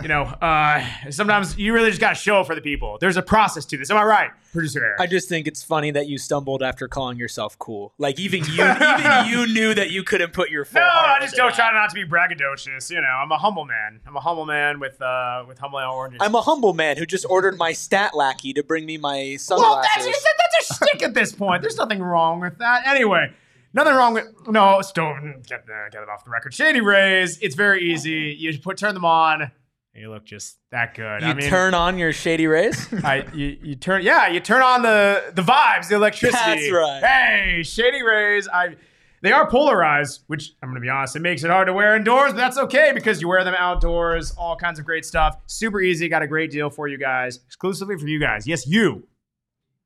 you 0.02 0.08
know, 0.08 0.24
uh, 0.24 0.84
sometimes 1.10 1.58
you 1.58 1.74
really 1.74 1.90
just 1.90 2.02
got 2.02 2.10
to 2.10 2.16
show 2.16 2.42
it 2.42 2.48
for 2.48 2.56
the 2.56 2.62
people. 2.62 2.98
There's 3.00 3.18
a 3.18 3.22
process 3.22 3.66
to 3.66 3.78
this. 3.78 3.90
Am 3.90 3.98
I 3.98 4.04
right, 4.04 4.32
producer 4.52 4.84
Eric? 4.84 5.00
I 5.00 5.08
just 5.08 5.30
think 5.30 5.48
it's 5.48 5.64
funny 5.64 5.92
that 5.92 6.08
you 6.08 6.18
stumbled 6.18 6.64
after 6.64 6.88
calling 6.88 7.18
yourself 7.18 7.58
cool. 7.60 7.94
Like 7.98 8.20
even 8.20 8.44
you, 8.46 8.64
even 9.00 9.26
you 9.28 9.54
knew 9.54 9.74
that 9.74 9.92
you 9.92 10.04
couldn't 10.04 10.34
put 10.34 10.50
your 10.50 10.66
full 10.66 10.82
no, 10.82 10.88
I 10.88 11.18
just 11.22 11.36
don't 11.36 11.56
that. 11.56 11.56
try 11.56 11.72
not 11.72 11.90
to 11.90 11.96
be 11.96 12.06
braggadocious. 12.06 12.90
You 12.90 13.02
know, 13.02 13.08
I'm 13.08 13.32
a 13.32 13.38
humble 13.38 13.66
man. 13.66 14.00
I'm 14.06 14.16
a 14.16 14.22
humble 14.22 14.46
man 14.46 14.80
with 14.80 15.02
uh, 15.02 15.46
with 15.48 15.60
humble 15.60 15.80
oranges. 15.80 16.20
I'm 16.22 16.36
a 16.36 16.42
humble 16.42 16.74
man 16.74 16.98
who 16.98 17.06
just 17.06 17.26
ordered 17.30 17.58
my 17.58 17.74
stat 17.74 18.16
lackey 18.16 18.54
to 18.54 18.64
bring 18.64 18.86
me 18.86 18.98
my 18.98 19.38
sunglasses. 19.38 19.74
well, 19.74 19.82
that's, 19.82 20.06
that's 20.06 20.72
a 20.72 20.74
stick 20.74 21.04
at 21.04 21.14
this 21.14 21.32
point. 21.32 21.62
There's 21.62 21.78
nothing 21.78 22.00
wrong 22.02 22.40
with 22.40 22.58
that. 22.60 22.88
Anyway, 22.88 23.32
nothing 23.74 23.94
wrong 23.94 24.14
with 24.14 24.26
no. 24.48 24.82
Stove, 24.82 25.18
get 25.48 25.62
uh, 25.62 25.90
get 25.92 26.04
it 26.04 26.10
off 26.10 26.24
the 26.24 26.32
record. 26.32 26.54
Shady 26.54 26.82
Rays. 26.82 27.38
It's 27.40 27.56
very 27.56 27.92
easy. 27.92 28.36
You 28.38 28.52
just 28.52 28.64
put 28.64 28.78
turn 28.78 28.94
them 28.94 29.06
on. 29.06 29.52
You 29.98 30.12
look 30.12 30.26
just 30.26 30.58
that 30.72 30.94
good. 30.94 31.22
you 31.22 31.28
I 31.28 31.34
mean, 31.34 31.50
turn 31.50 31.74
on 31.74 31.98
your 31.98 32.14
shady 32.14 32.46
rays. 32.46 32.88
I, 33.04 33.26
you, 33.34 33.58
you 33.64 33.76
turn 33.76 34.04
yeah 34.04 34.28
you 34.28 34.40
turn 34.40 34.62
on 34.62 34.84
the 34.84 35.32
the 35.34 35.42
vibes 35.42 35.90
the 35.90 35.96
electricity 35.96 36.70
That's 36.70 36.72
right. 36.72 37.04
hey 37.04 37.64
shady 37.64 38.04
rays 38.04 38.48
i 38.48 38.76
they 39.22 39.32
are 39.32 39.50
polarized 39.50 40.22
which 40.28 40.54
i'm 40.62 40.70
gonna 40.70 40.80
be 40.80 40.90
honest 40.90 41.16
it 41.16 41.22
makes 41.22 41.44
it 41.44 41.50
hard 41.50 41.66
to 41.68 41.74
wear 41.74 41.96
indoors 41.96 42.34
but 42.34 42.38
that's 42.38 42.58
okay 42.58 42.92
because 42.94 43.22
you 43.22 43.28
wear 43.28 43.44
them 43.44 43.56
outdoors 43.58 44.32
all 44.38 44.56
kinds 44.56 44.78
of 44.78 44.86
great 44.86 45.04
stuff 45.06 45.38
super 45.48 45.82
easy 45.82 46.08
got 46.08 46.22
a 46.22 46.28
great 46.28 46.52
deal 46.52 46.70
for 46.70 46.88
you 46.88 46.98
guys 46.98 47.40
exclusively 47.48 47.98
for 47.98 48.08
you 48.08 48.20
guys 48.20 48.46
yes 48.46 48.68
you 48.68 49.08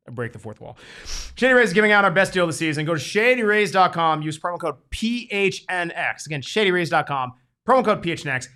I 0.08 0.12
break 0.12 0.34
the 0.34 0.40
fourth 0.40 0.60
wall. 0.60 0.78
Shady 1.36 1.54
Rays 1.54 1.68
is 1.68 1.74
giving 1.74 1.92
out 1.92 2.04
our 2.04 2.10
best 2.12 2.34
deal 2.34 2.46
of 2.46 2.50
the 2.50 2.54
season. 2.54 2.86
Go 2.86 2.96
to 2.96 3.00
shadyrays.com. 3.00 4.24
Use 4.24 4.40
promo 4.40 4.60
code 4.60 4.78
PHNX. 4.90 6.26
Again, 6.26 6.42
shadyrays.com. 6.42 7.34
Promo 7.68 7.86
code 7.86 8.02
PHNX. 8.04 8.48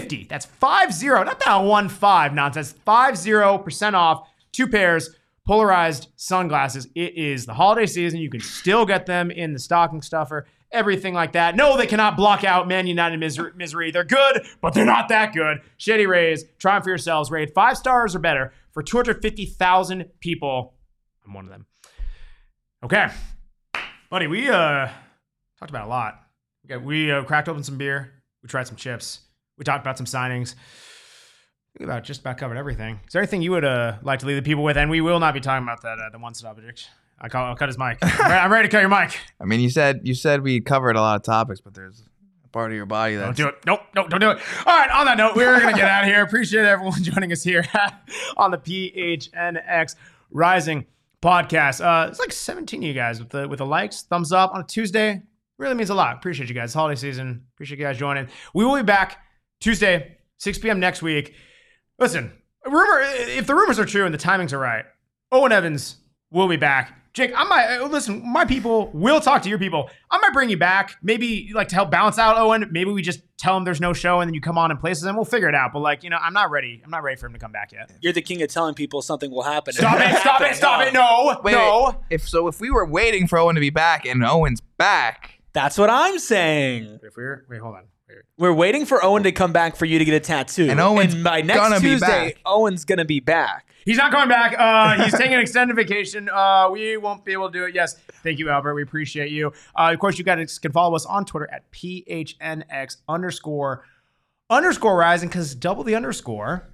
50. 0.00 0.26
That's 0.28 0.46
50. 0.46 1.06
Not 1.06 1.40
that 1.40 1.56
1 1.56 1.88
5 1.88 2.34
nonsense. 2.34 2.74
50% 2.86 3.94
off. 3.94 4.28
Two 4.52 4.66
pairs. 4.66 5.10
Polarized 5.46 6.08
sunglasses. 6.16 6.88
It 6.94 7.16
is 7.16 7.46
the 7.46 7.54
holiday 7.54 7.86
season. 7.86 8.18
You 8.18 8.30
can 8.30 8.40
still 8.40 8.86
get 8.86 9.06
them 9.06 9.30
in 9.30 9.52
the 9.52 9.58
stocking 9.58 10.00
stuffer, 10.00 10.46
everything 10.72 11.12
like 11.12 11.32
that. 11.32 11.54
No, 11.54 11.76
they 11.76 11.86
cannot 11.86 12.16
block 12.16 12.44
out 12.44 12.66
Man 12.66 12.86
United 12.86 13.18
misery. 13.18 13.90
They're 13.90 14.04
good, 14.04 14.46
but 14.62 14.72
they're 14.72 14.86
not 14.86 15.10
that 15.10 15.34
good. 15.34 15.58
Shady 15.76 16.06
Rays, 16.06 16.44
try 16.58 16.74
them 16.74 16.82
for 16.82 16.88
yourselves. 16.88 17.30
Rated 17.30 17.54
five 17.54 17.76
stars 17.76 18.16
or 18.16 18.20
better 18.20 18.54
for 18.72 18.82
250,000 18.82 20.06
people. 20.18 20.72
I'm 21.26 21.34
one 21.34 21.44
of 21.44 21.50
them. 21.50 21.66
Okay. 22.82 23.08
Buddy, 24.08 24.26
we 24.26 24.48
uh 24.48 24.88
talked 25.58 25.70
about 25.70 25.86
a 25.86 25.90
lot. 25.90 26.20
Got, 26.66 26.82
we 26.82 27.12
uh, 27.12 27.22
cracked 27.22 27.50
open 27.50 27.62
some 27.62 27.76
beer. 27.76 28.12
We 28.42 28.48
tried 28.48 28.66
some 28.66 28.76
chips. 28.76 29.20
We 29.58 29.64
talked 29.64 29.84
about 29.84 29.96
some 29.96 30.06
signings. 30.06 30.54
We 31.78 31.84
about 31.84 32.04
just 32.04 32.20
about 32.20 32.38
covered 32.38 32.56
everything. 32.56 33.00
Is 33.06 33.12
there 33.12 33.22
anything 33.22 33.42
you 33.42 33.50
would 33.52 33.64
uh, 33.64 33.98
like 34.02 34.20
to 34.20 34.26
leave 34.26 34.36
the 34.36 34.42
people 34.42 34.62
with? 34.62 34.76
And 34.76 34.90
we 34.90 35.00
will 35.00 35.20
not 35.20 35.34
be 35.34 35.40
talking 35.40 35.64
about 35.64 35.82
that 35.82 35.98
uh, 35.98 36.10
the 36.10 36.18
one 36.18 36.34
stop 36.34 36.58
addiction. 36.58 36.90
I 37.20 37.28
call, 37.28 37.46
I'll 37.46 37.56
cut 37.56 37.68
his 37.68 37.78
mic. 37.78 37.98
I'm 38.02 38.30
ready, 38.30 38.34
I'm 38.34 38.52
ready 38.52 38.68
to 38.68 38.72
cut 38.72 38.80
your 38.80 38.88
mic. 38.88 39.18
I 39.40 39.44
mean, 39.44 39.60
you 39.60 39.70
said 39.70 40.00
you 40.04 40.14
said 40.14 40.42
we 40.42 40.60
covered 40.60 40.96
a 40.96 41.00
lot 41.00 41.16
of 41.16 41.22
topics, 41.22 41.60
but 41.60 41.74
there's 41.74 42.02
a 42.44 42.48
part 42.48 42.70
of 42.70 42.76
your 42.76 42.86
body 42.86 43.16
that 43.16 43.24
Don't 43.24 43.36
do 43.36 43.48
it. 43.48 43.54
Nope, 43.66 43.80
nope, 43.94 44.10
don't 44.10 44.20
do 44.20 44.30
it. 44.30 44.38
All 44.66 44.78
right, 44.78 44.90
on 44.90 45.06
that 45.06 45.16
note, 45.16 45.34
we're 45.36 45.58
going 45.58 45.74
to 45.74 45.80
get 45.80 45.88
out 45.88 46.04
of 46.04 46.10
here. 46.10 46.22
Appreciate 46.22 46.64
everyone 46.64 46.94
joining 47.02 47.32
us 47.32 47.42
here 47.42 47.64
on 48.36 48.50
the 48.50 48.58
PHNX 48.58 49.94
Rising 50.30 50.86
podcast. 51.22 51.84
Uh, 51.84 52.08
it's 52.08 52.18
like 52.18 52.32
17 52.32 52.80
of 52.82 52.84
you 52.86 52.94
guys 52.94 53.20
with 53.20 53.30
the 53.30 53.48
with 53.48 53.58
the 53.58 53.66
likes, 53.66 54.02
thumbs 54.02 54.32
up 54.32 54.52
on 54.52 54.60
a 54.60 54.64
Tuesday. 54.64 55.22
Really 55.56 55.74
means 55.74 55.90
a 55.90 55.94
lot. 55.94 56.16
Appreciate 56.16 56.48
you 56.48 56.54
guys. 56.54 56.74
Holiday 56.74 56.96
season. 56.96 57.44
Appreciate 57.54 57.78
you 57.78 57.84
guys 57.84 57.96
joining. 57.96 58.28
We 58.54 58.64
will 58.64 58.74
be 58.76 58.82
back 58.82 59.23
Tuesday, 59.64 60.18
6 60.36 60.58
p.m. 60.58 60.78
next 60.78 61.00
week. 61.00 61.34
Listen, 61.98 62.30
rumor 62.66 63.00
if 63.00 63.46
the 63.46 63.54
rumors 63.54 63.78
are 63.78 63.86
true 63.86 64.04
and 64.04 64.12
the 64.12 64.18
timings 64.18 64.52
are 64.52 64.58
right, 64.58 64.84
Owen 65.32 65.52
Evans 65.52 65.96
will 66.30 66.48
be 66.48 66.58
back. 66.58 67.00
Jake, 67.14 67.32
I 67.34 67.44
might 67.44 67.78
uh, 67.78 67.86
listen. 67.86 68.20
My 68.30 68.44
people 68.44 68.90
will 68.92 69.20
talk 69.20 69.40
to 69.40 69.48
your 69.48 69.58
people. 69.58 69.88
I 70.10 70.18
might 70.18 70.34
bring 70.34 70.50
you 70.50 70.58
back, 70.58 70.96
maybe 71.02 71.50
like 71.54 71.68
to 71.68 71.76
help 71.76 71.90
balance 71.90 72.18
out 72.18 72.36
Owen. 72.36 72.68
Maybe 72.72 72.90
we 72.90 73.00
just 73.00 73.20
tell 73.38 73.56
him 73.56 73.64
there's 73.64 73.80
no 73.80 73.94
show, 73.94 74.20
and 74.20 74.28
then 74.28 74.34
you 74.34 74.42
come 74.42 74.58
on 74.58 74.70
in 74.70 74.76
places, 74.76 75.04
and 75.04 75.16
we'll 75.16 75.24
figure 75.24 75.48
it 75.48 75.54
out. 75.54 75.72
But 75.72 75.78
like, 75.78 76.04
you 76.04 76.10
know, 76.10 76.18
I'm 76.20 76.34
not 76.34 76.50
ready. 76.50 76.82
I'm 76.84 76.90
not 76.90 77.02
ready 77.02 77.16
for 77.16 77.24
him 77.24 77.32
to 77.32 77.38
come 77.38 77.52
back 77.52 77.72
yet. 77.72 77.90
You're 78.02 78.12
the 78.12 78.20
king 78.20 78.42
of 78.42 78.50
telling 78.50 78.74
people 78.74 79.00
something 79.00 79.30
will 79.30 79.44
happen. 79.44 79.72
Stop 79.72 79.98
it! 79.98 80.14
Stop 80.20 80.40
it! 80.42 80.56
Stop 80.56 80.86
it! 80.86 80.92
No! 80.92 81.40
Wait, 81.42 81.52
no! 81.52 81.84
wait. 81.86 81.96
If 82.10 82.28
so, 82.28 82.48
if 82.48 82.60
we 82.60 82.70
were 82.70 82.84
waiting 82.84 83.26
for 83.28 83.38
Owen 83.38 83.54
to 83.54 83.62
be 83.62 83.70
back 83.70 84.04
and 84.04 84.22
Owen's 84.22 84.60
back, 84.76 85.40
That's 85.54 85.78
what 85.78 85.88
I'm 85.88 86.18
saying. 86.18 86.98
If 87.02 87.16
we're 87.16 87.46
wait, 87.48 87.60
hold 87.60 87.76
on. 87.76 87.84
Wait. 88.14 88.22
We're 88.38 88.52
waiting 88.52 88.86
for 88.86 89.04
Owen 89.04 89.22
to 89.24 89.32
come 89.32 89.52
back 89.52 89.76
for 89.76 89.84
you 89.84 89.98
to 89.98 90.04
get 90.04 90.14
a 90.14 90.20
tattoo. 90.20 90.68
And 90.70 90.80
Owen's 90.80 91.14
by 91.14 91.42
next 91.42 91.60
gonna 91.60 91.80
be 91.80 91.88
Tuesday, 91.88 92.06
back. 92.06 92.40
Owen's 92.46 92.84
gonna 92.84 93.04
be 93.04 93.20
back. 93.20 93.66
He's 93.84 93.98
not 93.98 94.10
coming 94.10 94.28
back. 94.28 94.54
Uh, 94.58 95.04
he's 95.04 95.12
taking 95.12 95.34
an 95.34 95.40
extended 95.40 95.76
vacation. 95.76 96.28
Uh, 96.30 96.68
we 96.70 96.96
won't 96.96 97.24
be 97.24 97.32
able 97.32 97.50
to 97.50 97.58
do 97.58 97.64
it. 97.66 97.74
Yes. 97.74 97.96
Thank 98.22 98.38
you, 98.38 98.48
Albert. 98.48 98.74
We 98.74 98.82
appreciate 98.82 99.30
you. 99.30 99.52
Uh, 99.78 99.90
of 99.92 99.98
course, 99.98 100.16
you 100.18 100.24
guys 100.24 100.58
can 100.58 100.72
follow 100.72 100.96
us 100.96 101.04
on 101.04 101.24
Twitter 101.26 101.48
at 101.52 101.70
PHNX 101.70 102.96
underscore 103.08 103.84
underscore 104.50 104.96
rising 104.96 105.28
because 105.28 105.54
double 105.54 105.84
the 105.84 105.94
underscore. 105.94 106.68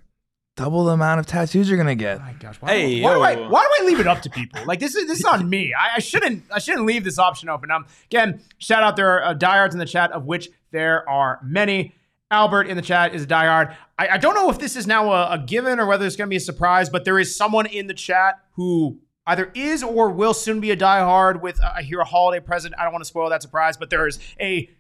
Double 0.56 0.84
the 0.84 0.92
amount 0.92 1.20
of 1.20 1.26
tattoos 1.26 1.68
you're 1.68 1.78
gonna 1.78 1.94
get. 1.94 2.18
Oh 2.18 2.22
my 2.22 2.32
gosh. 2.34 2.56
Why, 2.60 2.68
Hey, 2.70 3.02
why, 3.02 3.14
do 3.14 3.20
I, 3.20 3.48
why 3.48 3.62
do 3.62 3.84
I 3.84 3.86
leave 3.86 4.00
it 4.00 4.06
up 4.06 4.22
to 4.22 4.30
people? 4.30 4.60
Like 4.66 4.80
this 4.80 4.94
is 4.94 5.06
this 5.06 5.20
is 5.20 5.24
on 5.24 5.48
me. 5.48 5.72
I, 5.74 5.96
I 5.96 5.98
shouldn't 6.00 6.44
I 6.52 6.58
shouldn't 6.58 6.86
leave 6.86 7.04
this 7.04 7.18
option 7.18 7.48
open. 7.48 7.70
Um, 7.70 7.86
again, 8.06 8.40
shout 8.58 8.82
out 8.82 8.96
there 8.96 9.20
are 9.20 9.24
uh, 9.24 9.34
diehards 9.34 9.74
in 9.74 9.78
the 9.78 9.86
chat, 9.86 10.12
of 10.12 10.24
which 10.26 10.48
there 10.70 11.08
are 11.08 11.40
many. 11.42 11.94
Albert 12.32 12.68
in 12.68 12.76
the 12.76 12.82
chat 12.82 13.12
is 13.12 13.24
a 13.24 13.26
diehard. 13.26 13.74
I, 13.98 14.08
I 14.10 14.18
don't 14.18 14.34
know 14.34 14.50
if 14.50 14.58
this 14.60 14.76
is 14.76 14.86
now 14.86 15.10
a, 15.10 15.32
a 15.32 15.38
given 15.38 15.80
or 15.80 15.86
whether 15.86 16.06
it's 16.06 16.14
going 16.14 16.28
to 16.28 16.30
be 16.30 16.36
a 16.36 16.40
surprise, 16.40 16.88
but 16.88 17.04
there 17.04 17.18
is 17.18 17.34
someone 17.34 17.66
in 17.66 17.88
the 17.88 17.94
chat 17.94 18.38
who 18.52 19.00
either 19.26 19.50
is 19.56 19.82
or 19.82 20.10
will 20.10 20.32
soon 20.32 20.60
be 20.60 20.70
a 20.70 20.76
diehard 20.76 21.40
with, 21.40 21.60
uh, 21.60 21.72
I 21.74 21.82
hear, 21.82 21.98
a 21.98 22.04
holiday 22.04 22.38
present. 22.38 22.72
I 22.78 22.84
don't 22.84 22.92
want 22.92 23.02
to 23.02 23.08
spoil 23.08 23.30
that 23.30 23.42
surprise, 23.42 23.76
but 23.76 23.90
there 23.90 24.06
is 24.06 24.20
a 24.40 24.70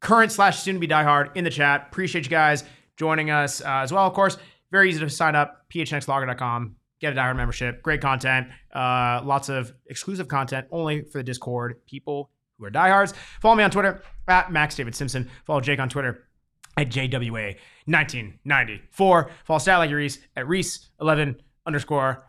current 0.00 0.30
slash 0.30 0.60
soon 0.60 0.74
to 0.74 0.78
be 0.80 0.86
diehard 0.86 1.34
in 1.34 1.42
the 1.42 1.50
chat. 1.50 1.88
Appreciate 1.90 2.26
you 2.26 2.30
guys 2.30 2.62
joining 2.96 3.28
us 3.28 3.60
uh, 3.60 3.64
as 3.82 3.92
well. 3.92 4.06
Of 4.06 4.12
course, 4.14 4.38
very 4.74 4.90
easy 4.90 4.98
to 4.98 5.08
sign 5.08 5.36
up. 5.36 5.66
phnxlogger.com. 5.72 6.74
Get 6.98 7.12
a 7.12 7.16
diehard 7.16 7.36
membership. 7.36 7.80
Great 7.80 8.00
content. 8.00 8.48
Uh, 8.74 9.20
lots 9.24 9.48
of 9.48 9.72
exclusive 9.86 10.26
content 10.26 10.66
only 10.72 11.02
for 11.02 11.18
the 11.18 11.22
Discord 11.22 11.76
people 11.86 12.30
who 12.58 12.64
are 12.64 12.70
diehards. 12.70 13.14
Follow 13.40 13.54
me 13.54 13.62
on 13.62 13.70
Twitter 13.70 14.02
at 14.26 14.50
Max 14.50 14.74
David 14.74 14.96
Simpson. 14.96 15.30
Follow 15.46 15.60
Jake 15.60 15.78
on 15.78 15.88
Twitter 15.88 16.26
at 16.76 16.88
JWA1994. 16.88 19.30
Follow 19.44 19.58
Stat 19.60 19.78
Like 19.78 19.92
Reese 19.92 20.18
at 20.34 20.46
Reese11 20.46 21.38
underscore. 21.66 22.24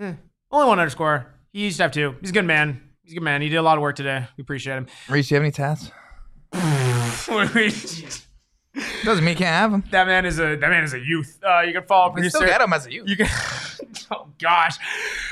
Eh, 0.00 0.14
only 0.50 0.66
one 0.66 0.78
underscore. 0.78 1.26
He 1.52 1.64
used 1.64 1.76
to 1.76 1.82
have 1.82 1.92
two. 1.92 2.14
He's 2.22 2.30
a 2.30 2.32
good 2.32 2.46
man. 2.46 2.80
He's 3.02 3.12
a 3.12 3.16
good 3.16 3.22
man. 3.22 3.42
He 3.42 3.50
did 3.50 3.56
a 3.56 3.62
lot 3.62 3.76
of 3.76 3.82
work 3.82 3.96
today. 3.96 4.26
We 4.38 4.42
appreciate 4.42 4.78
him. 4.78 4.86
Reese, 5.10 5.28
do 5.28 5.34
you 5.34 5.42
have 5.42 5.44
any 5.44 5.52
tats? 5.52 5.90
that 8.74 9.02
Doesn't 9.04 9.24
mean 9.24 9.32
you 9.32 9.38
can't 9.38 9.48
have 9.54 9.70
them. 9.72 9.84
man 10.06 10.24
is 10.26 10.38
a 10.38 10.56
that 10.56 10.70
man 10.70 10.84
is 10.84 10.94
a 10.94 11.00
youth. 11.00 11.38
Uh, 11.46 11.60
you 11.60 11.72
can 11.72 11.82
follow 11.84 12.08
You 12.08 12.14
producer. 12.14 12.36
still 12.38 12.48
get 12.48 12.58
them 12.58 12.72
as 12.72 12.86
a 12.86 12.92
youth. 12.92 13.08
You 13.08 13.16
can. 13.16 13.28
oh 14.12 14.28
gosh. 14.38 14.76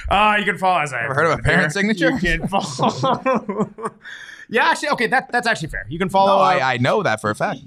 Uh, 0.08 0.36
you 0.38 0.44
can 0.44 0.58
follow 0.58 0.80
as 0.80 0.92
I 0.92 1.04
Ever 1.04 1.14
heard 1.14 1.26
of 1.26 1.38
a 1.38 1.42
parent 1.42 1.72
signature? 1.72 2.10
You 2.10 2.18
can 2.18 2.48
follow. 2.48 3.70
yeah, 4.48 4.68
actually, 4.70 4.88
okay. 4.90 5.06
That 5.06 5.30
that's 5.30 5.46
actually 5.46 5.68
fair. 5.68 5.86
You 5.88 5.98
can 5.98 6.08
follow. 6.08 6.36
No, 6.36 6.42
uh, 6.42 6.46
I, 6.46 6.74
I 6.74 6.76
know 6.78 7.02
that 7.02 7.20
for 7.20 7.30
a 7.30 7.34
fact. 7.34 7.60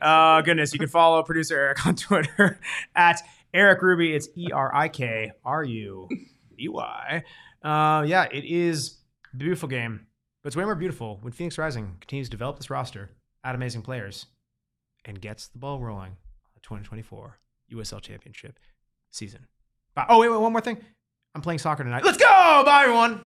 uh, 0.00 0.40
goodness, 0.42 0.72
you 0.72 0.78
can 0.78 0.88
follow 0.88 1.22
producer 1.22 1.56
Eric 1.58 1.86
on 1.86 1.94
Twitter 1.94 2.58
at 2.96 3.20
Erik 3.54 3.82
Ruby. 3.82 4.14
It's 4.14 4.28
E 4.36 4.50
R 4.52 4.74
I 4.74 4.88
K 4.88 5.32
R 5.44 5.62
U 5.62 6.08
B 6.56 6.68
Y. 6.68 7.22
Uh, 7.62 8.02
yeah, 8.06 8.24
it 8.32 8.44
is 8.44 8.98
a 9.32 9.36
beautiful 9.36 9.68
game, 9.68 10.06
but 10.42 10.48
it's 10.48 10.56
way 10.56 10.64
more 10.64 10.74
beautiful 10.74 11.18
when 11.20 11.32
Phoenix 11.32 11.56
Rising 11.58 11.96
continues 12.00 12.28
to 12.28 12.32
develop 12.32 12.56
this 12.56 12.70
roster, 12.70 13.10
add 13.44 13.54
amazing 13.54 13.82
players, 13.82 14.26
and 15.04 15.20
gets 15.20 15.48
the 15.48 15.58
ball 15.58 15.80
rolling 15.80 16.12
on 16.12 16.50
the 16.54 16.60
2024 16.60 17.38
USL 17.72 18.00
Championship 18.00 18.58
season. 19.10 19.46
Bye. 19.94 20.06
Oh, 20.08 20.20
wait, 20.20 20.30
wait, 20.30 20.38
one 20.40 20.52
more 20.52 20.60
thing. 20.60 20.78
I'm 21.34 21.42
playing 21.42 21.58
soccer 21.58 21.84
tonight. 21.84 22.04
Let's 22.04 22.18
go! 22.18 22.26
Bye, 22.26 22.82
everyone. 22.84 23.22